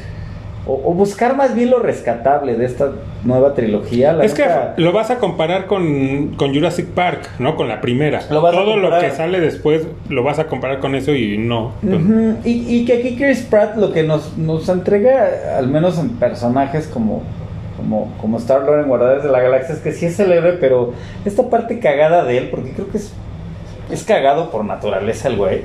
o, 0.65 0.93
buscar 0.93 1.35
más 1.35 1.55
bien 1.55 1.71
lo 1.71 1.79
rescatable 1.79 2.55
de 2.55 2.65
esta 2.65 2.91
nueva 3.23 3.55
trilogía. 3.55 4.17
es 4.21 4.33
que 4.33 4.45
lo 4.77 4.91
vas 4.91 5.09
a 5.09 5.17
comparar 5.17 5.65
con, 5.65 6.37
Jurassic 6.37 6.87
Park, 6.87 7.29
¿no? 7.39 7.55
Con 7.55 7.67
la 7.67 7.81
primera. 7.81 8.19
Todo 8.19 8.77
lo 8.77 8.99
que 8.99 9.11
sale 9.11 9.39
después 9.39 9.87
lo 10.09 10.23
vas 10.23 10.39
a 10.39 10.45
comparar 10.45 10.79
con 10.79 10.95
eso 10.95 11.15
y 11.15 11.37
no. 11.37 11.73
y, 12.43 12.85
que 12.85 12.93
aquí 12.93 13.15
Chris 13.15 13.41
Pratt 13.41 13.75
lo 13.75 13.91
que 13.91 14.03
nos, 14.03 14.37
nos 14.37 14.69
entrega, 14.69 15.57
al 15.57 15.67
menos 15.67 15.97
en 15.97 16.09
personajes 16.09 16.87
como 16.87 17.23
como, 17.81 18.13
como 18.19 18.37
Star 18.37 18.63
Lord 18.63 18.81
en 18.81 18.87
Guardianes 18.87 19.23
de 19.23 19.29
la 19.29 19.41
Galaxia, 19.41 19.75
es 19.75 19.81
que 19.81 19.91
sí 19.91 20.05
es 20.05 20.15
célebre, 20.15 20.53
pero 20.53 20.93
esta 21.25 21.49
parte 21.49 21.79
cagada 21.79 22.23
de 22.23 22.37
él, 22.37 22.49
porque 22.49 22.71
creo 22.71 22.89
que 22.89 22.97
es, 22.97 23.11
es 23.89 24.03
cagado 24.03 24.51
por 24.51 24.63
naturaleza 24.63 25.27
el 25.27 25.37
güey. 25.37 25.63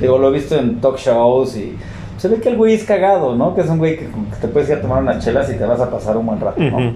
Digo, 0.00 0.18
lo 0.18 0.28
he 0.28 0.32
visto 0.32 0.56
en 0.56 0.80
talk 0.80 0.96
shows 0.98 1.56
y 1.56 1.76
se 2.18 2.28
ve 2.28 2.40
que 2.40 2.48
el 2.48 2.56
güey 2.56 2.74
es 2.74 2.84
cagado, 2.84 3.34
¿no? 3.34 3.54
Que 3.54 3.60
es 3.62 3.68
un 3.68 3.78
güey 3.78 3.98
que, 3.98 4.08
te 4.40 4.48
puedes 4.48 4.68
ir 4.70 4.76
a 4.76 4.80
tomar 4.80 5.02
unas 5.02 5.24
chelas 5.24 5.50
y 5.50 5.56
te 5.56 5.64
vas 5.64 5.80
a 5.80 5.90
pasar 5.90 6.16
un 6.16 6.26
buen 6.26 6.40
rato, 6.40 6.60
¿no? 6.62 6.94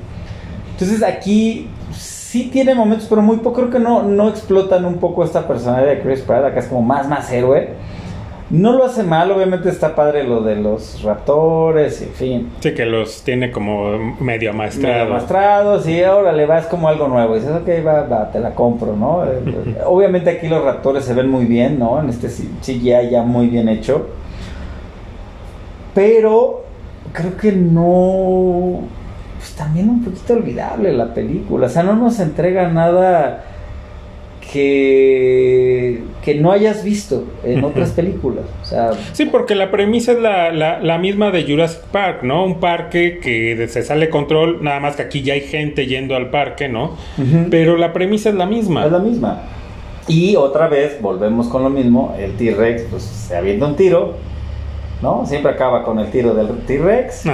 Entonces 0.72 1.02
aquí 1.02 1.68
sí 1.92 2.48
tiene 2.52 2.74
momentos, 2.74 3.06
pero 3.08 3.22
muy 3.22 3.38
poco. 3.38 3.56
Creo 3.56 3.70
que 3.70 3.78
no, 3.80 4.02
no 4.02 4.28
explotan 4.28 4.84
un 4.84 4.98
poco 4.98 5.24
esta 5.24 5.46
personalidad 5.46 5.90
de 5.90 6.00
Chris 6.00 6.20
Pratt, 6.20 6.44
acá 6.44 6.60
es 6.60 6.66
como 6.66 6.82
más, 6.82 7.08
más 7.08 7.30
héroe. 7.32 7.70
No 8.51 8.72
lo 8.72 8.84
hace 8.84 9.05
mal, 9.05 9.30
obviamente 9.30 9.68
está 9.68 9.94
padre 9.94 10.24
lo 10.24 10.42
de 10.42 10.57
los 10.57 11.03
raptores, 11.03 12.03
en 12.03 12.11
fin. 12.11 12.53
Sí, 12.61 12.74
que 12.74 12.84
los 12.84 13.22
tiene 13.22 13.53
como 13.53 14.14
medio 14.20 14.51
amaestrados. 14.51 14.96
Medio 14.96 15.07
amaestrados 15.07 15.88
y 15.88 16.03
ahora 16.03 16.32
le 16.32 16.46
vas 16.46 16.66
como 16.66 16.88
algo 16.88 17.07
nuevo. 17.09 17.36
Y 17.36 17.40
dices, 17.40 17.55
ok, 17.55 17.68
va, 17.86 18.03
va, 18.03 18.30
te 18.30 18.40
la 18.40 18.55
compro, 18.55 18.96
¿no? 18.96 19.22
obviamente 19.86 20.30
aquí 20.30 20.48
los 20.48 20.64
raptores 20.64 21.05
se 21.05 21.14
ven 21.14 21.28
muy 21.28 21.44
bien, 21.44 21.78
¿no? 21.78 22.01
En 22.01 22.09
este 22.09 22.28
sí 22.28 22.80
ya, 22.82 23.03
ya 23.03 23.22
muy 23.22 23.46
bien 23.46 23.68
hecho 23.68 24.07
pero 25.94 26.64
creo 27.12 27.36
que 27.36 27.53
no, 27.53 28.80
pues 29.38 29.53
también 29.53 29.88
un 29.88 30.05
poquito 30.05 30.34
olvidable 30.34 30.92
la 30.92 31.12
película, 31.12 31.66
o 31.66 31.70
sea, 31.70 31.82
no 31.82 31.96
nos 31.96 32.20
entrega 32.20 32.68
nada 32.68 33.44
que, 34.53 36.03
que 36.22 36.34
no 36.34 36.53
hayas 36.53 36.82
visto 36.82 37.24
en 37.44 37.64
otras 37.64 37.90
películas. 37.90 38.44
O 38.62 38.64
sea, 38.64 38.90
sí, 39.12 39.26
porque 39.26 39.55
la 39.55 39.70
premisa 39.70 40.12
es 40.12 40.20
la, 40.20 40.51
la, 40.53 40.98
misma 40.98 41.30
de 41.30 41.44
Jurassic 41.44 41.82
Park, 41.92 42.22
¿no? 42.22 42.44
Un 42.44 42.61
parque 42.61 43.20
que 43.22 43.68
se 43.68 43.82
sale 43.82 44.11
control, 44.11 44.62
nada 44.62 44.80
más 44.80 44.96
que 44.96 45.03
aquí 45.03 45.22
ya 45.22 45.34
hay 45.34 45.42
gente 45.42 45.86
yendo 45.86 46.16
al 46.16 46.30
parque, 46.30 46.68
¿no? 46.68 46.96
Pero 47.51 47.76
la 47.76 47.92
premisa 47.92 48.30
es 48.30 48.34
la 48.34 48.46
misma. 48.46 48.84
Es 48.84 48.92
la 48.92 48.98
misma. 48.98 49.42
Y 50.09 50.34
otra 50.36 50.66
vez, 50.66 51.01
volvemos 51.01 51.48
con 51.48 51.62
lo 51.62 51.70
mismo, 51.70 52.16
el 52.18 52.32
T-Rex 52.32 52.82
pues 52.90 53.03
se 53.03 53.36
avienta 53.36 53.66
un 53.66 53.76
tiro, 53.76 54.14
¿no? 55.03 55.24
Siempre 55.26 55.53
acaba 55.53 55.84
con 55.84 55.98
el 56.01 56.11
tiro 56.11 56.34
del 56.34 56.48
T-Rex 56.66 57.24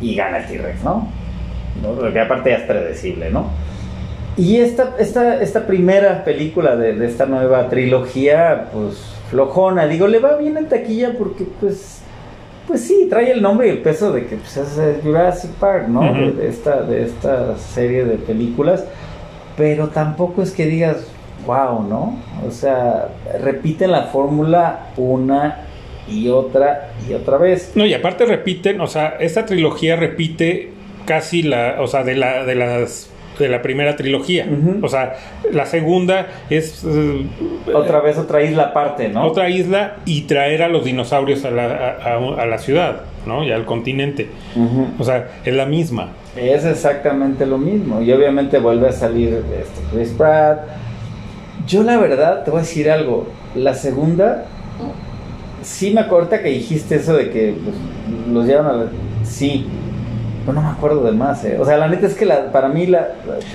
y 0.00 0.14
gana 0.14 0.38
el 0.38 0.46
T-Rex, 0.46 0.84
¿no? 0.84 1.08
Porque 1.82 2.20
aparte 2.20 2.50
ya 2.50 2.56
es 2.56 2.62
predecible, 2.64 3.30
¿no? 3.30 3.46
Y 4.36 4.56
esta, 4.58 4.94
esta, 4.98 5.40
esta 5.42 5.66
primera 5.66 6.24
película 6.24 6.76
de, 6.76 7.04
esta 7.06 7.26
nueva 7.26 7.68
trilogía, 7.68 8.68
pues 8.72 9.14
flojona, 9.30 9.86
digo, 9.86 10.06
le 10.06 10.18
va 10.18 10.36
bien 10.36 10.56
en 10.56 10.68
taquilla 10.68 11.14
porque 11.16 11.44
pues 11.60 12.02
pues 12.66 12.80
sí, 12.80 13.06
trae 13.08 13.30
el 13.30 13.42
nombre 13.42 13.68
y 13.68 13.70
el 13.70 13.78
peso 13.78 14.12
de 14.12 14.26
que 14.26 14.36
pues, 14.36 14.56
es 14.56 15.02
Jurassic 15.02 15.52
Park, 15.52 15.86
¿no? 15.88 16.02
de, 16.32 16.48
esta, 16.48 16.82
de 16.82 17.04
esta 17.04 17.56
serie 17.56 18.04
de 18.04 18.16
películas, 18.16 18.84
pero 19.56 19.88
tampoco 19.88 20.42
es 20.42 20.50
que 20.50 20.66
digas, 20.66 21.06
wow, 21.46 21.82
¿no? 21.84 22.18
O 22.46 22.50
sea, 22.50 23.08
repiten 23.40 23.92
la 23.92 24.04
fórmula 24.04 24.88
una 24.96 25.66
y 26.08 26.28
otra 26.28 26.90
y 27.08 27.14
otra 27.14 27.38
vez. 27.38 27.72
No, 27.76 27.86
y 27.86 27.94
aparte 27.94 28.26
repiten, 28.26 28.80
o 28.80 28.88
sea, 28.88 29.16
esta 29.20 29.46
trilogía 29.46 29.94
repite 29.94 30.72
casi 31.06 31.42
la, 31.42 31.76
o 31.80 31.86
sea, 31.86 32.02
de 32.02 32.16
la 32.16 32.44
de 32.44 32.56
las 32.56 33.10
de 33.38 33.48
la 33.48 33.62
primera 33.62 33.96
trilogía. 33.96 34.46
O 34.82 34.88
sea, 34.88 35.14
la 35.52 35.66
segunda 35.66 36.26
es... 36.50 36.84
Eh, 36.84 37.26
otra 37.74 38.00
vez 38.00 38.18
otra 38.18 38.42
isla 38.42 38.64
aparte, 38.64 39.08
¿no? 39.08 39.24
Otra 39.24 39.48
isla 39.48 39.96
y 40.04 40.22
traer 40.22 40.62
a 40.62 40.68
los 40.68 40.84
dinosaurios 40.84 41.44
a 41.44 41.50
la, 41.50 41.90
a, 42.38 42.46
la 42.46 42.58
ciudad, 42.58 43.02
¿no? 43.26 43.44
Y 43.44 43.52
al 43.52 43.64
continente. 43.64 44.28
O 44.98 45.04
sea, 45.04 45.28
es 45.44 45.54
la 45.54 45.66
misma. 45.66 46.10
Es 46.36 46.64
exactamente 46.64 47.46
lo 47.46 47.58
mismo. 47.58 48.02
Y 48.02 48.12
obviamente 48.12 48.58
vuelve 48.58 48.88
a 48.88 48.92
salir 48.92 49.42
este 49.58 49.80
Chris 49.92 50.10
Pratt. 50.10 50.60
Yo 51.66 51.82
la 51.82 51.96
verdad, 51.98 52.44
te 52.44 52.50
voy 52.50 52.58
a 52.58 52.62
decir 52.62 52.90
algo. 52.90 53.26
La 53.54 53.74
segunda 53.74 54.46
sí 55.66 55.90
me 55.92 56.00
acorta 56.00 56.42
que 56.42 56.48
dijiste 56.50 56.96
eso 56.96 57.16
de 57.16 57.30
que 57.30 57.54
pues, 57.62 57.76
los 58.32 58.46
llevan 58.46 58.66
a... 58.66 58.86
Sí, 59.24 59.66
No, 60.46 60.52
no 60.52 60.62
me 60.62 60.68
acuerdo 60.68 61.02
de 61.02 61.12
más, 61.12 61.44
¿eh? 61.44 61.56
O 61.58 61.64
sea, 61.64 61.76
la 61.76 61.88
neta 61.88 62.06
es 62.06 62.14
que 62.14 62.24
la, 62.24 62.52
para 62.52 62.68
mí 62.68 62.86
la... 62.86 63.08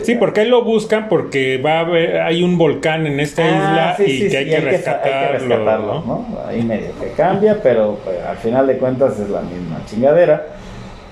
sí, 0.04 0.16
porque 0.16 0.42
ahí 0.42 0.50
lo 0.50 0.64
buscan 0.64 1.08
porque 1.08 1.58
va 1.58 1.78
a 1.78 1.80
haber, 1.82 2.20
hay 2.22 2.44
un 2.44 2.58
volcán 2.58 3.08
en 3.08 3.20
esta 3.20 3.44
ah, 3.44 3.96
isla 3.98 4.08
y 4.08 4.30
que 4.30 4.38
hay, 4.38 4.50
que 4.50 4.60
rescatarlo, 4.60 6.04
¿no? 6.06 6.26
Ahí 6.48 6.62
medio 6.64 6.90
que 7.00 7.12
cambia, 7.12 7.60
pero 7.64 7.98
pues, 8.04 8.18
al 8.24 8.38
final 8.38 8.68
de 8.68 8.78
cuentas 8.78 9.20
es 9.20 9.30
la 9.30 9.42
misma 9.42 9.80
chingadera. 9.86 10.46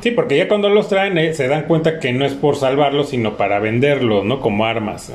Sí, 0.02 0.12
porque 0.12 0.38
ya 0.38 0.48
cuando 0.48 0.70
los 0.70 0.88
traen 0.88 1.18
eh, 1.18 1.34
se 1.34 1.48
dan 1.48 1.64
cuenta 1.64 2.00
que 2.00 2.14
no 2.14 2.26
es 2.26 2.34
por 2.34 2.56
salvarlos, 2.56 3.10
sino 3.10 3.36
para 3.36 3.60
venderlos, 3.60 4.24
¿no? 4.24 4.40
Como 4.40 4.66
armas. 4.66 5.12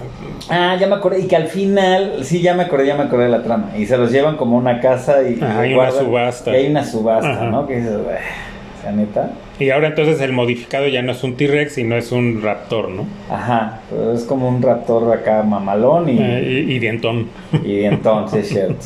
Ah, 0.51 0.77
ya 0.79 0.87
me 0.87 0.97
acordé. 0.97 1.21
Y 1.21 1.27
que 1.27 1.37
al 1.37 1.49
final, 1.49 2.19
sí, 2.23 2.43
ya 2.43 2.55
me 2.55 2.65
acordé, 2.65 2.87
ya 2.87 2.95
me 2.95 3.05
acordé 3.05 3.25
de 3.25 3.31
la 3.31 3.43
trama. 3.43 3.73
Y 3.79 3.87
se 3.87 3.97
los 3.97 4.13
llevan 4.13 4.37
como 4.37 4.59
una 4.59 4.81
casa 4.81 5.23
y... 5.23 5.41
hay 5.43 5.73
una 5.73 5.91
subasta. 5.91 6.53
Y 6.53 6.57
hay 6.57 6.67
una 6.71 6.85
subasta, 6.85 7.45
¿no? 7.47 7.67
Que 7.67 7.77
dices, 7.77 7.99
sea, 8.85 8.93
neta. 8.93 9.31
Y 9.59 9.71
ahora 9.71 9.89
entonces 9.89 10.21
el 10.21 10.33
modificado 10.33 10.87
ya 10.89 11.03
no 11.03 11.13
es 11.13 11.23
un 11.25 11.37
T-Rex, 11.37 11.75
sino 11.75 11.97
es 11.97 12.13
un 12.13 12.41
raptor, 12.43 12.91
¿no? 12.91 13.07
Ajá, 13.31 13.81
es 14.15 14.25
como 14.25 14.49
un 14.49 14.63
raptor 14.63 15.13
acá 15.13 15.43
mamalón 15.43 16.09
y... 16.09 16.19
Eh, 16.21 16.65
y, 16.69 16.73
y 16.75 16.79
dientón. 16.79 17.29
Y 17.65 17.77
dientón, 17.79 18.29
sí, 18.29 18.39
es 18.39 18.49
cierto. 18.49 18.85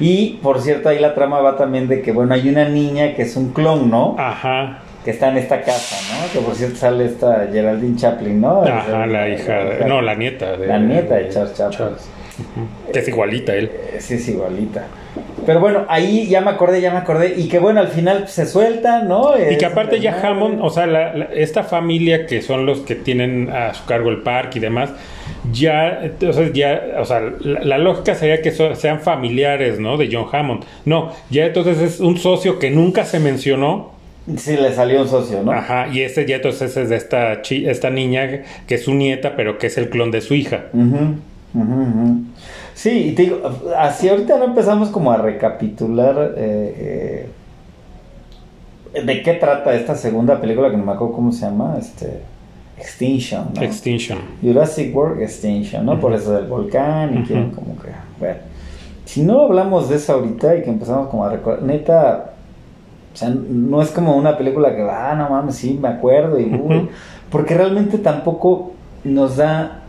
Y, 0.00 0.38
por 0.42 0.60
cierto, 0.60 0.88
ahí 0.88 0.98
la 0.98 1.14
trama 1.14 1.40
va 1.40 1.56
también 1.56 1.88
de 1.88 2.02
que, 2.02 2.10
bueno, 2.12 2.34
hay 2.34 2.48
una 2.48 2.68
niña 2.68 3.14
que 3.14 3.22
es 3.22 3.36
un 3.36 3.52
clon, 3.52 3.90
¿no? 3.90 4.16
Ajá 4.18 4.80
que 5.04 5.10
está 5.10 5.28
en 5.28 5.36
esta 5.36 5.60
casa, 5.60 5.96
¿no? 6.14 6.32
Que 6.32 6.38
por 6.38 6.54
cierto 6.54 6.76
sale 6.76 7.04
esta 7.04 7.46
Geraldine 7.52 7.96
Chaplin, 7.96 8.40
¿no? 8.40 8.62
Ajá, 8.62 9.06
la 9.06 9.28
hija, 9.28 9.86
no, 9.86 10.00
la 10.00 10.14
nieta. 10.14 10.56
De, 10.56 10.66
la 10.66 10.78
nieta 10.78 11.16
de 11.16 11.28
Charles 11.28 11.54
Chaplin. 11.54 11.90
Que 12.92 12.98
es 12.98 13.08
igualita 13.08 13.54
él. 13.54 13.70
Sí, 13.98 14.14
es 14.14 14.28
igualita. 14.28 14.86
Pero 15.46 15.60
bueno, 15.60 15.84
ahí 15.88 16.26
ya 16.26 16.40
me 16.40 16.50
acordé, 16.50 16.80
ya 16.80 16.90
me 16.90 16.98
acordé. 16.98 17.34
Y 17.36 17.48
que 17.48 17.58
bueno, 17.58 17.80
al 17.80 17.88
final 17.88 18.28
se 18.28 18.46
suelta, 18.46 19.02
¿no? 19.02 19.34
y 19.38 19.56
que 19.58 19.66
aparte 19.66 20.00
ya 20.00 20.18
Hammond, 20.22 20.60
o 20.62 20.70
sea, 20.70 21.12
esta 21.34 21.62
familia 21.62 22.26
que 22.26 22.40
son 22.42 22.66
los 22.66 22.80
que 22.80 22.94
tienen 22.94 23.50
a 23.50 23.74
su 23.74 23.84
cargo 23.84 24.10
el 24.10 24.22
parque 24.22 24.58
y 24.58 24.62
demás, 24.62 24.90
ya, 25.52 26.00
entonces 26.02 26.52
ya, 26.54 26.82
o 26.98 27.04
sea, 27.04 27.20
la, 27.40 27.60
la 27.60 27.78
lógica 27.78 28.14
sería 28.14 28.40
que 28.40 28.50
sean 28.50 29.00
familiares, 29.00 29.78
¿no? 29.78 29.96
De 29.96 30.08
John 30.10 30.26
Hammond. 30.32 30.64
No, 30.84 31.12
ya 31.30 31.46
entonces 31.46 31.78
es 31.80 32.00
un 32.00 32.16
socio 32.16 32.58
que 32.58 32.70
nunca 32.70 33.04
se 33.04 33.20
mencionó 33.20 33.94
Sí, 34.38 34.56
le 34.56 34.72
salió 34.72 35.02
un 35.02 35.08
socio, 35.08 35.42
¿no? 35.42 35.52
Ajá, 35.52 35.88
y 35.92 36.00
ese 36.00 36.24
ya 36.24 36.36
entonces 36.36 36.74
es 36.76 36.88
de 36.88 36.96
esta, 36.96 37.42
esta 37.42 37.90
niña 37.90 38.42
que 38.66 38.76
es 38.76 38.84
su 38.84 38.94
nieta, 38.94 39.36
pero 39.36 39.58
que 39.58 39.66
es 39.66 39.76
el 39.76 39.90
clon 39.90 40.10
de 40.10 40.22
su 40.22 40.34
hija. 40.34 40.64
Sí, 42.74 43.08
y 43.08 43.12
te 43.12 43.22
digo, 43.22 43.40
así 43.78 44.08
ahorita 44.08 44.38
no 44.38 44.44
empezamos 44.44 44.88
como 44.88 45.12
a 45.12 45.16
recapitular 45.16 46.34
eh, 46.36 47.28
eh, 48.94 49.02
de 49.02 49.22
qué 49.22 49.34
trata 49.34 49.74
esta 49.74 49.94
segunda 49.94 50.40
película 50.40 50.70
que 50.70 50.76
no 50.76 50.84
me 50.84 50.92
acuerdo 50.92 51.14
cómo 51.14 51.32
se 51.32 51.46
llama, 51.46 51.76
este 51.78 52.22
Extinction, 52.76 53.50
¿no? 53.54 53.62
Extinction. 53.62 54.18
Jurassic 54.42 54.94
World 54.94 55.22
Extinction, 55.22 55.86
¿no? 55.86 56.00
Por 56.00 56.12
eso 56.12 56.32
del 56.32 56.46
volcán 56.46 57.18
y 57.18 57.22
quieren 57.22 57.50
como 57.52 57.76
que, 57.80 57.90
bueno, 58.18 58.40
si 59.04 59.22
no 59.22 59.42
hablamos 59.42 59.88
de 59.88 59.96
eso 59.96 60.14
ahorita 60.14 60.56
y 60.56 60.62
que 60.62 60.70
empezamos 60.70 61.08
como 61.08 61.24
a 61.24 61.30
recordar, 61.30 61.62
neta 61.62 62.34
o 63.12 63.16
sea, 63.16 63.28
no 63.30 63.80
es 63.80 63.90
como 63.90 64.16
una 64.16 64.36
película 64.36 64.74
que, 64.74 64.82
ah, 64.82 65.14
no 65.16 65.30
mames, 65.30 65.54
sí, 65.54 65.78
me 65.80 65.86
acuerdo, 65.86 66.40
y 66.40 66.50
porque 67.30 67.54
realmente 67.54 67.98
tampoco 67.98 68.72
nos 69.04 69.36
da 69.36 69.83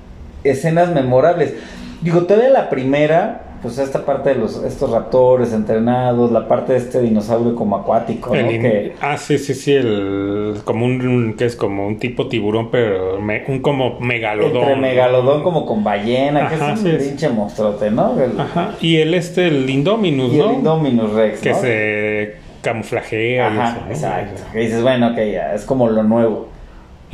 escenas 0.46 0.93
memorables. 0.93 1.54
Digo, 2.02 2.24
todavía 2.24 2.50
la 2.50 2.70
primera, 2.70 3.41
pues 3.62 3.78
esta 3.80 4.06
parte 4.06 4.30
de 4.30 4.36
los 4.36 4.64
estos 4.64 4.91
raptores 4.91 5.54
entrenados, 5.54 6.32
la 6.32 6.48
parte 6.48 6.74
de 6.74 6.80
este 6.80 7.02
dinosaurio 7.02 7.56
como 7.56 7.78
acuático, 7.78 8.36
¿no? 8.36 8.48
que, 8.48 8.93
ah, 9.02 9.18
sí, 9.18 9.38
sí, 9.38 9.54
sí, 9.54 9.74
el 9.74 10.58
como 10.66 10.86
un 10.86 11.36
que 11.38 11.46
es 11.46 11.56
como 11.56 11.88
un 11.88 11.98
tipo 11.98 12.28
tiburón, 12.28 12.70
pero 12.70 13.18
un 13.18 13.60
como 13.60 14.00
megalodón. 14.00 14.64
Entre 14.64 14.76
megalodón 14.76 15.41
como 15.41 15.66
con 15.66 15.84
ballena, 15.84 16.48
que 16.48 16.56
es 16.56 16.62
un 16.62 16.98
pinche 16.98 17.30
monstruote, 17.30 17.89
¿no? 17.89 18.16
Ajá. 18.38 18.76
Y 18.82 18.98
el 18.98 19.14
este 19.14 19.48
el 19.48 19.70
Indominus, 19.70 20.34
y 20.34 20.39
El 20.39 20.52
Indominus 20.54 21.12
Rex, 21.14 21.39
que 21.39 21.54
se 21.54 22.36
camuflajea. 22.62 23.48
Ajá, 23.48 23.78
exacto. 23.89 24.41
Que 24.52 24.60
dices, 24.60 24.82
bueno, 24.82 25.10
ok, 25.10 25.18
ya, 25.18 25.54
es 25.54 25.66
como 25.66 25.89
lo 25.89 26.04
nuevo. 26.04 26.55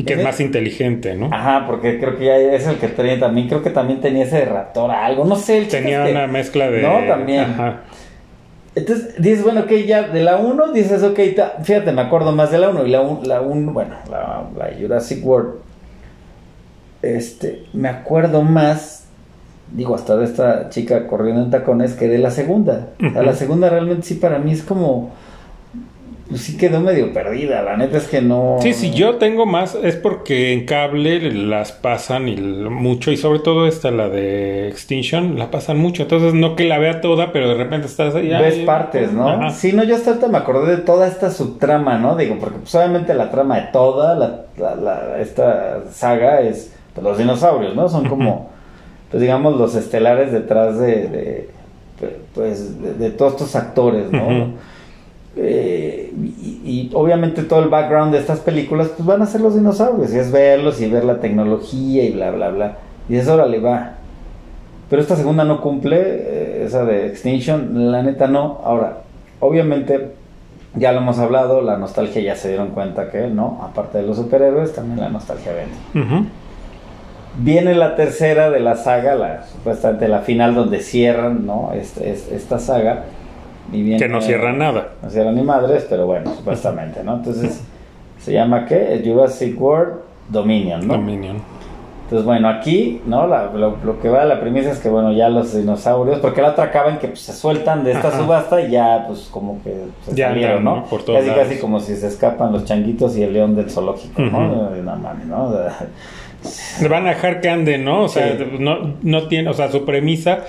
Y 0.01 0.05
que 0.05 0.13
es 0.13 0.23
más 0.23 0.39
inteligente, 0.39 1.15
¿no? 1.15 1.29
Ajá, 1.31 1.65
porque 1.67 1.99
creo 1.99 2.17
que 2.17 2.25
ya 2.25 2.37
es 2.37 2.67
el 2.67 2.77
que 2.77 2.87
tenía 2.87 3.19
también, 3.19 3.47
creo 3.47 3.61
que 3.61 3.69
también 3.69 4.01
tenía 4.01 4.23
ese 4.23 4.45
raptor, 4.45 4.91
algo, 4.91 5.25
no 5.25 5.35
sé. 5.35 5.59
El 5.59 5.67
tenía 5.67 6.03
una 6.03 6.27
mezcla 6.27 6.69
de... 6.69 6.81
No, 6.81 6.99
también. 7.07 7.41
Ajá. 7.41 7.81
Entonces 8.73 9.21
dices, 9.21 9.43
bueno, 9.43 9.61
ok, 9.61 9.71
ya 9.85 10.03
de 10.07 10.23
la 10.23 10.37
1 10.37 10.71
dices, 10.71 11.03
ok, 11.03 11.19
fíjate, 11.63 11.91
me 11.91 12.01
acuerdo 12.01 12.31
más 12.31 12.51
de 12.51 12.57
la 12.59 12.69
1 12.69 12.85
y 12.85 12.89
la 12.89 13.01
1, 13.01 13.21
la 13.25 13.39
bueno, 13.41 13.95
la, 14.09 14.69
Jurassic 14.79 15.25
World, 15.25 15.55
este, 17.01 17.63
me 17.73 17.89
acuerdo 17.89 18.43
más, 18.43 19.07
digo, 19.73 19.93
hasta 19.93 20.15
de 20.15 20.23
esta 20.23 20.69
chica 20.69 21.05
corriendo 21.07 21.43
en 21.43 21.51
tacones 21.51 21.93
que 21.95 22.07
de 22.07 22.17
la 22.17 22.31
segunda. 22.31 22.89
la 22.99 23.33
segunda 23.33 23.69
realmente 23.69 24.07
sí 24.07 24.13
para 24.15 24.39
mí 24.39 24.53
es 24.53 24.63
como 24.63 25.11
pues 26.31 26.43
sí 26.43 26.55
quedó 26.55 26.79
medio 26.79 27.11
perdida. 27.11 27.61
La 27.61 27.75
neta 27.75 27.97
es 27.97 28.07
que 28.07 28.21
no. 28.21 28.55
Sí, 28.61 28.71
sí, 28.71 28.91
yo 28.91 29.17
tengo 29.17 29.45
más, 29.45 29.75
es 29.75 29.97
porque 29.97 30.53
en 30.53 30.65
cable 30.65 31.19
las 31.33 31.73
pasan 31.73 32.29
y 32.29 32.37
mucho, 32.37 33.11
y 33.11 33.17
sobre 33.17 33.39
todo 33.39 33.67
esta, 33.67 33.91
la 33.91 34.07
de 34.07 34.69
Extinction, 34.69 35.37
la 35.37 35.51
pasan 35.51 35.77
mucho. 35.77 36.03
Entonces, 36.03 36.33
no 36.33 36.55
que 36.55 36.63
la 36.63 36.79
vea 36.79 37.01
toda, 37.01 37.33
pero 37.33 37.49
de 37.49 37.55
repente 37.55 37.87
estás 37.87 38.15
ahí. 38.15 38.29
Ves 38.29 38.59
partes, 38.59 39.11
¿no? 39.11 39.51
Sí, 39.51 39.73
no, 39.73 39.83
yo 39.83 39.95
hasta 39.95 40.11
ahorita 40.11 40.29
me 40.29 40.37
acordé 40.37 40.77
de 40.77 40.81
toda 40.83 41.05
esta 41.05 41.29
subtrama, 41.31 41.97
¿no? 41.97 42.15
Digo, 42.15 42.37
porque 42.39 42.59
pues, 42.59 42.73
obviamente 42.75 43.13
la 43.13 43.29
trama 43.29 43.59
de 43.59 43.67
toda 43.73 44.15
la, 44.15 45.17
esta 45.19 45.81
saga 45.91 46.39
es 46.39 46.73
pues, 46.93 47.03
los 47.03 47.17
dinosaurios, 47.17 47.75
¿no? 47.75 47.89
Son 47.89 48.07
como, 48.07 48.51
pues 49.09 49.19
digamos, 49.19 49.57
los 49.57 49.75
estelares 49.75 50.31
detrás 50.31 50.79
de, 50.79 51.49
pues, 52.33 52.99
de, 52.99 53.09
todos 53.09 53.33
estos 53.33 53.53
actores, 53.57 54.09
¿no? 54.09 54.70
Eh, 55.37 56.11
y, 56.13 56.89
obviamente 56.93 57.43
todo 57.43 57.63
el 57.63 57.69
background 57.69 58.11
de 58.11 58.19
estas 58.19 58.41
películas 58.41 58.89
pues 58.89 59.05
van 59.05 59.21
a 59.21 59.25
ser 59.25 59.39
los 59.39 59.55
dinosaurios 59.55 60.13
y 60.13 60.17
es 60.17 60.29
verlos 60.29 60.81
y 60.81 60.89
ver 60.89 61.05
la 61.05 61.19
tecnología 61.19 62.03
y 62.03 62.11
bla 62.11 62.31
bla 62.31 62.49
bla. 62.49 62.77
Y 63.07 63.15
eso 63.15 63.31
ahora 63.31 63.45
le 63.45 63.59
va 63.59 63.93
pero 64.91 65.01
esta 65.01 65.15
segunda 65.15 65.45
no 65.45 65.61
cumple 65.61 65.97
eh, 66.01 66.63
esa 66.65 66.83
de 66.83 67.07
Extinction 67.07 67.93
la 67.93 68.03
neta 68.03 68.27
no. 68.27 68.59
Ahora 68.65 69.03
obviamente 69.39 70.11
ya 70.75 70.91
lo 70.91 70.99
hemos 70.99 71.17
hablado 71.17 71.61
la 71.61 71.77
nostalgia 71.77 72.21
ya 72.21 72.35
se 72.35 72.49
dieron 72.49 72.71
cuenta 72.71 73.09
que 73.09 73.27
no 73.27 73.61
aparte 73.63 73.99
de 73.99 74.03
los 74.05 74.17
superhéroes 74.17 74.73
también 74.73 74.99
la 74.99 75.07
nostalgia 75.07 75.53
vende. 75.53 76.27
Viene 77.37 77.73
la 77.73 77.95
tercera 77.95 78.49
de 78.49 78.59
la 78.59 78.75
saga 78.75 79.15
la 79.15 79.45
supuestamente 79.45 80.09
la 80.09 80.19
final 80.19 80.55
donde 80.55 80.81
cierran 80.81 81.45
no 81.45 81.71
este, 81.73 82.11
esta 82.11 82.59
saga 82.59 83.05
que 83.71 84.07
no 84.09 84.21
cierra 84.21 84.53
nada. 84.53 84.93
No 85.01 85.09
cierra 85.09 85.31
ni 85.31 85.41
madres, 85.41 85.85
pero 85.89 86.05
bueno, 86.05 86.33
supuestamente, 86.33 87.03
¿no? 87.03 87.15
Entonces, 87.15 87.63
¿se 88.19 88.33
llama 88.33 88.65
qué? 88.65 89.01
Jurassic 89.03 89.59
World 89.59 89.99
Dominion, 90.29 90.87
¿no? 90.87 90.95
Dominion. 90.95 91.37
Entonces, 92.11 92.25
bueno, 92.25 92.49
aquí, 92.49 93.01
¿no? 93.05 93.25
lo, 93.25 94.01
que 94.01 94.09
va 94.09 94.23
a 94.23 94.25
la 94.25 94.41
premisa 94.41 94.71
es 94.71 94.79
que, 94.79 94.89
bueno, 94.89 95.13
ya 95.13 95.29
los 95.29 95.55
dinosaurios, 95.55 96.19
porque 96.19 96.41
la 96.41 96.49
otra 96.49 96.65
acaban 96.65 96.99
que 96.99 97.07
pues, 97.07 97.21
se 97.21 97.31
sueltan 97.31 97.85
de 97.85 97.93
esta 97.93 98.11
subasta 98.17 98.59
y 98.59 98.71
ya, 98.71 99.05
pues, 99.07 99.29
como 99.31 99.63
que 99.63 99.73
se 100.03 100.13
ya 100.13 100.27
salieron, 100.27 100.61
¿no? 100.61 100.83
Por 100.89 101.05
casi, 101.05 101.29
casi 101.29 101.57
como 101.57 101.79
si 101.79 101.95
se 101.95 102.07
escapan 102.07 102.51
los 102.51 102.65
changuitos 102.65 103.15
y 103.15 103.23
el 103.23 103.31
león 103.31 103.55
del 103.55 103.69
zoológico, 103.69 104.21
¿no? 104.23 104.71
No 104.71 104.95
mames, 104.97 105.25
¿no? 105.25 105.53
van 106.89 107.05
a 107.05 107.11
dejar 107.11 107.39
que 107.39 107.49
anden, 107.49 107.85
¿no? 107.85 108.03
O 108.03 108.09
sea, 108.09 108.37
no, 108.59 108.95
no 109.01 109.27
tiene, 109.29 109.49
o 109.49 109.53
sea, 109.53 109.71
su 109.71 109.85
premisa 109.85 110.39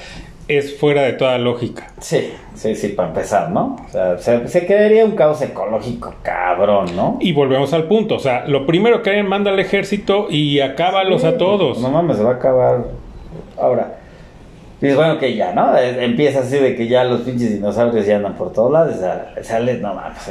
es 0.48 0.78
fuera 0.78 1.02
de 1.02 1.12
toda 1.14 1.38
lógica. 1.38 1.88
Sí, 2.00 2.32
sí, 2.54 2.74
sí, 2.74 2.88
para 2.88 3.08
empezar, 3.08 3.50
¿no? 3.50 3.76
O 3.86 3.90
sea, 3.90 4.18
se, 4.18 4.48
se 4.48 4.66
crearía 4.66 5.04
un 5.04 5.12
caos 5.12 5.40
ecológico 5.42 6.14
cabrón, 6.22 6.96
¿no? 6.96 7.18
Y 7.20 7.32
volvemos 7.32 7.72
al 7.72 7.84
punto, 7.84 8.16
o 8.16 8.20
sea, 8.20 8.46
lo 8.46 8.66
primero 8.66 9.02
que 9.02 9.10
hay 9.10 9.22
manda 9.22 9.50
al 9.50 9.60
ejército 9.60 10.26
y 10.28 10.60
acábalos 10.60 11.24
a 11.24 11.38
todos. 11.38 11.80
No 11.80 11.90
mames, 11.90 12.16
se 12.16 12.24
va 12.24 12.30
a 12.30 12.34
acabar. 12.34 12.84
Ahora, 13.58 14.01
dices, 14.86 14.96
bueno, 14.96 15.18
que 15.18 15.36
ya, 15.36 15.52
¿no? 15.52 15.76
Eh, 15.76 16.04
empieza 16.04 16.40
así 16.40 16.58
de 16.58 16.74
que 16.74 16.88
ya 16.88 17.04
los 17.04 17.22
pinches 17.22 17.52
dinosaurios 17.52 18.04
ya 18.06 18.16
andan 18.16 18.34
por 18.34 18.52
todos 18.52 18.72
lados. 18.72 18.96
sale, 19.42 19.78
no 19.78 19.94
mames, 19.94 20.30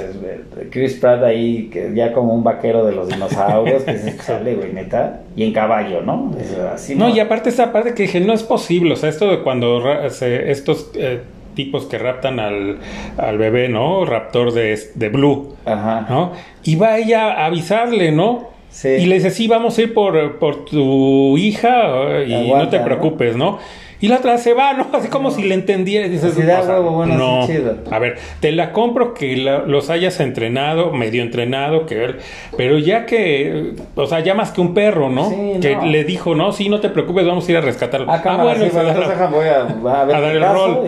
Chris 0.69 0.95
Pratt 0.95 1.23
ahí, 1.23 1.69
que 1.71 1.91
ya 1.93 2.13
como 2.13 2.33
un 2.33 2.43
vaquero 2.43 2.85
de 2.85 2.93
los 2.93 3.07
dinosaurios, 3.09 3.83
que 3.83 3.97
se 3.97 4.17
sale, 4.19 4.55
güey, 4.55 4.73
neta. 4.73 5.21
Y 5.35 5.43
en 5.43 5.53
caballo, 5.53 6.01
¿no? 6.01 6.35
así, 6.73 6.95
no, 6.95 7.09
y 7.09 7.19
aparte 7.19 7.49
esa 7.49 7.71
parte 7.71 7.93
que 7.93 8.03
dije, 8.03 8.19
no 8.19 8.33
es 8.33 8.43
posible, 8.43 8.93
o 8.93 8.97
sea, 8.97 9.09
esto 9.09 9.29
de 9.29 9.39
cuando 9.39 9.81
estos... 9.91 10.91
Eh, 10.95 11.21
tipos 11.55 11.85
que 11.85 11.97
raptan 11.97 12.39
al, 12.39 12.77
al 13.17 13.37
bebé, 13.37 13.69
¿no? 13.69 14.05
Raptor 14.05 14.53
de, 14.53 14.79
de 14.95 15.09
Blue, 15.09 15.55
Ajá. 15.65 16.05
¿no? 16.09 16.31
Y 16.63 16.75
va 16.75 16.97
ella 16.97 17.33
a 17.33 17.45
avisarle, 17.45 18.11
¿no? 18.11 18.49
Sí. 18.69 18.87
Y 18.87 19.05
le 19.05 19.15
dice, 19.15 19.31
sí, 19.31 19.47
vamos 19.47 19.77
a 19.77 19.81
ir 19.81 19.93
por, 19.93 20.39
por 20.39 20.63
tu 20.65 21.37
hija 21.37 22.23
y 22.25 22.49
no 22.51 22.69
te 22.69 22.79
preocupes, 22.79 23.35
¿no? 23.35 23.59
Y 24.01 24.07
la 24.07 24.17
otra 24.17 24.37
se 24.39 24.53
va, 24.53 24.73
¿no? 24.73 24.87
Así 24.93 25.07
como 25.07 25.31
si 25.31 25.43
le 25.43 25.53
entendiera. 25.53 26.07
Y 26.07 26.09
dices, 26.09 26.35
no, 26.37 27.47
a 27.91 27.99
ver, 27.99 28.17
te 28.39 28.51
la 28.51 28.73
compro 28.73 29.13
que 29.13 29.35
los 29.37 29.89
hayas 29.89 30.19
entrenado, 30.19 30.91
medio 30.91 31.21
entrenado, 31.21 31.85
que 31.85 32.15
pero 32.57 32.79
ya 32.79 33.05
que, 33.05 33.73
o 33.95 34.05
sea, 34.07 34.19
ya 34.19 34.33
más 34.33 34.51
que 34.51 34.61
un 34.61 34.73
perro, 34.73 35.09
¿no? 35.09 35.29
que 35.61 35.77
le 35.85 36.03
dijo, 36.03 36.35
no, 36.35 36.51
sí, 36.51 36.67
no 36.67 36.79
te 36.79 36.89
preocupes, 36.89 37.25
vamos 37.25 37.47
a 37.47 37.51
ir 37.51 37.57
a 37.57 37.61
rescatarlo. 37.61 38.11
Ah, 38.11 38.21
ah 38.25 38.43
bueno, 38.43 38.65
voy 39.31 39.47
a, 39.47 40.05
dar 40.05 40.35
el 40.35 40.41
rol. 40.41 40.85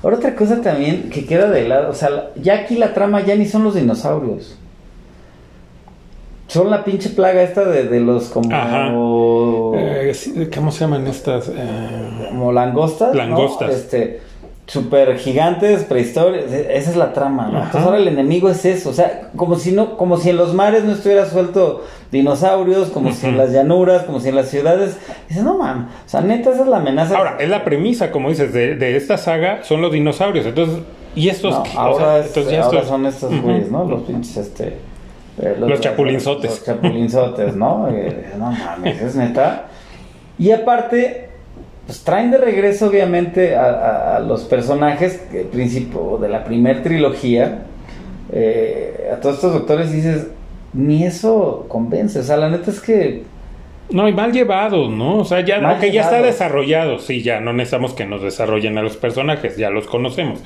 Ahora 0.00 0.16
otra 0.16 0.36
cosa 0.36 0.60
también 0.60 1.10
que 1.10 1.26
queda 1.26 1.50
de 1.50 1.66
lado, 1.66 1.90
o 1.90 1.94
sea, 1.94 2.30
ya 2.36 2.54
aquí 2.54 2.76
la 2.76 2.94
trama 2.94 3.20
ya 3.20 3.34
ni 3.34 3.46
son 3.46 3.64
los 3.64 3.74
dinosaurios. 3.74 4.56
Son 6.48 6.70
la 6.70 6.82
pinche 6.82 7.10
plaga 7.10 7.42
esta 7.42 7.64
de, 7.64 8.00
los 8.00 8.28
como... 8.28 9.74
Eh, 9.76 10.12
¿Cómo 10.54 10.72
se 10.72 10.80
llaman 10.80 11.06
estas? 11.06 11.48
Eh... 11.48 12.28
Como 12.30 12.52
langostas. 12.52 13.14
Langostas. 13.14 13.70
Este, 13.70 14.20
super 14.68 15.18
gigantes, 15.18 15.84
prehistóricos, 15.84 16.52
esa 16.52 16.90
es 16.90 16.96
la 16.96 17.14
trama, 17.14 17.48
¿no? 17.48 17.58
Entonces 17.58 17.82
ahora 17.82 17.96
el 17.96 18.06
enemigo 18.06 18.50
es 18.50 18.66
eso, 18.66 18.90
o 18.90 18.92
sea, 18.92 19.30
como 19.34 19.56
si 19.56 19.72
no, 19.72 19.96
como 19.96 20.18
si 20.18 20.28
en 20.28 20.36
los 20.36 20.52
mares 20.52 20.84
no 20.84 20.92
estuviera 20.92 21.24
suelto 21.24 21.84
dinosaurios, 22.12 22.90
como 22.90 23.12
si 23.12 23.26
en 23.26 23.38
las 23.38 23.50
llanuras, 23.50 24.02
como 24.02 24.20
si 24.20 24.28
en 24.28 24.36
las 24.36 24.50
ciudades, 24.50 24.98
dice, 25.26 25.42
no 25.42 25.56
mames, 25.56 25.86
o 26.04 26.08
sea, 26.08 26.20
neta 26.20 26.50
esa 26.50 26.62
es 26.62 26.68
la 26.68 26.76
amenaza. 26.76 27.16
Ahora, 27.16 27.38
es 27.40 27.48
la 27.48 27.64
premisa, 27.64 28.10
como 28.10 28.28
dices, 28.28 28.52
de, 28.52 28.96
esta 28.96 29.16
saga 29.16 29.64
son 29.64 29.80
los 29.80 29.90
dinosaurios, 29.90 30.44
entonces, 30.44 30.80
y 31.14 31.30
estos, 31.30 31.54
ahora, 31.74 32.22
son 32.86 33.06
estos 33.06 33.40
güeyes, 33.40 33.70
¿no? 33.70 33.84
Los 33.84 34.02
pinches, 34.02 34.36
este... 34.36 34.87
Eh, 35.40 35.56
los, 35.58 35.80
chapulinzotes. 35.80 36.50
Los 36.50 36.64
chapulinzotes, 36.64 37.56
¿no? 37.56 37.88
Eh, 37.92 38.32
no 38.38 38.50
mames, 38.50 39.00
es 39.00 39.16
neta. 39.16 39.66
Y 40.38 40.50
aparte, 40.50 41.28
pues 41.86 42.02
traen 42.02 42.30
de 42.30 42.38
regreso 42.38 42.88
obviamente 42.88 43.56
a, 43.56 44.20
los 44.20 44.44
personajes 44.44 45.26
el 45.32 45.46
principio 45.46 46.18
de 46.18 46.28
la 46.28 46.44
primer 46.44 46.82
trilogía 46.82 47.62
eh, 48.30 49.10
a 49.10 49.16
todos 49.20 49.36
estos 49.36 49.54
doctores 49.54 49.90
dices 49.90 50.26
ni 50.74 51.04
eso 51.04 51.64
convence 51.66 52.18
o 52.18 52.22
sea 52.22 52.36
la 52.36 52.50
neta 52.50 52.70
es 52.70 52.80
que 52.80 53.22
no, 53.90 54.06
y 54.06 54.12
mal 54.12 54.32
llevados, 54.32 54.90
¿no? 54.90 55.16
O 55.16 55.24
sea, 55.24 55.40
ya, 55.40 55.66
aunque 55.66 55.90
ya 55.90 56.02
está 56.02 56.20
desarrollado, 56.20 56.98
sí, 56.98 57.22
ya 57.22 57.40
no 57.40 57.54
necesitamos 57.54 57.94
que 57.94 58.04
nos 58.04 58.20
desarrollen 58.20 58.76
a 58.76 58.82
los 58.82 58.98
personajes, 58.98 59.56
ya 59.56 59.70
los 59.70 59.86
conocemos 59.86 60.42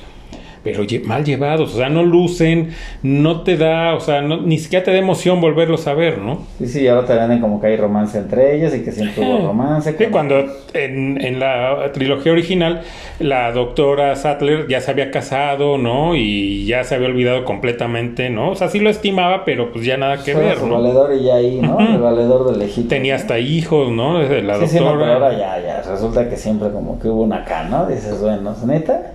pero 0.63 0.83
mal 1.05 1.25
llevados, 1.25 1.73
o 1.73 1.77
sea, 1.77 1.89
no 1.89 2.03
lucen, 2.03 2.69
no 3.01 3.41
te 3.41 3.57
da, 3.57 3.95
o 3.95 3.99
sea, 3.99 4.21
ni 4.21 4.57
siquiera 4.57 4.85
te 4.85 4.91
da 4.91 4.97
emoción 4.97 5.41
volverlos 5.41 5.87
a 5.87 5.93
ver, 5.93 6.19
¿no? 6.19 6.39
Sí, 6.57 6.67
sí, 6.67 6.87
ahora 6.87 7.05
te 7.05 7.15
venden 7.15 7.41
como 7.41 7.59
que 7.59 7.67
hay 7.67 7.77
romance 7.77 8.17
entre 8.17 8.55
ellos 8.55 8.73
y 8.73 8.83
que 8.83 8.91
siempre 8.91 9.25
hubo 9.25 9.47
romance. 9.47 9.95
Sí, 9.97 10.05
cuando 10.11 10.35
en, 10.73 11.19
en, 11.21 11.39
la 11.39 11.91
trilogía 11.93 12.31
original 12.31 12.81
la 13.19 13.51
doctora 13.51 14.15
Sattler 14.15 14.67
ya 14.67 14.79
se 14.79 14.91
había 14.91 15.11
casado, 15.11 15.77
¿no? 15.77 16.15
Y 16.15 16.65
ya 16.65 16.83
se 16.83 16.95
había 16.95 17.07
olvidado 17.07 17.43
completamente, 17.43 18.29
¿no? 18.29 18.51
O 18.51 18.55
sea, 18.55 18.69
sí 18.69 18.79
lo 18.79 18.89
estimaba, 18.89 19.43
pero 19.43 19.71
pues 19.71 19.85
ya 19.85 19.97
nada 19.97 20.23
que 20.23 20.33
ver, 20.33 20.57
su 20.57 20.67
¿no? 20.67 20.75
valedor 20.75 21.13
y 21.13 21.23
ya 21.23 21.35
ahí, 21.35 21.59
¿no? 21.61 21.79
El 21.79 21.99
valedor 21.99 22.49
del 22.49 22.59
legítimo. 22.59 22.89
Tenía 22.89 23.15
hasta 23.15 23.37
hijos, 23.39 23.91
¿no? 23.91 24.19
La 24.19 24.57
doctora. 24.57 24.67
Sí, 24.67 24.77
pero 24.77 25.05
ahora 25.05 25.31
ya, 25.37 25.61
ya, 25.61 25.81
resulta 25.81 26.29
que 26.29 26.37
siempre 26.37 26.69
como 26.71 26.99
que 26.99 27.09
hubo 27.09 27.23
una 27.23 27.37
acá, 27.37 27.63
¿no? 27.65 27.85
Dices, 27.85 28.21
bueno, 28.21 28.55
¿neta? 28.65 29.13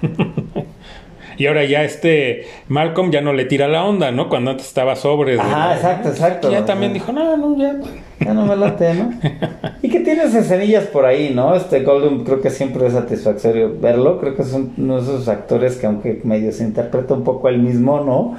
Y 1.38 1.46
ahora 1.46 1.64
ya 1.64 1.84
este 1.84 2.46
Malcolm 2.68 3.10
ya 3.10 3.20
no 3.20 3.32
le 3.32 3.44
tira 3.44 3.68
la 3.68 3.84
onda, 3.84 4.10
¿no? 4.10 4.28
Cuando 4.28 4.50
antes 4.50 4.66
estaba 4.66 4.96
sobre. 4.96 5.38
Ah, 5.40 5.72
exacto, 5.74 6.08
exacto. 6.08 6.50
ya 6.50 6.64
también 6.64 6.92
dijo, 6.92 7.12
no, 7.12 7.36
no, 7.36 7.56
ya. 7.56 7.76
Ya 8.20 8.34
no 8.34 8.44
me 8.44 8.56
late, 8.56 8.94
¿no? 8.94 9.12
y 9.82 9.88
que 9.88 10.00
tienes 10.00 10.34
escenillas 10.34 10.86
por 10.86 11.06
ahí, 11.06 11.32
¿no? 11.32 11.54
Este 11.54 11.80
Goldum 11.84 12.24
creo 12.24 12.40
que 12.40 12.50
siempre 12.50 12.86
es 12.88 12.92
satisfactorio 12.92 13.78
verlo. 13.80 14.18
Creo 14.18 14.34
que 14.34 14.42
es 14.42 14.52
uno 14.52 14.96
de 14.96 15.02
esos 15.02 15.28
actores 15.28 15.76
que 15.76 15.86
aunque 15.86 16.20
medio 16.24 16.50
se 16.50 16.64
interpreta 16.64 17.14
un 17.14 17.22
poco 17.22 17.48
el 17.48 17.58
mismo, 17.58 18.00
¿no? 18.00 18.36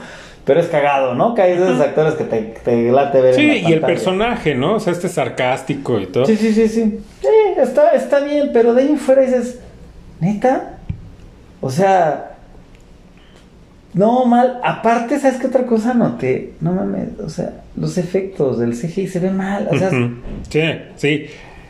pero 0.49 0.61
es 0.61 0.67
cagado, 0.67 1.13
¿no? 1.13 1.35
Que 1.35 1.43
hay 1.43 1.51
esos 1.53 1.79
actores 1.79 2.15
que 2.15 2.23
te, 2.23 2.41
te 2.41 2.91
late 2.91 3.21
ver. 3.21 3.35
Sí, 3.35 3.61
y 3.67 3.71
el 3.71 3.81
personaje, 3.81 4.55
¿no? 4.55 4.77
O 4.77 4.79
sea, 4.79 4.93
este 4.93 5.07
sarcástico 5.07 5.99
y 5.99 6.07
todo. 6.07 6.25
Sí, 6.25 6.35
sí, 6.35 6.51
sí, 6.53 6.67
sí. 6.67 6.99
Sí, 7.21 7.27
está, 7.55 7.91
está 7.91 8.19
bien, 8.21 8.49
pero 8.51 8.73
de 8.73 8.81
ahí 8.81 8.95
fuera 8.95 9.21
dices, 9.21 9.59
¿neta? 10.19 10.79
O 11.61 11.69
sea, 11.69 12.37
no, 13.93 14.25
mal. 14.25 14.59
Aparte, 14.63 15.19
¿sabes 15.19 15.39
qué 15.39 15.47
otra 15.47 15.65
cosa 15.65 15.93
noté? 15.93 16.53
No 16.61 16.73
mames, 16.73 17.19
o 17.23 17.29
sea, 17.29 17.53
los 17.75 17.97
efectos 17.97 18.59
del 18.59 18.75
CGI 18.75 19.07
se 19.07 19.19
ven 19.19 19.35
mal. 19.35 19.67
O 19.71 19.77
sea, 19.77 19.89
sí, 19.89 20.61
sí. 20.95 21.25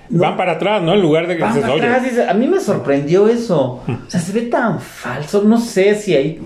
Van 0.09 0.36
para 0.36 0.53
atrás, 0.53 0.82
¿no? 0.82 0.93
En 0.93 1.01
lugar 1.01 1.28
de 1.28 1.38
que 1.38 1.43
se 1.51 1.63
oye. 1.63 2.24
a 2.28 2.34
mí 2.34 2.47
me 2.47 2.59
sorprendió 2.59 3.28
eso. 3.28 3.82
O 3.88 4.09
sea, 4.09 4.20
se 4.20 4.32
ve 4.32 4.41
tan 4.43 4.80
falso. 4.80 5.43
No 5.43 5.59
sé 5.59 5.95
si 5.95 6.15
hay. 6.15 6.41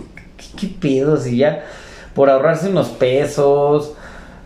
¿Qué, 0.60 0.68
pedo? 0.68 1.18
Si 1.18 1.38
ya. 1.38 1.64
Por 2.14 2.30
ahorrarse 2.30 2.70
unos 2.70 2.90
pesos. 2.90 3.96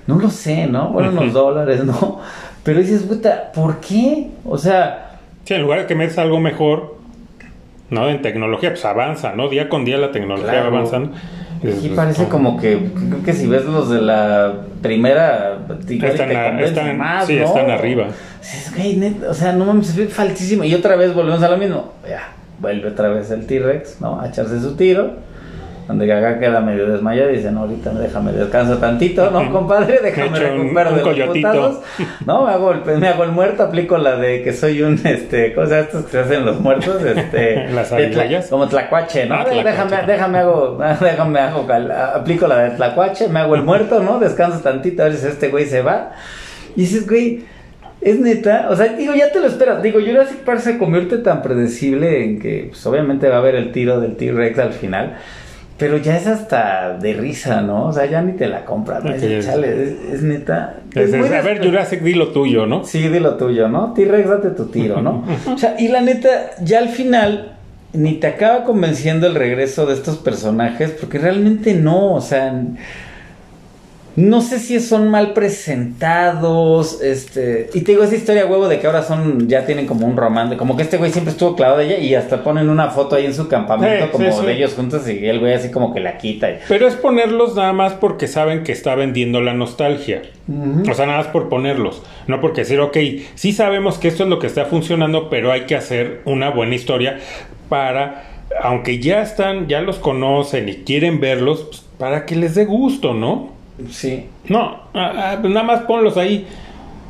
No 0.06 0.20
lo 0.20 0.30
sé, 0.30 0.68
¿no? 0.68 0.90
Bueno, 0.90 1.10
unos 1.10 1.34
dólares, 1.34 1.84
¿no? 1.84 2.22
Pero 2.64 2.80
dices, 2.80 3.04
puta, 3.04 3.52
¿por 3.54 3.80
qué? 3.80 4.30
O 4.46 4.58
sea. 4.58 5.20
Sí, 5.46 5.54
en 5.56 5.64
lugar 5.64 5.80
de 5.80 5.88
que 5.88 5.96
metas 5.96 6.20
algo 6.20 6.40
mejor, 6.40 6.97
¿no? 7.90 8.10
En 8.10 8.22
tecnología, 8.22 8.70
pues 8.72 8.86
avanza, 8.86 9.34
¿no? 9.34 9.50
Día 9.50 9.70
con 9.70 9.86
día 9.86 9.98
la 9.98 10.12
tecnología 10.12 10.62
va 10.62 10.68
avanzando. 10.68 11.12
Aquí 11.58 11.90
parece 11.96 12.26
como 12.26 12.60
que, 12.60 12.92
creo 13.10 13.24
que 13.24 13.34
si 13.34 13.48
ves 13.48 13.66
los 13.66 13.90
de 13.90 14.02
la 14.02 14.54
primera, 14.82 15.58
están, 15.90 16.60
están 16.60 16.98
más, 16.98 17.26
sí, 17.26 17.38
están 17.38 17.72
arriba. 17.72 18.08
o 19.28 19.34
sea, 19.34 19.54
no 19.54 19.66
mames, 19.66 19.96
ve 19.96 20.08
faltísimo. 20.08 20.64
Y 20.64 20.76
otra 20.76 20.96
vez 20.96 21.14
volvemos 21.14 21.42
a 21.42 21.50
lo 21.50 21.58
mismo. 21.58 21.94
Ya, 22.08 22.30
vuelve 22.60 22.90
otra 22.90 23.10
vez 23.10 23.32
el 23.32 23.48
T-Rex, 23.48 24.02
¿no? 24.02 24.22
A 24.22 24.28
echarse 24.28 24.60
su 24.60 24.76
tiro 24.76 25.28
donde 25.88 26.06
Gaga 26.06 26.38
queda 26.40 26.60
medio 26.60 26.90
desmayado 26.90 27.32
y 27.32 27.38
dice, 27.38 27.50
no, 27.52 27.62
ahorita 27.62 27.92
déjame 27.94 28.34
descansa 28.34 28.80
tantito, 28.80 29.32
¿no, 29.32 29.50
compadre? 29.52 30.00
Déjame 30.04 30.38
recuperar 30.38 30.96
de 30.96 31.16
los 31.16 31.28
putados. 31.30 31.80
No, 32.26 32.46
me 32.46 32.52
hago, 32.52 32.72
el, 32.74 32.98
me 33.00 33.08
hago 33.08 33.24
el 33.24 33.32
muerto, 33.32 33.64
aplico 33.64 33.98
la 33.98 34.18
de 34.18 34.44
que 34.44 34.52
soy 34.52 34.82
un, 34.82 35.00
este, 35.06 35.54
cosa 35.54 35.80
estos 35.80 36.06
que 36.06 36.12
se 36.12 36.20
hacen 36.20 36.46
los 36.46 36.60
muertos, 36.60 37.02
este... 37.04 37.68
Las 37.78 37.94
Como 38.50 38.68
tlacuache, 38.68 39.28
¿no? 39.28 39.36
Ah, 39.36 39.46
déjame, 39.46 39.98
déjame 40.06 40.38
hago, 40.40 40.78
déjame 41.00 41.40
hago, 41.40 41.68
aplico 42.16 42.48
la 42.48 42.58
de 42.58 42.70
tlacuache, 42.72 43.30
me 43.30 43.40
hago 43.40 43.56
el 43.56 43.64
muerto, 43.64 44.02
¿no? 44.02 44.20
Descanso 44.20 44.60
tantito, 44.60 45.04
a 45.04 45.06
ver 45.06 45.16
si 45.16 45.28
este 45.28 45.50
güey 45.50 45.66
se 45.66 45.82
va. 45.82 46.12
Y 46.76 46.82
dices, 46.82 47.08
güey... 47.08 47.58
Es 48.00 48.20
neta, 48.20 48.68
o 48.70 48.76
sea, 48.76 48.90
digo, 48.90 49.16
ya 49.16 49.32
te 49.32 49.40
lo 49.40 49.48
esperas. 49.48 49.82
Digo, 49.82 50.00
Jurassic 50.00 50.38
Park 50.42 50.60
se 50.60 50.78
convierte 50.78 51.18
tan 51.18 51.42
predecible 51.42 52.24
en 52.24 52.40
que, 52.40 52.68
pues, 52.70 52.86
obviamente 52.86 53.28
va 53.28 53.38
a 53.38 53.40
haber 53.40 53.56
el 53.56 53.72
tiro 53.72 54.00
del 54.00 54.16
T-Rex 54.16 54.60
al 54.60 54.74
final. 54.74 55.18
Pero 55.78 55.98
ya 55.98 56.18
es 56.18 56.26
hasta 56.26 56.98
de 56.98 57.14
risa, 57.14 57.62
¿no? 57.62 57.86
O 57.88 57.94
sea, 57.94 58.06
ya 58.06 58.22
ni 58.22 58.34
te 58.34 58.48
la 58.48 58.66
compras. 58.66 59.04
¿no? 59.04 59.12
es, 59.12 60.24
neta. 60.24 60.78
a 60.96 61.42
ver, 61.42 61.64
Jurassic, 61.64 62.02
di 62.02 62.14
lo 62.14 62.30
tuyo, 62.30 62.66
¿no? 62.66 62.84
Sí, 62.84 63.08
di 63.10 63.20
lo 63.20 63.36
tuyo, 63.36 63.68
¿no? 63.68 63.94
T-Rex, 63.94 64.28
date 64.28 64.50
tu 64.52 64.66
tiro, 64.66 65.02
¿no? 65.02 65.24
o 65.54 65.58
sea, 65.58 65.76
y 65.78 65.90
la 65.90 66.02
neta, 66.02 66.30
ya 66.62 66.80
al 66.80 66.90
final, 66.90 67.54
ni 67.94 68.14
te 68.14 68.28
acaba 68.28 68.64
convenciendo 68.64 69.28
el 69.28 69.36
regreso 69.36 69.86
de 69.86 69.94
estos 69.94 70.18
personajes, 70.18 70.92
porque 70.92 71.20
realmente 71.20 71.76
no, 71.76 72.16
o 72.16 72.22
sea 72.22 72.54
no 74.18 74.42
sé 74.42 74.58
si 74.58 74.80
son 74.80 75.10
mal 75.10 75.34
presentados, 75.34 77.04
este, 77.04 77.70
y 77.76 77.82
te 77.82 77.92
digo 77.92 78.04
esa 78.04 78.16
historia 78.16 78.48
huevo 78.48 78.68
de 78.68 78.80
que 78.80 78.88
ahora 78.88 79.04
son, 79.04 79.48
ya 79.48 79.68
tienen 79.68 79.86
como 79.86 80.08
un 80.08 80.18
romance, 80.18 80.58
como 80.58 80.76
que 80.76 80.82
este 80.82 80.98
güey 80.98 81.12
siempre 81.12 81.34
estuvo 81.34 81.56
clavado 81.56 81.78
de 81.78 81.86
ella 81.86 82.00
y 82.00 82.16
hasta 82.16 82.44
ponen 82.44 82.68
una 82.70 82.90
foto 82.90 83.16
ahí 83.16 83.28
en 83.28 83.36
su 83.36 83.48
campamento 83.48 84.12
como 84.12 84.42
de 84.42 84.54
ellos 84.54 84.74
juntos 84.74 85.08
y 85.08 85.24
el 85.24 85.40
güey 85.40 85.54
así 85.54 85.70
como 85.70 85.94
que 85.94 86.00
la 86.00 86.18
quita. 86.18 86.48
Pero 86.68 86.88
es 86.88 86.96
ponerlos 86.96 87.56
nada 87.56 87.74
más 87.74 87.94
porque 87.94 88.26
saben 88.26 88.64
que 88.64 88.72
está 88.72 88.96
vendiendo 88.96 89.40
la 89.40 89.54
nostalgia. 89.54 90.24
O 90.90 90.94
sea, 90.96 91.06
nada 91.06 91.20
más 91.20 91.28
por 91.28 91.48
ponerlos, 91.48 92.02
no 92.26 92.42
porque 92.42 92.62
decir, 92.62 92.80
ok, 92.80 92.98
sí 93.36 93.54
sabemos 93.54 94.00
que 94.00 94.08
esto 94.08 94.24
es 94.24 94.30
lo 94.30 94.40
que 94.40 94.48
está 94.48 94.66
funcionando, 94.66 95.30
pero 95.30 95.52
hay 95.52 95.68
que 95.68 95.76
hacer 95.76 96.22
una 96.26 96.50
buena 96.50 96.74
historia 96.74 97.20
para, 97.70 98.24
aunque 98.64 98.98
ya 98.98 99.22
están, 99.22 99.68
ya 99.68 99.82
los 99.82 100.00
conocen 100.00 100.70
y 100.70 100.78
quieren 100.78 101.20
verlos, 101.20 101.66
pues, 101.70 101.86
para 102.00 102.26
que 102.26 102.36
les 102.36 102.56
dé 102.56 102.66
gusto, 102.66 103.14
¿no? 103.14 103.57
Sí. 103.90 104.26
No, 104.48 104.82
pues 104.92 105.54
nada 105.54 105.64
más 105.64 105.82
ponlos 105.82 106.18
ahí. 106.18 106.48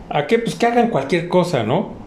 ¿A 0.10 0.26
qué? 0.28 0.40
Pues 0.40 0.56
que 0.56 0.66
hagan 0.66 0.90
cualquier 0.90 1.28
cosa, 1.28 1.64
¿no? 1.64 1.98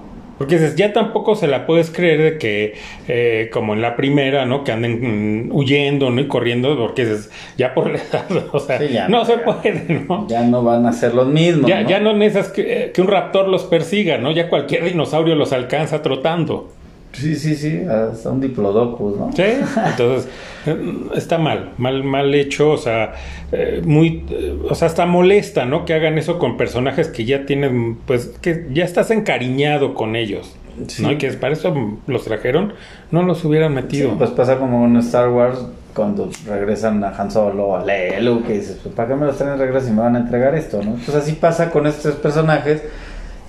Porque 0.41 0.59
ya 0.75 0.95
tampoco 0.95 1.35
se 1.35 1.47
la 1.49 1.67
puedes 1.67 1.91
creer 1.91 2.23
de 2.23 2.39
que, 2.39 2.73
eh, 3.09 3.51
como 3.53 3.75
en 3.75 3.83
la 3.83 3.95
primera, 3.95 4.47
¿no? 4.47 4.65
Que 4.65 4.73
anden 4.73 5.49
mm, 5.49 5.55
huyendo, 5.55 6.09
¿no? 6.09 6.19
Y 6.19 6.29
corriendo, 6.29 6.79
porque 6.79 7.03
es 7.03 7.31
ya 7.59 7.75
por 7.75 7.91
la 7.91 7.99
edad, 7.99 8.25
o 8.53 8.59
sea, 8.59 9.07
no 9.09 9.27
se 9.27 9.37
puede, 9.37 10.07
¿no? 10.09 10.27
Ya 10.29 10.43
no 10.43 10.63
van 10.63 10.87
a 10.87 10.93
ser 10.93 11.15
los 11.15 11.27
mismos. 11.27 11.69
Ya 11.69 11.83
¿no? 11.83 11.89
ya 11.91 12.01
no 12.01 12.15
necesitas 12.15 12.53
que, 12.53 12.63
eh, 12.85 12.91
que, 12.93 13.03
un 13.03 13.09
raptor 13.09 13.49
los 13.49 13.65
persiga, 13.65 14.17
¿no? 14.17 14.31
Ya 14.31 14.49
cualquier 14.49 14.85
dinosaurio 14.85 15.35
los 15.35 15.53
alcanza 15.53 16.01
trotando. 16.01 16.73
Sí, 17.13 17.35
sí, 17.35 17.55
sí, 17.57 17.83
hasta 17.85 18.31
un 18.31 18.41
diplodocus, 18.41 19.17
¿no? 19.17 19.33
Sí, 19.33 19.43
entonces 19.87 20.29
eh, 20.67 20.95
está 21.15 21.39
mal, 21.39 21.71
mal, 21.77 22.05
mal 22.05 22.35
hecho, 22.35 22.71
o 22.71 22.77
sea, 22.77 23.15
eh, 23.53 23.83
muy, 23.85 24.25
o 24.69 24.75
sea, 24.75 24.89
está 24.89 25.07
molesta, 25.07 25.65
¿no? 25.65 25.85
Que 25.85 25.95
hagan 25.95 26.19
eso 26.19 26.39
con 26.39 26.57
personajes 26.57 27.09
que 27.09 27.25
ya 27.25 27.47
tienen, 27.47 27.97
pues, 28.07 28.27
que 28.41 28.69
ya 28.73 28.85
estás 28.85 29.11
encariñado 29.11 29.95
con 29.95 30.17
ellos. 30.17 30.57
¿no? 31.01 31.13
Y 31.13 31.19
que 31.19 31.31
para 31.33 31.53
eso 31.53 31.75
los 32.07 32.25
trajeron, 32.25 32.73
no 33.11 33.23
los 33.23 33.45
hubieran 33.45 33.75
metido. 33.75 34.17
pues 34.17 34.31
pasa 34.31 34.59
como 34.59 34.87
en 34.87 34.97
Star 34.97 35.29
Wars 35.29 35.59
cuando 35.95 36.31
regresan 36.47 37.03
a 37.05 37.09
Han 37.11 37.31
Solo, 37.31 37.77
a 37.77 37.85
Luke, 38.21 38.47
que 38.47 38.53
dices, 38.55 38.79
pues, 38.83 38.95
¿para 38.95 39.09
qué 39.09 39.15
me 39.17 39.27
los 39.27 39.37
traen 39.37 39.59
regreso 39.59 39.89
y 39.89 39.93
me 39.93 40.01
van 40.03 40.17
a 40.17 40.21
entregar 40.21 40.55
esto, 40.55 40.83
no? 40.83 40.93
Pues 41.05 41.17
así 41.17 41.33
pasa 41.33 41.71
con 41.71 41.87
estos 41.87 42.15
personajes. 42.15 42.83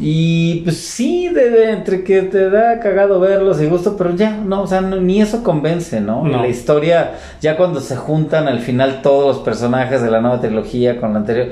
Y 0.03 0.61
pues 0.61 0.77
sí, 0.77 1.29
de, 1.29 1.71
entre 1.71 2.03
que 2.03 2.23
te 2.23 2.49
da 2.49 2.79
cagado 2.79 3.19
verlos 3.19 3.61
y 3.61 3.67
gusto, 3.67 3.95
pero 3.95 4.15
ya, 4.15 4.31
no, 4.31 4.63
o 4.63 4.67
sea, 4.67 4.81
ni 4.81 5.21
eso 5.21 5.43
convence, 5.43 6.01
¿no? 6.01 6.27
La 6.27 6.47
historia, 6.47 7.11
ya 7.39 7.55
cuando 7.55 7.79
se 7.81 7.95
juntan 7.95 8.47
al 8.47 8.61
final 8.61 9.03
todos 9.03 9.35
los 9.35 9.45
personajes 9.45 10.01
de 10.01 10.09
la 10.09 10.19
nueva 10.19 10.41
trilogía 10.41 10.99
con 10.99 11.13
la 11.13 11.19
anterior, 11.19 11.49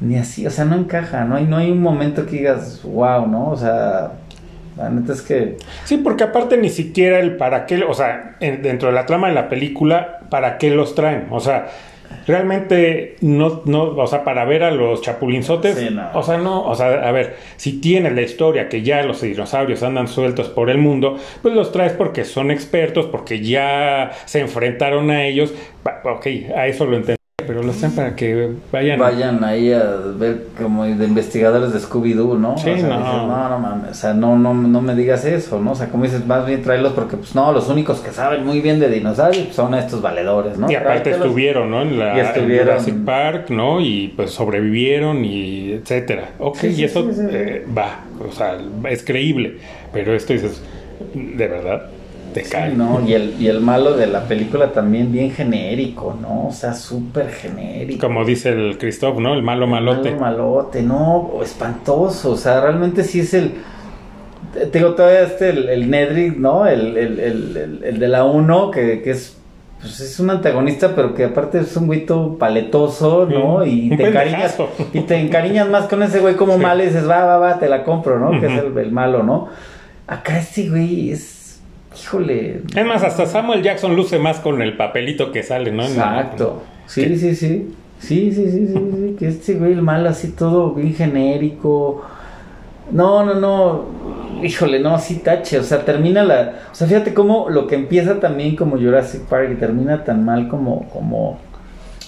ni 0.00 0.16
así, 0.16 0.46
o 0.46 0.50
sea, 0.50 0.66
no 0.66 0.76
encaja, 0.76 1.24
¿no? 1.24 1.40
Y 1.40 1.44
no 1.44 1.56
hay 1.56 1.70
un 1.70 1.80
momento 1.80 2.26
que 2.26 2.32
digas, 2.32 2.82
wow, 2.84 3.26
¿no? 3.26 3.48
O 3.48 3.56
sea, 3.56 4.12
la 4.76 4.90
neta 4.90 5.14
es 5.14 5.22
que... 5.22 5.56
Sí, 5.84 5.96
porque 5.96 6.24
aparte 6.24 6.58
ni 6.58 6.68
siquiera 6.68 7.20
el 7.20 7.38
para 7.38 7.64
qué, 7.64 7.82
o 7.84 7.94
sea, 7.94 8.36
dentro 8.38 8.88
de 8.88 8.94
la 8.94 9.06
trama 9.06 9.28
de 9.28 9.34
la 9.34 9.48
película, 9.48 10.20
¿para 10.28 10.58
qué 10.58 10.68
los 10.68 10.94
traen? 10.94 11.28
O 11.30 11.40
sea, 11.40 11.68
realmente 12.26 13.16
no, 13.20 13.62
no, 13.64 13.84
o 13.96 14.06
sea, 14.06 14.24
para 14.24 14.44
ver 14.44 14.62
a 14.62 14.70
los 14.70 15.02
chapulinzotes, 15.02 15.76
o 16.14 16.22
sea, 16.22 16.38
no, 16.38 16.64
o 16.64 16.74
sea, 16.74 17.08
a 17.08 17.12
ver, 17.12 17.36
si 17.56 17.80
tienes 17.80 18.12
la 18.14 18.22
historia 18.22 18.68
que 18.68 18.82
ya 18.82 19.02
los 19.02 19.20
dinosaurios 19.20 19.82
andan 19.82 20.08
sueltos 20.08 20.48
por 20.48 20.70
el 20.70 20.78
mundo, 20.78 21.18
pues 21.42 21.54
los 21.54 21.72
traes 21.72 21.92
porque 21.92 22.24
son 22.24 22.50
expertos, 22.50 23.06
porque 23.06 23.40
ya 23.40 24.12
se 24.24 24.40
enfrentaron 24.40 25.10
a 25.10 25.24
ellos, 25.24 25.54
ok, 26.04 26.26
a 26.56 26.66
eso 26.66 26.86
lo 26.86 26.96
entiendo 26.96 27.25
pero 27.46 27.62
lo 27.62 27.70
hacen 27.70 27.92
para 27.92 28.14
que 28.16 28.50
vayan. 28.72 28.98
Vayan 28.98 29.44
ahí 29.44 29.72
a 29.72 29.84
ver 30.18 30.48
como 30.60 30.84
de 30.84 31.06
investigadores 31.06 31.72
de 31.72 31.78
Scooby-Doo, 31.78 32.38
¿no? 32.38 32.58
Sí, 32.58 32.70
no. 32.82 32.98
no, 32.98 33.48
no 33.48 33.58
mames, 33.58 33.90
o 33.90 33.94
sea, 33.94 34.14
no, 34.14 34.36
no, 34.36 34.54
no 34.54 34.80
me 34.80 34.94
digas 34.94 35.24
eso, 35.24 35.60
¿no? 35.60 35.72
O 35.72 35.74
sea, 35.74 35.88
como 35.88 36.04
dices, 36.04 36.26
más 36.26 36.46
bien 36.46 36.62
tráelos 36.62 36.92
porque, 36.92 37.16
pues 37.16 37.34
no, 37.34 37.52
los 37.52 37.68
únicos 37.68 38.00
que 38.00 38.10
saben 38.10 38.44
muy 38.44 38.60
bien 38.60 38.80
de 38.80 38.88
dinosaurios 38.88 39.54
son 39.54 39.74
estos 39.74 40.02
valedores, 40.02 40.58
¿no? 40.58 40.70
Y 40.70 40.74
aparte 40.74 41.10
estuvieron, 41.10 41.70
¿no? 41.70 41.82
En 41.82 41.98
la 41.98 42.32
Jurassic 42.34 43.04
Park, 43.04 43.50
¿no? 43.50 43.80
Y 43.80 44.12
pues 44.16 44.30
sobrevivieron 44.30 45.24
y 45.24 45.72
etcétera. 45.72 46.30
Ok, 46.38 46.64
y 46.64 46.84
eso 46.84 47.08
eh, 47.30 47.64
va, 47.76 48.04
o 48.26 48.32
sea, 48.32 48.58
es 48.88 49.04
creíble, 49.04 49.58
pero 49.92 50.14
esto 50.14 50.32
dices, 50.32 50.62
¿de 51.14 51.48
verdad? 51.48 51.90
¿No? 52.76 53.06
Y 53.06 53.14
el, 53.14 53.40
y 53.40 53.48
el 53.48 53.60
malo 53.60 53.96
de 53.96 54.06
la 54.06 54.24
película 54.24 54.72
también 54.72 55.12
bien 55.12 55.30
genérico, 55.30 56.16
¿no? 56.20 56.48
O 56.48 56.52
sea, 56.52 56.74
súper 56.74 57.30
genérico. 57.30 58.06
Como 58.06 58.24
dice 58.24 58.50
el 58.50 58.78
Christoph, 58.78 59.18
¿no? 59.18 59.34
El 59.34 59.42
malo 59.42 59.66
malote. 59.66 60.10
El 60.10 60.16
malo 60.16 60.50
malote, 60.50 60.82
no, 60.82 61.40
espantoso. 61.42 62.32
O 62.32 62.36
sea, 62.36 62.60
realmente 62.60 63.04
sí 63.04 63.20
es 63.20 63.34
el. 63.34 63.52
Te 64.52 64.78
digo, 64.78 64.94
todavía 64.94 65.22
este, 65.22 65.50
el, 65.50 65.68
el 65.68 65.90
Nedrick, 65.90 66.36
¿no? 66.36 66.66
El, 66.66 66.96
el, 66.96 67.80
el, 67.84 67.98
de 67.98 68.08
la 68.08 68.24
1, 68.24 68.70
que, 68.70 69.02
que 69.02 69.10
es 69.10 69.36
pues 69.80 70.00
es 70.00 70.18
un 70.18 70.30
antagonista, 70.30 70.94
pero 70.96 71.14
que 71.14 71.24
aparte 71.24 71.60
es 71.60 71.76
un 71.76 71.86
güito 71.86 72.38
paletoso, 72.38 73.26
¿no? 73.26 73.64
Y 73.64 73.94
te 73.94 74.08
encariñas, 74.08 74.56
y 74.92 75.00
te 75.00 75.16
encariñas 75.16 75.68
más 75.68 75.86
con 75.86 76.02
ese 76.02 76.20
güey 76.20 76.34
como 76.34 76.56
mal 76.56 76.80
y 76.80 76.86
dices, 76.86 77.08
va, 77.08 77.24
va, 77.24 77.36
va, 77.36 77.58
te 77.58 77.68
la 77.68 77.84
compro, 77.84 78.18
¿no? 78.18 78.40
Que 78.40 78.46
es 78.46 78.64
el, 78.64 78.76
el, 78.78 78.90
malo, 78.90 79.22
¿no? 79.22 79.48
Acá 80.06 80.38
este 80.38 80.70
güey 80.70 81.10
es 81.10 81.35
híjole. 82.00 82.62
Es 82.74 82.86
más, 82.86 83.02
hasta 83.02 83.26
Samuel 83.26 83.62
Jackson 83.62 83.96
luce 83.96 84.18
más 84.18 84.40
con 84.40 84.62
el 84.62 84.76
papelito 84.76 85.32
que 85.32 85.42
sale, 85.42 85.72
¿no? 85.72 85.84
Exacto. 85.84 86.62
Sí, 86.86 87.16
sí, 87.16 87.34
sí. 87.34 87.74
Sí, 87.98 88.30
sí, 88.30 88.50
sí, 88.50 88.66
sí, 88.66 89.16
que 89.18 89.28
este 89.28 89.54
güey 89.54 89.72
el 89.72 89.82
mal 89.82 90.06
así 90.06 90.32
todo 90.32 90.72
bien 90.72 90.94
genérico. 90.94 92.04
No, 92.92 93.24
no, 93.24 93.34
no. 93.34 93.84
Híjole, 94.42 94.78
no, 94.80 94.94
así 94.94 95.16
tache. 95.16 95.58
O 95.58 95.62
sea, 95.62 95.84
termina 95.84 96.22
la. 96.22 96.54
O 96.70 96.74
sea, 96.74 96.86
fíjate 96.86 97.14
cómo 97.14 97.48
lo 97.48 97.66
que 97.66 97.74
empieza 97.74 98.20
también 98.20 98.54
como 98.54 98.76
Jurassic 98.76 99.22
Park 99.22 99.50
y 99.52 99.56
termina 99.56 100.04
tan 100.04 100.24
mal 100.24 100.48
como, 100.48 100.88
como 100.90 101.38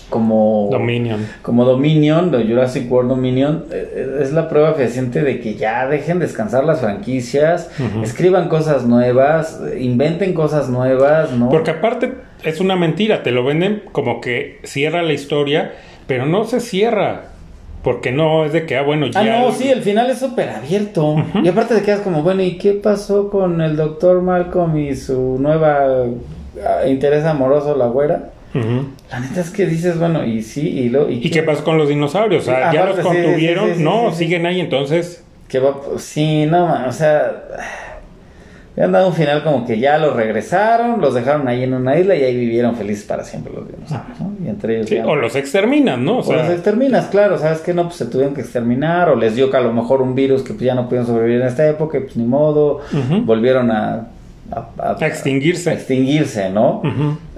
como 0.08 0.68
Dominion. 0.70 1.26
Como 1.42 1.64
Dominion, 1.64 2.30
de 2.30 2.44
Jurassic 2.44 2.90
World 2.90 3.10
Dominion, 3.10 3.64
eh, 3.70 3.92
eh, 3.94 4.18
es 4.22 4.32
la 4.32 4.48
prueba 4.48 4.74
fehaciente 4.74 5.22
de 5.22 5.40
que 5.40 5.54
ya 5.54 5.86
dejen 5.86 6.18
descansar 6.18 6.64
las 6.64 6.80
franquicias, 6.80 7.70
escriban 8.02 8.48
cosas 8.48 8.84
nuevas, 8.86 9.60
inventen 9.78 10.32
cosas 10.32 10.68
nuevas, 10.68 11.32
¿no? 11.32 11.48
Porque 11.50 11.72
aparte 11.72 12.14
es 12.42 12.60
una 12.60 12.76
mentira, 12.76 13.22
te 13.22 13.30
lo 13.30 13.44
venden 13.44 13.82
como 13.92 14.20
que 14.20 14.60
cierra 14.64 15.02
la 15.02 15.12
historia, 15.12 15.72
pero 16.06 16.26
no 16.26 16.44
se 16.44 16.60
cierra. 16.60 17.24
Porque 17.82 18.10
no 18.10 18.44
es 18.44 18.52
de 18.52 18.66
que, 18.66 18.76
ah, 18.76 18.82
bueno, 18.82 19.06
ya. 19.06 19.20
Ah, 19.20 19.24
no, 19.24 19.52
sí, 19.52 19.68
el 19.68 19.82
final 19.82 20.10
es 20.10 20.18
súper 20.18 20.48
abierto. 20.48 21.14
Y 21.42 21.48
aparte 21.48 21.76
te 21.76 21.82
quedas 21.82 22.00
como, 22.00 22.22
bueno, 22.22 22.42
¿y 22.42 22.58
qué 22.58 22.72
pasó 22.72 23.30
con 23.30 23.60
el 23.60 23.76
doctor 23.76 24.20
Malcolm 24.20 24.76
y 24.78 24.96
su 24.96 25.38
nueva 25.38 26.04
ah, 26.66 26.86
interés 26.88 27.24
amoroso, 27.24 27.76
la 27.76 27.86
güera? 27.86 28.30
La 29.10 29.20
neta 29.20 29.40
es 29.40 29.50
que 29.50 29.66
dices, 29.66 29.98
bueno, 29.98 30.24
y 30.24 30.42
sí, 30.42 30.68
y 30.68 30.88
lo. 30.90 31.10
¿Y, 31.10 31.30
qué 31.30 31.42
pasó 31.42 31.64
con 31.64 31.78
los 31.78 31.88
dinosaurios? 31.88 32.42
O 32.42 32.46
sea, 32.46 32.72
ya 32.72 32.84
los 32.84 32.98
contuvieron, 33.00 33.82
no, 33.82 34.12
siguen 34.12 34.44
ahí, 34.44 34.60
entonces. 34.60 35.24
Que 35.48 35.60
va, 35.60 35.74
sí, 35.96 36.46
no, 36.46 36.86
o 36.86 36.92
sea. 36.92 37.44
Le 38.76 38.84
han 38.84 38.92
dado 38.92 39.08
un 39.08 39.14
final 39.14 39.42
como 39.42 39.66
que 39.66 39.80
ya 39.80 39.98
los 39.98 40.14
regresaron, 40.14 41.00
los 41.00 41.12
dejaron 41.12 41.48
ahí 41.48 41.64
en 41.64 41.74
una 41.74 41.98
isla 41.98 42.14
y 42.14 42.22
ahí 42.22 42.36
vivieron 42.36 42.76
felices 42.76 43.04
para 43.04 43.24
siempre 43.24 43.52
los 43.52 43.66
dinosaurios, 43.66 44.20
¿no? 44.20 44.36
Y 44.44 44.48
entre 44.48 44.80
ellos. 44.80 45.04
o 45.04 45.16
los 45.16 45.34
exterminan, 45.34 46.04
¿no? 46.04 46.18
O, 46.18 46.32
los 46.32 46.48
exterminas, 46.48 47.06
claro, 47.06 47.38
¿sabes 47.38 47.58
que 47.58 47.74
No, 47.74 47.84
pues 47.84 47.96
se 47.96 48.06
tuvieron 48.06 48.34
que 48.34 48.42
exterminar, 48.42 49.08
o 49.08 49.16
les 49.16 49.34
dio 49.34 49.50
que 49.50 49.56
a 49.56 49.60
lo 49.62 49.72
mejor 49.72 50.00
un 50.00 50.14
virus 50.14 50.42
que 50.42 50.52
pues, 50.52 50.64
ya 50.64 50.76
no 50.76 50.84
pudieron 50.84 51.08
sobrevivir 51.08 51.40
en 51.40 51.48
esta 51.48 51.68
época, 51.68 51.98
pues 51.98 52.16
ni 52.16 52.24
modo, 52.24 52.82
volvieron 53.24 53.72
a 53.72 54.10
a, 54.50 54.96
extinguirse. 55.00 55.72
extinguirse, 55.72 56.50
¿no? 56.50 56.82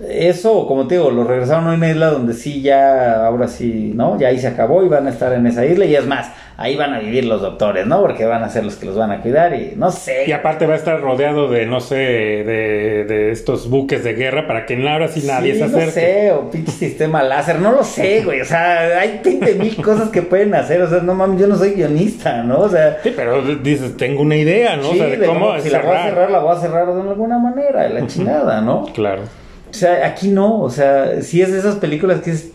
Eso, 0.09 0.67
como 0.67 0.87
te 0.87 0.95
digo, 0.97 1.11
lo 1.11 1.25
regresaron 1.25 1.67
a 1.69 1.75
una 1.75 1.91
isla 1.91 2.11
donde 2.11 2.33
sí 2.33 2.63
ya, 2.63 3.27
ahora 3.27 3.49
sí, 3.49 3.93
¿no? 3.95 4.19
Ya 4.19 4.29
ahí 4.29 4.39
se 4.39 4.49
acabó 4.49 4.83
y 4.85 4.89
van 4.89 5.07
a 5.07 5.11
estar 5.11 5.33
en 5.33 5.47
esa 5.47 5.67
isla 5.67 5.85
y 5.85 5.95
es 5.95 6.07
más, 6.07 6.31
ahí 6.57 6.77
van 6.77 6.95
a 6.95 6.99
vivir 6.99 7.25
los 7.25 7.41
doctores, 7.41 7.87
¿no? 7.87 8.01
Porque 8.01 8.25
van 8.25 8.43
a 8.43 8.49
ser 8.49 8.65
los 8.65 8.77
que 8.77 8.87
los 8.87 8.97
van 8.97 9.11
a 9.11 9.21
cuidar 9.21 9.55
y 9.55 9.75
no 9.77 9.91
sé. 9.91 10.25
Y 10.27 10.33
aparte 10.33 10.67
va 10.67 10.75
a 10.75 10.77
estar 10.77 11.01
rodeado 11.01 11.49
de, 11.49 11.67
no 11.67 11.81
sé, 11.81 11.97
de, 11.97 13.05
de 13.09 13.31
estos 13.31 13.69
buques 13.69 14.05
de 14.05 14.15
guerra 14.15 14.47
para 14.47 14.67
que 14.67 14.77
ahora 14.89 15.09
sí 15.09 15.23
nadie 15.27 15.55
se 15.55 15.65
acerque. 15.65 15.87
No 15.87 15.93
sé, 15.93 16.33
o 16.33 16.51
pinche 16.51 16.73
sistema 16.73 17.23
láser, 17.23 17.61
no 17.61 17.73
lo 17.73 17.85
sé, 17.85 18.23
güey. 18.25 18.41
O 18.41 18.45
sea, 18.45 19.01
hay 19.01 19.21
20 19.25 19.55
mil 19.55 19.77
cosas 19.83 20.11
que 20.11 20.23
pueden 20.23 20.55
hacer. 20.55 20.83
O 20.83 20.89
sea, 20.89 21.01
no 21.01 21.15
mames, 21.15 21.41
yo 21.41 21.47
no 21.47 21.57
soy 21.57 21.73
guionista, 21.73 22.43
¿no? 22.43 22.61
O 22.61 22.69
sea. 22.69 22.99
Sí, 23.03 23.13
pero 23.15 23.43
dices, 23.43 23.97
tengo 23.97 24.23
una 24.23 24.37
idea, 24.37 24.77
¿no? 24.77 24.91
o 24.91 24.95
sea, 24.95 25.07
de, 25.07 25.27
cómo. 25.27 25.59
si 25.61 25.71
la 25.71 25.81
voy 25.81 25.97
a 25.97 26.03
cerrar, 26.05 26.31
la 26.31 26.39
voy 26.41 26.57
a 26.57 26.61
cerrar 26.61 26.87
de 26.87 27.01
alguna 27.01 27.39
manera, 27.39 27.83
de 27.85 27.91
la 27.91 28.07
chingada, 28.07 28.61
¿no? 28.61 28.87
Claro. 28.95 29.23
O 29.71 29.75
sea, 29.75 30.07
aquí 30.07 30.29
no, 30.29 30.61
o 30.61 30.71
sea, 30.71 31.23
si 31.23 31.41
es 31.41 31.53
de 31.53 31.59
esas 31.59 31.77
películas 31.77 32.21
que 32.21 32.33
es 32.33 32.53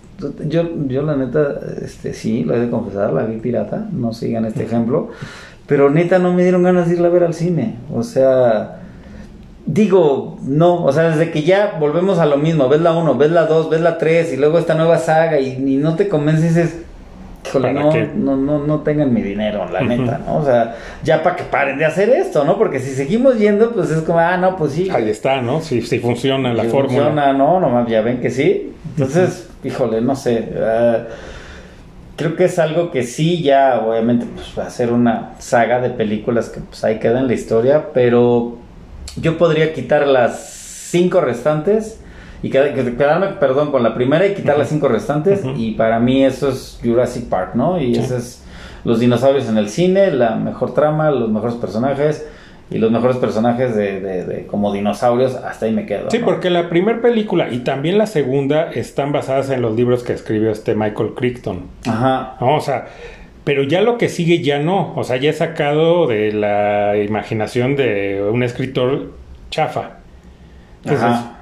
yo, 0.48 0.64
yo 0.88 1.02
la 1.02 1.16
neta, 1.16 1.60
este, 1.84 2.14
sí, 2.14 2.44
lo 2.44 2.56
he 2.56 2.60
de 2.60 2.70
confesar, 2.70 3.14
la 3.14 3.24
vi 3.24 3.38
pirata, 3.38 3.88
no 3.92 4.14
sigan 4.14 4.46
este 4.46 4.64
ejemplo, 4.64 5.10
pero 5.68 5.90
neta 5.90 6.20
no 6.20 6.34
me 6.34 6.44
dieron 6.44 6.64
ganas 6.64 6.88
de 6.88 6.96
irla 6.96 7.08
a 7.08 7.12
ver 7.12 7.24
al 7.24 7.34
cine, 7.34 7.76
o 7.94 8.04
sea, 8.04 8.82
digo, 9.66 10.38
no, 10.44 10.84
o 10.84 10.92
sea, 10.92 11.10
desde 11.10 11.32
que 11.32 11.44
ya 11.44 11.78
volvemos 11.80 12.20
a 12.20 12.26
lo 12.26 12.38
mismo, 12.38 12.70
ves 12.70 12.82
la 12.82 12.94
1, 12.94 13.18
ves 13.18 13.32
la 13.32 13.46
2, 13.46 13.70
ves 13.70 13.82
la 13.82 13.98
3 13.98 14.34
y 14.34 14.38
luego 14.38 14.60
esta 14.60 14.76
nueva 14.76 14.98
saga 15.00 15.40
y, 15.40 15.58
no 15.78 15.96
te 15.96 16.08
convences, 16.08 16.56
dices, 16.56 16.78
híjole, 17.46 17.74
no, 17.74 17.92
no, 18.16 18.36
no, 18.36 18.66
no 18.66 18.80
tengan 18.82 19.14
mi 19.14 19.22
dinero, 19.22 19.66
la 19.72 19.82
neta, 19.82 20.20
¿no? 20.26 20.38
O 20.38 20.46
sea, 20.46 20.76
ya 21.04 21.22
para 21.24 21.36
que 21.36 21.44
paren 21.44 21.78
de 21.78 21.86
hacer 21.86 22.10
esto, 22.10 22.44
¿no? 22.44 22.58
Porque 22.58 22.80
si 22.80 22.92
seguimos 22.92 23.38
yendo, 23.38 23.72
pues 23.74 23.92
es 23.92 24.02
como, 24.02 24.20
ah, 24.20 24.38
no, 24.38 24.56
pues 24.56 24.74
sí. 24.74 24.90
Ahí 24.90 25.10
está, 25.10 25.42
¿no? 25.42 25.62
Si, 25.62 25.82
si 25.82 26.00
funciona 26.00 26.54
la 26.54 26.64
fórmula. 26.64 27.06
Funciona, 27.06 27.34
no, 27.34 27.60
no, 27.60 27.88
ya 27.88 28.02
ven 28.02 28.20
que 28.20 28.30
sí. 28.30 28.74
Entonces, 28.98 29.50
híjole, 29.64 30.02
no 30.02 30.16
sé. 30.16 30.54
Ah, 30.60 31.04
creo 32.16 32.36
que 32.36 32.46
es 32.46 32.60
algo 32.60 32.92
que 32.92 33.04
sí, 33.04 33.42
ya 33.42 33.82
obviamente 33.86 34.26
pues, 34.34 34.54
va 34.58 34.68
a 34.68 34.70
ser 34.70 34.92
una 34.92 35.34
saga 35.40 35.82
de 35.82 35.90
películas 35.90 36.50
que 36.50 36.62
pues 36.62 36.84
ahí 36.84 37.00
queda 37.00 37.20
en 37.20 37.28
la 37.28 37.34
historia, 37.34 37.88
pero 37.94 38.58
yo 39.18 39.38
podría 39.38 39.74
quitar 39.74 40.08
las 40.08 40.50
cinco 40.90 41.22
restantes 41.22 42.00
y 42.46 42.52
quedarme, 42.52 43.28
perdón, 43.40 43.72
con 43.72 43.82
la 43.82 43.96
primera 43.96 44.28
y 44.28 44.36
quitar 44.36 44.56
las 44.56 44.70
cinco 44.70 44.88
restantes 44.88 45.42
y 45.58 45.72
para 45.72 46.00
mí 46.00 46.24
eso 46.24 46.50
es 46.50 46.80
Jurassic 46.84 47.28
Park, 47.28 47.56
¿no? 47.56 47.82
Y 47.82 47.96
eso 47.96 48.16
es 48.16 48.44
los 48.84 49.00
dinosaurios 49.00 49.50
en 49.50 49.58
el 49.58 49.68
cine, 49.68 50.12
la 50.12 50.36
mejor 50.36 50.76
trama, 50.76 51.10
los 51.10 51.32
mejores 51.32 51.56
personajes 51.56 52.24
y 52.70 52.78
los 52.78 52.92
mejores 52.92 53.18
personajes 53.18 53.76
de, 53.76 54.00
de, 54.00 54.46
como 54.46 54.72
dinosaurios, 54.72 55.34
hasta 55.34 55.66
ahí 55.66 55.72
me 55.72 55.88
quedo. 55.88 56.12
Sí, 56.12 56.20
porque 56.20 56.52
la 56.52 56.70
primera 56.70 57.02
película 57.02 57.50
y 57.50 57.62
también 57.62 57.98
la 57.98 58.06
segunda 58.06 58.72
están 58.72 59.12
basadas 59.12 59.50
en 59.50 59.64
los 59.64 59.76
libros 59.76 60.04
que 60.04 60.14
escribió 60.14 60.52
este 60.52 60.76
Michael 60.76 61.16
Crichton. 61.16 61.64
Ajá. 61.88 62.36
o 62.40 62.62
sea, 62.62 62.90
pero 63.44 63.64
ya 63.64 63.82
lo 63.82 63.98
que 63.98 64.08
sigue 64.08 64.44
ya 64.44 64.60
no, 64.60 64.94
o 64.96 65.04
sea, 65.04 65.18
ya 65.18 65.32
es 65.32 65.40
sacado 65.40 66.06
de 66.06 66.32
la 66.32 66.96
imaginación 66.96 67.76
de 67.76 68.24
un 68.32 68.44
escritor 68.44 69.14
chafa. 69.50 69.98
Ajá. 70.86 71.35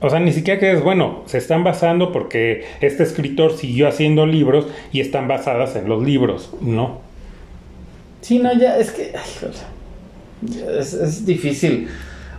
O 0.00 0.08
sea, 0.08 0.18
ni 0.20 0.32
siquiera 0.32 0.58
que 0.58 0.72
es 0.72 0.82
bueno, 0.82 1.22
se 1.26 1.38
están 1.38 1.62
basando 1.62 2.10
porque 2.12 2.64
este 2.80 3.02
escritor 3.02 3.56
siguió 3.56 3.86
haciendo 3.86 4.26
libros 4.26 4.66
y 4.92 5.00
están 5.00 5.28
basadas 5.28 5.76
en 5.76 5.88
los 5.88 6.02
libros, 6.02 6.50
¿no? 6.60 7.00
Sí, 8.22 8.38
no, 8.38 8.52
ya, 8.58 8.78
es 8.78 8.90
que... 8.92 9.12
Es, 10.78 10.94
es 10.94 11.26
difícil 11.26 11.88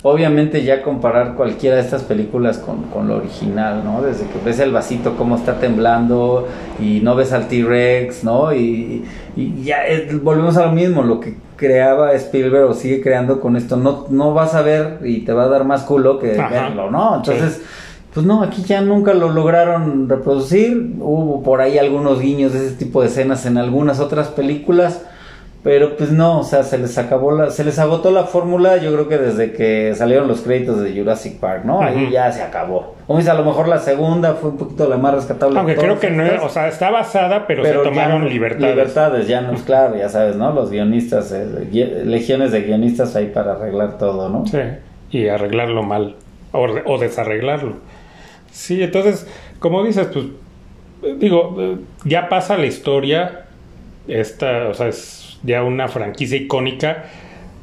obviamente 0.03 0.63
ya 0.63 0.81
comparar 0.81 1.35
cualquiera 1.35 1.75
de 1.75 1.81
estas 1.81 2.03
películas 2.03 2.57
con, 2.57 2.83
con, 2.83 3.07
lo 3.07 3.17
original, 3.17 3.83
¿no? 3.83 4.01
Desde 4.01 4.25
que 4.25 4.39
ves 4.43 4.59
el 4.59 4.71
vasito 4.71 5.15
cómo 5.15 5.35
está 5.35 5.59
temblando 5.59 6.47
y 6.79 7.01
no 7.01 7.15
ves 7.15 7.33
al 7.33 7.47
T-Rex, 7.47 8.23
¿no? 8.23 8.53
Y, 8.53 9.05
y 9.35 9.63
ya 9.63 9.83
volvemos 10.21 10.57
a 10.57 10.65
lo 10.65 10.71
mismo, 10.71 11.03
lo 11.03 11.19
que 11.19 11.35
creaba 11.55 12.13
Spielberg 12.13 12.69
o 12.69 12.73
sigue 12.73 13.01
creando 13.01 13.39
con 13.39 13.55
esto, 13.55 13.77
no, 13.77 14.07
no 14.09 14.33
vas 14.33 14.55
a 14.55 14.63
ver 14.63 14.99
y 15.03 15.19
te 15.19 15.33
va 15.33 15.43
a 15.43 15.47
dar 15.47 15.65
más 15.65 15.83
culo 15.83 16.17
que 16.19 16.27
verlo, 16.27 16.89
¿no? 16.89 17.17
Entonces... 17.17 17.61
Pues 18.13 18.25
no, 18.25 18.43
aquí 18.43 18.63
ya 18.63 18.81
nunca 18.81 19.13
lo 19.13 19.29
lograron 19.29 20.09
reproducir. 20.09 20.95
Hubo 20.99 21.43
por 21.43 21.61
ahí 21.61 21.77
algunos 21.77 22.19
guiños 22.19 22.51
de 22.51 22.67
ese 22.67 22.75
tipo 22.75 23.01
de 23.01 23.07
escenas 23.07 23.45
en 23.45 23.57
algunas 23.57 24.01
otras 24.01 24.27
películas 24.27 25.01
pero 25.63 25.95
pues 25.95 26.11
no, 26.11 26.39
o 26.39 26.43
sea, 26.43 26.63
se 26.63 26.79
les 26.79 26.97
acabó 26.97 27.31
la, 27.31 27.51
se 27.51 27.63
les 27.63 27.77
agotó 27.77 28.09
la 28.09 28.23
fórmula, 28.23 28.77
yo 28.77 28.91
creo 28.93 29.07
que 29.07 29.19
desde 29.19 29.51
que 29.51 29.93
salieron 29.93 30.27
los 30.27 30.41
créditos 30.41 30.81
de 30.81 30.97
Jurassic 30.97 31.39
Park, 31.39 31.65
¿no? 31.65 31.81
Ahí 31.81 32.09
ya 32.11 32.31
se 32.31 32.41
acabó. 32.41 32.95
O 33.05 33.17
a 33.17 33.33
lo 33.35 33.45
mejor 33.45 33.67
la 33.67 33.77
segunda 33.77 34.33
fue 34.33 34.49
un 34.49 34.57
poquito 34.57 34.89
la 34.89 34.97
más 34.97 35.13
rescatable. 35.13 35.59
Aunque 35.59 35.75
creo 35.75 35.99
que 35.99 36.09
no, 36.09 36.23
o 36.43 36.49
sea, 36.49 36.67
está 36.67 36.89
basada, 36.89 37.45
pero, 37.45 37.63
se 37.63 37.73
tomaron 37.73 38.27
libertades. 38.27 38.75
Libertades, 38.75 39.27
ya 39.27 39.41
no 39.41 39.53
es 39.53 39.61
claro, 39.61 39.95
ya 39.95 40.09
sabes, 40.09 40.35
¿no? 40.35 40.51
Los 40.51 40.71
guionistas, 40.71 41.31
eh, 41.31 41.45
legiones 42.05 42.51
de 42.51 42.61
guionistas 42.61 43.15
ahí 43.15 43.27
para 43.27 43.51
arreglar 43.51 43.99
todo, 43.99 44.29
¿no? 44.29 44.47
Sí, 44.47 44.57
y 45.11 45.27
arreglarlo 45.27 45.83
mal, 45.83 46.15
o, 46.53 46.65
o 46.85 46.97
desarreglarlo. 46.97 47.75
Sí, 48.51 48.81
entonces, 48.81 49.27
como 49.59 49.83
dices, 49.83 50.07
pues, 50.11 50.25
digo, 51.19 51.77
ya 52.03 52.29
pasa 52.29 52.57
la 52.57 52.65
historia, 52.65 53.45
esta, 54.07 54.67
o 54.69 54.73
sea, 54.73 54.87
es 54.87 55.20
ya 55.43 55.63
una 55.63 55.87
franquicia 55.87 56.37
icónica, 56.37 57.05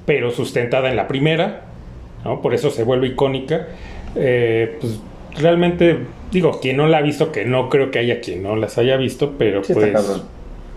pero 0.06 0.30
sustentada 0.30 0.88
en 0.90 0.96
la 0.96 1.08
primera, 1.08 1.62
¿no? 2.24 2.40
Por 2.40 2.54
eso 2.54 2.70
se 2.70 2.84
vuelve 2.84 3.08
icónica. 3.08 3.68
Eh, 4.16 4.78
pues 4.80 5.00
realmente, 5.36 5.98
digo, 6.32 6.60
quien 6.60 6.76
no 6.76 6.86
la 6.86 6.98
ha 6.98 7.02
visto, 7.02 7.30
que 7.32 7.44
no 7.44 7.68
creo 7.68 7.90
que 7.90 7.98
haya 7.98 8.20
quien 8.20 8.42
no 8.42 8.56
las 8.56 8.78
haya 8.78 8.96
visto, 8.96 9.34
pero 9.38 9.62
pues 9.62 9.92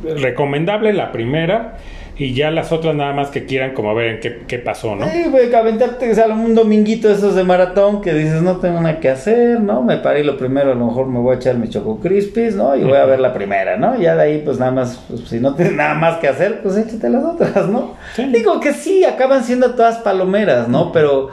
recomendable 0.04 0.94
la 0.94 1.12
primera 1.12 1.78
y 2.18 2.34
ya 2.34 2.52
las 2.52 2.72
otras 2.72 2.94
nada 2.94 3.14
más 3.14 3.30
que 3.30 3.46
quieran 3.46 3.74
como 3.74 3.96
ver 3.96 4.20
qué, 4.20 4.42
qué 4.48 4.60
pasó, 4.60 4.96
¿no? 4.96 5.08
Sí, 5.10 5.24
güey, 5.30 5.54
aventarte 5.54 6.12
o 6.12 6.16
sea, 6.16 6.28
un 6.28 6.54
dominguito 6.54 7.10
esos 7.10 7.36
de 7.36 7.44
maratón 7.44 8.02
que 8.02 8.14
dices 8.14 8.42
no 8.42 8.58
tengo 8.58 8.80
nada 8.82 9.00
que 9.00 9.10
hacer, 9.10 9.60
¿no? 9.60 9.82
Me 9.82 9.98
paré 9.98 10.24
lo 10.24 10.38
primero, 10.38 10.72
a 10.72 10.76
lo 10.76 10.86
mejor 10.86 11.08
me 11.08 11.20
voy 11.20 11.36
a 11.36 11.38
echar 11.38 11.56
mi 11.56 11.70
choco 11.70 12.00
crispies, 12.00 12.56
¿no? 12.56 12.76
Y 12.76 12.84
voy 12.84 12.98
a 12.98 13.06
ver 13.06 13.20
la 13.20 13.34
primera, 13.34 13.78
¿no? 13.78 14.00
Ya 14.00 14.16
de 14.16 14.24
ahí 14.24 14.42
pues 14.44 14.60
nada 14.60 14.72
más, 14.72 15.04
pues, 15.08 15.22
si 15.22 15.40
no 15.40 15.56
tienes 15.56 15.74
nada 15.74 15.96
más 15.96 16.20
que 16.20 16.28
hacer, 16.28 16.62
pues 16.62 16.78
échate 16.78 17.10
las 17.10 17.24
otras, 17.24 17.68
¿no? 17.68 17.96
Digo 18.32 18.60
que 18.60 18.74
sí, 18.74 19.04
acaban 19.04 19.44
siendo 19.44 19.74
todas 19.76 19.98
palomeras, 20.00 20.68
¿no? 20.68 20.92
Pero 20.92 21.30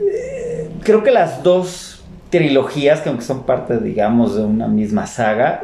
eh, 0.00 0.68
creo 0.82 1.02
que 1.02 1.10
las 1.10 1.42
dos 1.42 2.02
trilogías, 2.30 3.00
que 3.00 3.08
aunque 3.08 3.24
son 3.24 3.44
parte, 3.44 3.78
digamos, 3.78 4.36
de 4.36 4.44
una 4.44 4.68
misma 4.68 5.06
saga, 5.06 5.62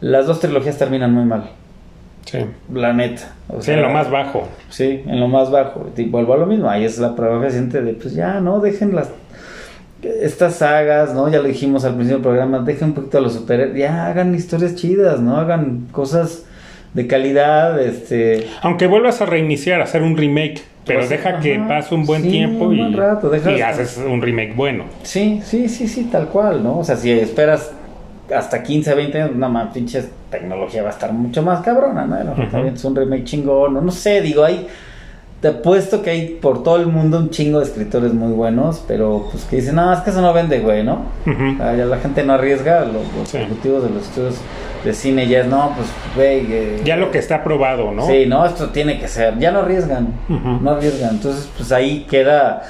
las 0.00 0.26
dos 0.26 0.40
trilogías 0.40 0.78
terminan 0.78 1.12
muy 1.12 1.24
mal. 1.24 1.50
Sí. 2.26 2.38
La 2.72 2.92
neta. 2.92 3.32
O 3.48 3.62
sí, 3.62 3.70
en 3.70 3.82
lo 3.82 3.90
más 3.90 4.10
bajo. 4.10 4.48
Sí, 4.68 5.02
en 5.06 5.20
lo 5.20 5.28
más 5.28 5.50
bajo. 5.50 5.88
Y 5.96 6.04
vuelvo 6.04 6.34
a 6.34 6.36
lo 6.36 6.46
mismo. 6.46 6.68
Ahí 6.68 6.84
es 6.84 6.98
la 6.98 7.14
prueba 7.14 7.40
fehaciente 7.40 7.80
de, 7.80 7.94
pues 7.94 8.14
ya, 8.14 8.40
¿no? 8.40 8.60
Dejen 8.60 8.94
las. 8.94 9.10
Estas 10.02 10.56
sagas, 10.56 11.14
¿no? 11.14 11.28
Ya 11.28 11.38
lo 11.38 11.48
dijimos 11.48 11.84
al 11.84 11.94
principio 11.94 12.16
del 12.16 12.22
programa. 12.22 12.58
Dejen 12.58 12.88
un 12.88 12.94
poquito 12.94 13.18
a 13.18 13.20
los 13.20 13.34
superhéroes. 13.34 13.78
Ya 13.78 14.06
hagan 14.06 14.34
historias 14.34 14.74
chidas, 14.74 15.20
¿no? 15.20 15.36
Hagan 15.38 15.86
cosas 15.92 16.44
de 16.94 17.06
calidad. 17.06 17.80
este 17.80 18.46
Aunque 18.60 18.86
vuelvas 18.86 19.22
a 19.22 19.26
reiniciar, 19.26 19.80
a 19.80 19.84
hacer 19.84 20.02
un 20.02 20.16
remake. 20.16 20.62
Pero 20.84 21.00
pues, 21.00 21.10
deja 21.10 21.40
que 21.40 21.58
pase 21.66 21.94
un 21.94 22.06
buen 22.06 22.22
tiempo 22.22 22.72
y, 22.72 22.80
y 22.80 23.60
haces 23.60 23.98
un 23.98 24.22
remake 24.22 24.54
bueno. 24.54 24.84
Sí, 25.02 25.40
sí, 25.44 25.68
sí, 25.68 25.88
sí, 25.88 26.04
tal 26.04 26.28
cual, 26.28 26.62
¿no? 26.62 26.78
O 26.78 26.84
sea, 26.84 26.96
si 26.96 27.10
esperas 27.10 27.72
hasta 28.34 28.62
15, 28.62 28.94
20 28.94 29.22
años, 29.22 29.36
no 29.36 29.48
más, 29.48 29.72
pinches 29.72 30.10
tecnología 30.30 30.82
va 30.82 30.88
a 30.88 30.92
estar 30.92 31.12
mucho 31.12 31.42
más 31.42 31.60
cabrona, 31.60 32.04
¿no? 32.06 32.66
Es 32.66 32.84
un 32.84 32.96
remake 32.96 33.24
chingón, 33.24 33.74
no, 33.74 33.80
no 33.80 33.92
sé, 33.92 34.20
digo, 34.20 34.44
hay. 34.44 34.66
Te 35.40 35.48
apuesto 35.48 36.00
que 36.00 36.08
hay 36.10 36.28
por 36.40 36.62
todo 36.62 36.76
el 36.76 36.86
mundo 36.86 37.18
un 37.18 37.28
chingo 37.28 37.58
de 37.58 37.66
escritores 37.66 38.14
muy 38.14 38.32
buenos, 38.32 38.82
pero 38.88 39.28
pues 39.30 39.44
que 39.44 39.56
dicen, 39.56 39.74
no, 39.74 39.92
es 39.92 40.00
que 40.00 40.08
eso 40.08 40.22
no 40.22 40.32
vende, 40.32 40.60
güey, 40.60 40.82
¿no? 40.82 41.02
ya 41.58 41.84
la 41.84 41.98
gente 41.98 42.24
no 42.24 42.32
arriesga, 42.32 42.86
los, 42.86 43.02
los 43.14 43.34
ejecutivos 43.34 43.82
de 43.82 43.90
los 43.90 44.04
estudios 44.04 44.40
de 44.82 44.94
cine 44.94 45.28
ya 45.28 45.40
es, 45.40 45.46
no, 45.46 45.74
pues, 45.76 45.88
güey. 46.14 46.46
Eh, 46.50 46.80
ya 46.84 46.96
lo 46.96 47.10
que 47.10 47.18
está 47.18 47.36
aprobado, 47.36 47.92
¿no? 47.92 48.06
Sí, 48.06 48.24
no, 48.26 48.46
esto 48.46 48.70
tiene 48.70 48.98
que 48.98 49.08
ser, 49.08 49.38
ya 49.38 49.52
no 49.52 49.58
arriesgan, 49.60 50.08
no 50.28 50.70
arriesgan, 50.70 51.16
entonces 51.16 51.50
pues 51.54 51.70
ahí 51.70 52.06
queda. 52.08 52.62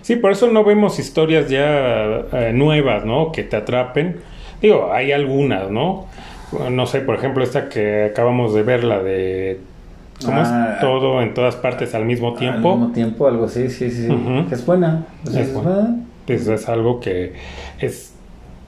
Sí, 0.00 0.16
por 0.16 0.32
eso 0.32 0.46
no 0.50 0.64
vemos 0.64 0.98
historias 0.98 1.50
ya 1.50 2.22
eh, 2.32 2.52
nuevas, 2.54 3.04
¿no? 3.04 3.30
Que 3.30 3.42
te 3.42 3.56
atrapen 3.56 4.22
Digo, 4.60 4.92
hay 4.92 5.12
algunas, 5.12 5.70
¿no? 5.70 6.06
No 6.70 6.86
sé, 6.86 7.00
por 7.00 7.14
ejemplo, 7.16 7.44
esta 7.44 7.68
que 7.68 8.04
acabamos 8.04 8.54
de 8.54 8.62
ver, 8.62 8.84
la 8.84 9.02
de 9.02 9.60
¿Cómo 10.24 10.40
es? 10.40 10.48
Ah. 10.48 10.78
Todo 10.80 11.22
en 11.22 11.34
todas 11.34 11.56
partes 11.56 11.94
al 11.94 12.04
mismo 12.04 12.34
tiempo. 12.34 12.72
Al 12.72 12.78
mismo 12.78 12.92
tiempo, 12.92 13.28
algo 13.28 13.44
así, 13.44 13.68
sí, 13.68 13.90
sí, 13.90 14.08
sí. 14.08 14.46
Es 14.50 14.66
buena. 14.66 15.04
es, 15.24 15.52
buena. 15.52 15.96
Pues 16.26 16.46
es 16.48 16.68
algo 16.68 17.00
que 17.00 17.34
es 17.78 18.14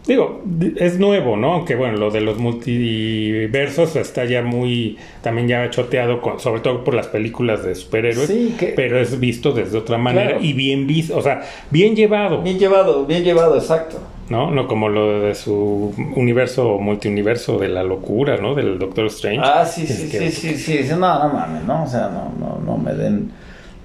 Digo, 0.07 0.42
es 0.76 0.98
nuevo, 0.98 1.36
¿no? 1.36 1.53
Aunque 1.53 1.76
bueno, 1.76 1.98
lo 1.98 2.11
de 2.11 2.22
los 2.22 2.38
multiversos 2.38 3.96
está 3.96 4.24
ya 4.24 4.42
muy, 4.42 4.96
también 5.20 5.46
ya 5.46 5.68
choteado, 5.68 6.22
con, 6.22 6.40
sobre 6.40 6.62
todo 6.62 6.84
por 6.84 6.94
las 6.94 7.09
películas 7.09 7.62
de 7.62 7.74
superhéroes, 7.74 8.28
sí, 8.28 8.57
pero 8.74 8.98
es 8.98 9.20
visto 9.20 9.53
desde 9.53 9.76
otra 9.76 9.98
manera 9.98 10.38
y 10.40 10.55
bien 10.55 10.86
visto, 10.86 11.16
o 11.18 11.22
sea, 11.22 11.42
bien 11.70 11.94
llevado. 11.94 12.40
Bien 12.40 12.59
llevado, 12.59 13.05
bien 13.05 13.22
llevado, 13.24 13.57
exacto. 13.57 13.98
¿No? 14.30 14.51
No 14.51 14.68
como 14.68 14.88
lo 14.88 15.20
de 15.20 15.34
su 15.34 15.92
universo, 16.16 16.78
multiuniverso 16.78 17.59
de 17.59 17.68
la 17.68 17.82
locura, 17.82 18.36
¿no? 18.38 18.55
Del 18.55 18.78
Doctor 18.78 19.07
Strange. 19.07 19.40
Ah, 19.42 19.66
sí, 19.66 19.86
sí, 19.86 20.09
sí, 20.09 20.30
sí, 20.30 20.57
sí, 20.57 20.82
sí, 20.84 20.90
no, 20.92 20.98
no 20.98 21.34
mames, 21.34 21.64
¿no? 21.64 21.82
O 21.82 21.86
sea, 21.86 22.09
no, 22.09 22.32
no, 22.38 22.59
no 22.64 22.78
me 22.78 22.94
den, 22.94 23.30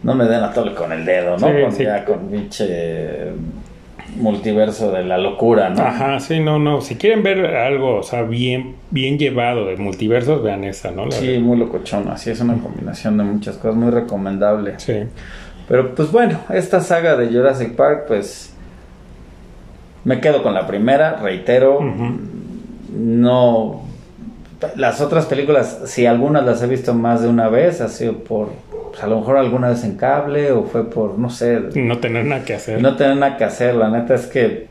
no 0.03 0.16
me 0.16 0.26
den 0.26 0.43
a 0.43 0.53
todo 0.53 0.74
con 0.76 0.91
el 0.93 1.03
dedo, 1.03 1.38
¿no? 1.38 1.47
con, 1.47 1.78
Ya 1.78 2.05
con 2.05 2.30
pinche 2.30 3.34
multiverso 4.16 4.91
de 4.91 5.03
la 5.03 5.18
locura, 5.18 5.70
¿no? 5.70 5.82
Ajá, 5.82 6.20
sí, 6.20 6.39
no, 6.39 6.59
no. 6.59 6.82
Si 6.82 6.95
quieren 6.95 7.24
ver 7.24 7.45
algo, 7.45 7.97
o 7.97 8.03
sea, 8.03 8.24
bien, 8.24 8.76
bien 8.91 9.18
llevado 9.18 9.66
de 9.68 9.78
multiversos, 9.78 10.41
vean 10.41 10.63
esa, 10.63 10.91
¿no? 10.91 11.11
sí, 11.11 11.38
muy 11.39 11.57
locochona. 11.57 12.13
Así 12.13 12.30
es 12.30 12.39
una 12.41 12.55
combinación 12.55 13.18
de 13.18 13.24
muchas 13.24 13.57
cosas, 13.57 13.76
muy 13.76 13.91
recomendable. 13.91 14.76
Sí. 14.78 15.03
Pero 15.68 15.95
pues 15.95 16.11
bueno, 16.11 16.39
esta 16.49 16.82
saga 16.82 17.16
de 17.16 17.28
Jurassic 17.28 17.76
Park, 17.76 18.05
pues 18.07 18.53
me 20.03 20.22
quedo 20.22 20.43
con 20.43 20.53
la 20.53 20.68
primera, 20.68 21.18
reitero. 21.18 21.80
No. 22.95 23.82
Las 24.76 25.01
otras 25.01 25.26
películas, 25.26 25.82
si 25.86 26.05
algunas 26.05 26.45
las 26.45 26.61
he 26.61 26.68
visto 26.68 26.93
más 26.93 27.22
de 27.22 27.28
una 27.28 27.49
vez, 27.49 27.82
ha 27.82 27.89
sido 27.89 28.20
por 28.20 28.49
pues, 28.96 29.04
a 29.04 29.08
lo 29.08 29.20
mejor 29.20 29.36
alguna 29.36 29.68
vez 29.68 29.84
en 29.84 29.98
cable 29.98 30.54
o 30.54 30.64
fue 30.64 30.89
por, 30.89 31.20
no 31.20 31.30
sé. 31.30 31.60
No 31.76 31.98
tener 31.98 32.24
nada 32.24 32.46
que 32.46 32.54
hacer. 32.54 32.82
No 32.82 32.96
tener 32.96 33.18
nada 33.18 33.36
que 33.36 33.43
hacer, 33.43 33.76
la 33.76 33.89
neta 33.89 34.16
es 34.16 34.26
que 34.28 34.68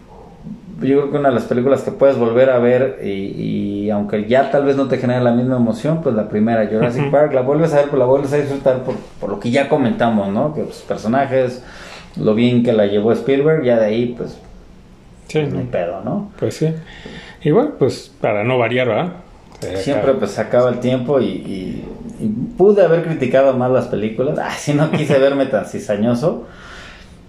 yo 0.80 0.96
creo 0.98 1.10
que 1.10 1.18
una 1.18 1.28
de 1.28 1.34
las 1.34 1.44
películas 1.44 1.82
que 1.82 1.90
puedes 1.90 2.16
volver 2.16 2.48
a 2.48 2.58
ver 2.58 3.00
y, 3.04 3.90
aunque 3.90 4.24
ya 4.26 4.50
tal 4.50 4.64
vez 4.64 4.76
no 4.76 4.88
te 4.88 4.96
genere 4.96 5.22
la 5.22 5.32
misma 5.32 5.56
emoción, 5.56 6.00
pues 6.02 6.14
la 6.14 6.30
primera, 6.30 6.66
Jurassic 6.66 7.10
Park, 7.10 7.34
la 7.34 7.42
vuelves 7.42 7.74
a 7.74 7.76
ver, 7.76 7.90
pues 7.90 7.98
la 7.98 8.06
vuelves 8.06 8.32
a 8.32 8.38
disfrutar 8.38 8.82
por, 8.82 8.94
por 9.20 9.28
lo 9.28 9.40
que 9.40 9.50
ya 9.50 9.68
comentamos, 9.68 10.28
¿no? 10.30 10.54
Que 10.54 10.62
los 10.62 10.80
personajes, 10.80 11.62
lo 12.16 12.34
bien 12.34 12.62
que 12.62 12.72
la 12.72 12.86
llevó 12.86 13.12
Spielberg, 13.12 13.62
ya 13.62 13.78
de 13.78 13.84
ahí, 13.84 14.14
pues, 14.16 14.40
sí, 15.28 15.42
no 15.42 15.60
pedo, 15.70 16.00
¿no? 16.02 16.32
Pues 16.38 16.56
sí. 16.56 16.74
Igual, 17.42 17.74
pues 17.78 18.10
para 18.22 18.42
no 18.42 18.56
variar, 18.56 18.88
¿verdad? 18.88 19.12
Siempre 19.76 20.14
pues 20.14 20.32
se 20.32 20.40
acaba 20.40 20.70
el 20.70 20.80
tiempo 20.80 21.20
y 21.20 21.84
pude 22.56 22.84
haber 22.84 23.02
criticado 23.04 23.54
más 23.54 23.70
las 23.70 23.86
películas. 23.86 24.38
Ah, 24.40 24.52
si 24.56 24.74
no 24.74 24.90
quise 24.90 25.18
verme 25.18 25.46
tan 25.46 25.66
cizañoso. 25.66 26.46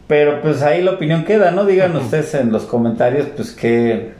Pero 0.07 0.41
pues 0.41 0.61
ahí 0.61 0.84
la 0.84 0.91
opinión 0.91 1.23
queda, 1.23 1.51
¿no? 1.51 1.65
Digan 1.65 1.95
ustedes 1.95 2.36
en 2.36 2.51
los 2.51 2.63
comentarios, 2.65 3.28
pues 3.36 3.51
que, 3.53 4.11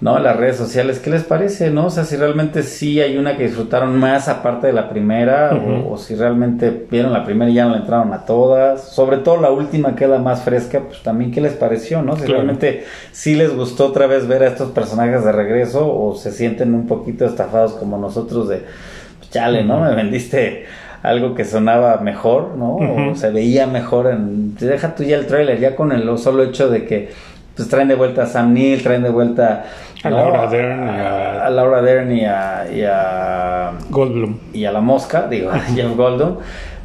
¿no? 0.00 0.18
Las 0.18 0.36
redes 0.36 0.56
sociales, 0.56 0.98
¿qué 0.98 1.10
les 1.10 1.22
parece, 1.22 1.70
no? 1.70 1.86
O 1.86 1.90
sea, 1.90 2.02
si 2.02 2.16
realmente 2.16 2.64
sí 2.64 3.00
hay 3.00 3.16
una 3.16 3.36
que 3.36 3.44
disfrutaron 3.44 3.96
más 3.96 4.28
aparte 4.28 4.66
de 4.66 4.72
la 4.72 4.90
primera, 4.90 5.52
o, 5.88 5.96
si 5.96 6.16
realmente 6.16 6.86
vieron 6.90 7.12
la 7.12 7.24
primera 7.24 7.48
y 7.48 7.54
ya 7.54 7.66
no 7.66 7.74
le 7.74 7.82
entraron 7.82 8.12
a 8.12 8.24
todas. 8.24 8.88
Sobre 8.88 9.18
todo 9.18 9.40
la 9.40 9.52
última 9.52 9.94
que 9.94 10.04
es 10.04 10.10
la 10.10 10.18
más 10.18 10.42
fresca, 10.42 10.80
pues 10.80 11.04
también, 11.04 11.30
¿qué 11.30 11.40
les 11.40 11.52
pareció, 11.52 12.02
no? 12.02 12.16
Si 12.16 12.26
realmente 12.26 12.84
sí 13.12 13.36
les 13.36 13.54
gustó 13.54 13.86
otra 13.86 14.08
vez 14.08 14.26
ver 14.26 14.42
a 14.42 14.48
estos 14.48 14.72
personajes 14.72 15.24
de 15.24 15.30
regreso, 15.30 15.86
o 15.86 16.16
se 16.16 16.32
sienten 16.32 16.74
un 16.74 16.88
poquito 16.88 17.26
estafados 17.26 17.74
como 17.74 17.96
nosotros 17.96 18.48
de 18.48 18.62
chale, 19.32 19.64
¿no? 19.64 19.80
Me 19.80 19.94
vendiste 19.96 20.66
algo 21.02 21.34
que 21.34 21.44
sonaba 21.44 21.96
mejor, 21.96 22.54
¿no? 22.56 22.76
O 22.76 23.16
se 23.16 23.30
veía 23.30 23.66
mejor 23.66 24.06
en... 24.06 24.54
Deja 24.54 24.94
tú 24.94 25.02
ya 25.02 25.16
el 25.16 25.26
tráiler, 25.26 25.58
ya 25.58 25.74
con 25.74 25.90
el 25.90 26.16
solo 26.18 26.44
hecho 26.44 26.68
de 26.70 26.84
que 26.84 27.10
pues 27.56 27.68
traen 27.68 27.88
de 27.88 27.96
vuelta 27.96 28.22
a 28.22 28.26
Sam 28.26 28.54
Neill, 28.54 28.82
traen 28.82 29.02
de 29.02 29.10
vuelta 29.10 29.64
a 30.02 30.10
Laura 30.10 30.46
Dern, 30.46 30.88
a, 30.88 31.46
a, 31.46 31.50
Laura 31.50 31.82
Dern 31.82 32.10
y 32.12 32.24
a, 32.24 32.66
y 32.72 32.82
a 32.82 33.72
Goldblum. 33.90 34.38
y 34.52 34.64
a 34.64 34.72
la 34.72 34.80
mosca, 34.80 35.26
digo, 35.28 35.50
a 35.50 35.58
Jeff 35.74 35.94
Goldblum 35.96 36.36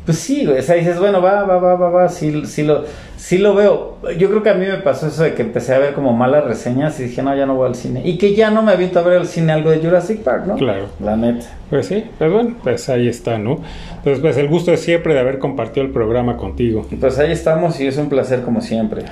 Pues 0.08 0.20
sí, 0.20 0.45
güey, 0.45 0.60
o 0.60 0.62
sea, 0.62 0.76
dices, 0.76 0.97
bueno, 0.99 1.22
va, 1.22 1.43
va, 1.43 1.58
va, 1.58 1.76
va, 1.76 1.89
va, 1.89 2.08
sí, 2.08 2.45
sí, 2.45 2.64
lo, 2.64 2.86
sí 3.18 3.39
lo 3.39 3.53
veo. 3.53 3.97
Yo 4.18 4.30
creo 4.30 4.41
que 4.41 4.49
a 4.49 4.53
mí 4.53 4.66
me 4.66 4.78
pasó 4.78 5.08
eso 5.08 5.22
de 5.22 5.34
que 5.34 5.41
empecé 5.41 5.76
a 5.76 5.80
ver 5.80 5.93
como 5.93 6.14
malas 6.14 6.45
reseñas 6.45 6.97
y 7.01 7.03
dije, 7.03 7.22
no, 7.22 7.36
ya 7.36 7.45
no 7.45 7.55
voy 7.55 7.68
al 7.68 7.76
cine. 7.76 8.03
Y 8.05 8.18
que 8.18 8.34
ya 8.34 8.49
no 8.49 8.64
me 8.64 8.72
aviento 8.72 8.99
a 8.99 9.01
ver 9.01 9.18
al 9.18 9.28
cine 9.28 9.51
algo 9.51 9.70
de 9.70 9.80
Jurassic 9.80 10.22
Park, 10.22 10.45
¿no? 10.45 10.55
Claro. 10.55 10.86
La 11.03 11.18
neta. 11.18 11.47
Pues 11.70 11.88
sí, 11.88 12.05
pues 12.18 12.32
bueno, 12.32 12.55
pues 12.64 12.88
ahí 12.88 13.10
está, 13.10 13.38
¿no? 13.38 13.60
Entonces, 13.97 14.22
pues 14.22 14.38
el 14.38 14.47
gusto 14.47 14.72
es 14.72 14.80
siempre 14.80 15.14
de 15.14 15.20
haber 15.20 15.39
compartido 15.39 15.86
el 15.86 15.91
programa 15.91 16.38
contigo. 16.38 16.88
Pues 16.97 17.20
ahí 17.20 17.34
estamos 17.34 17.78
y 17.82 17.88
es 17.88 17.97
un 17.97 18.08
placer 18.08 18.43
como 18.43 18.62
siempre. 18.62 19.03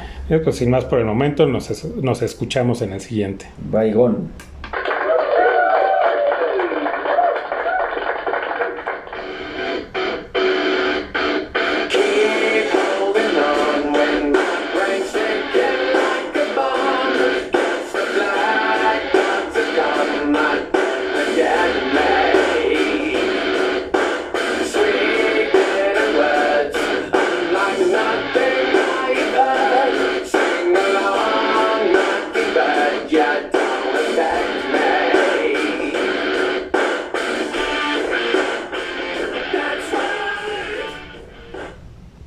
pues 0.45 0.55
sin 0.55 0.69
más 0.69 0.85
por 0.85 0.99
el 0.99 1.05
momento, 1.05 1.45
nos, 1.45 1.85
nos 2.01 2.21
escuchamos 2.21 2.81
en 2.81 2.93
el 2.93 3.01
siguiente. 3.01 3.47
Baigón. 3.69 4.29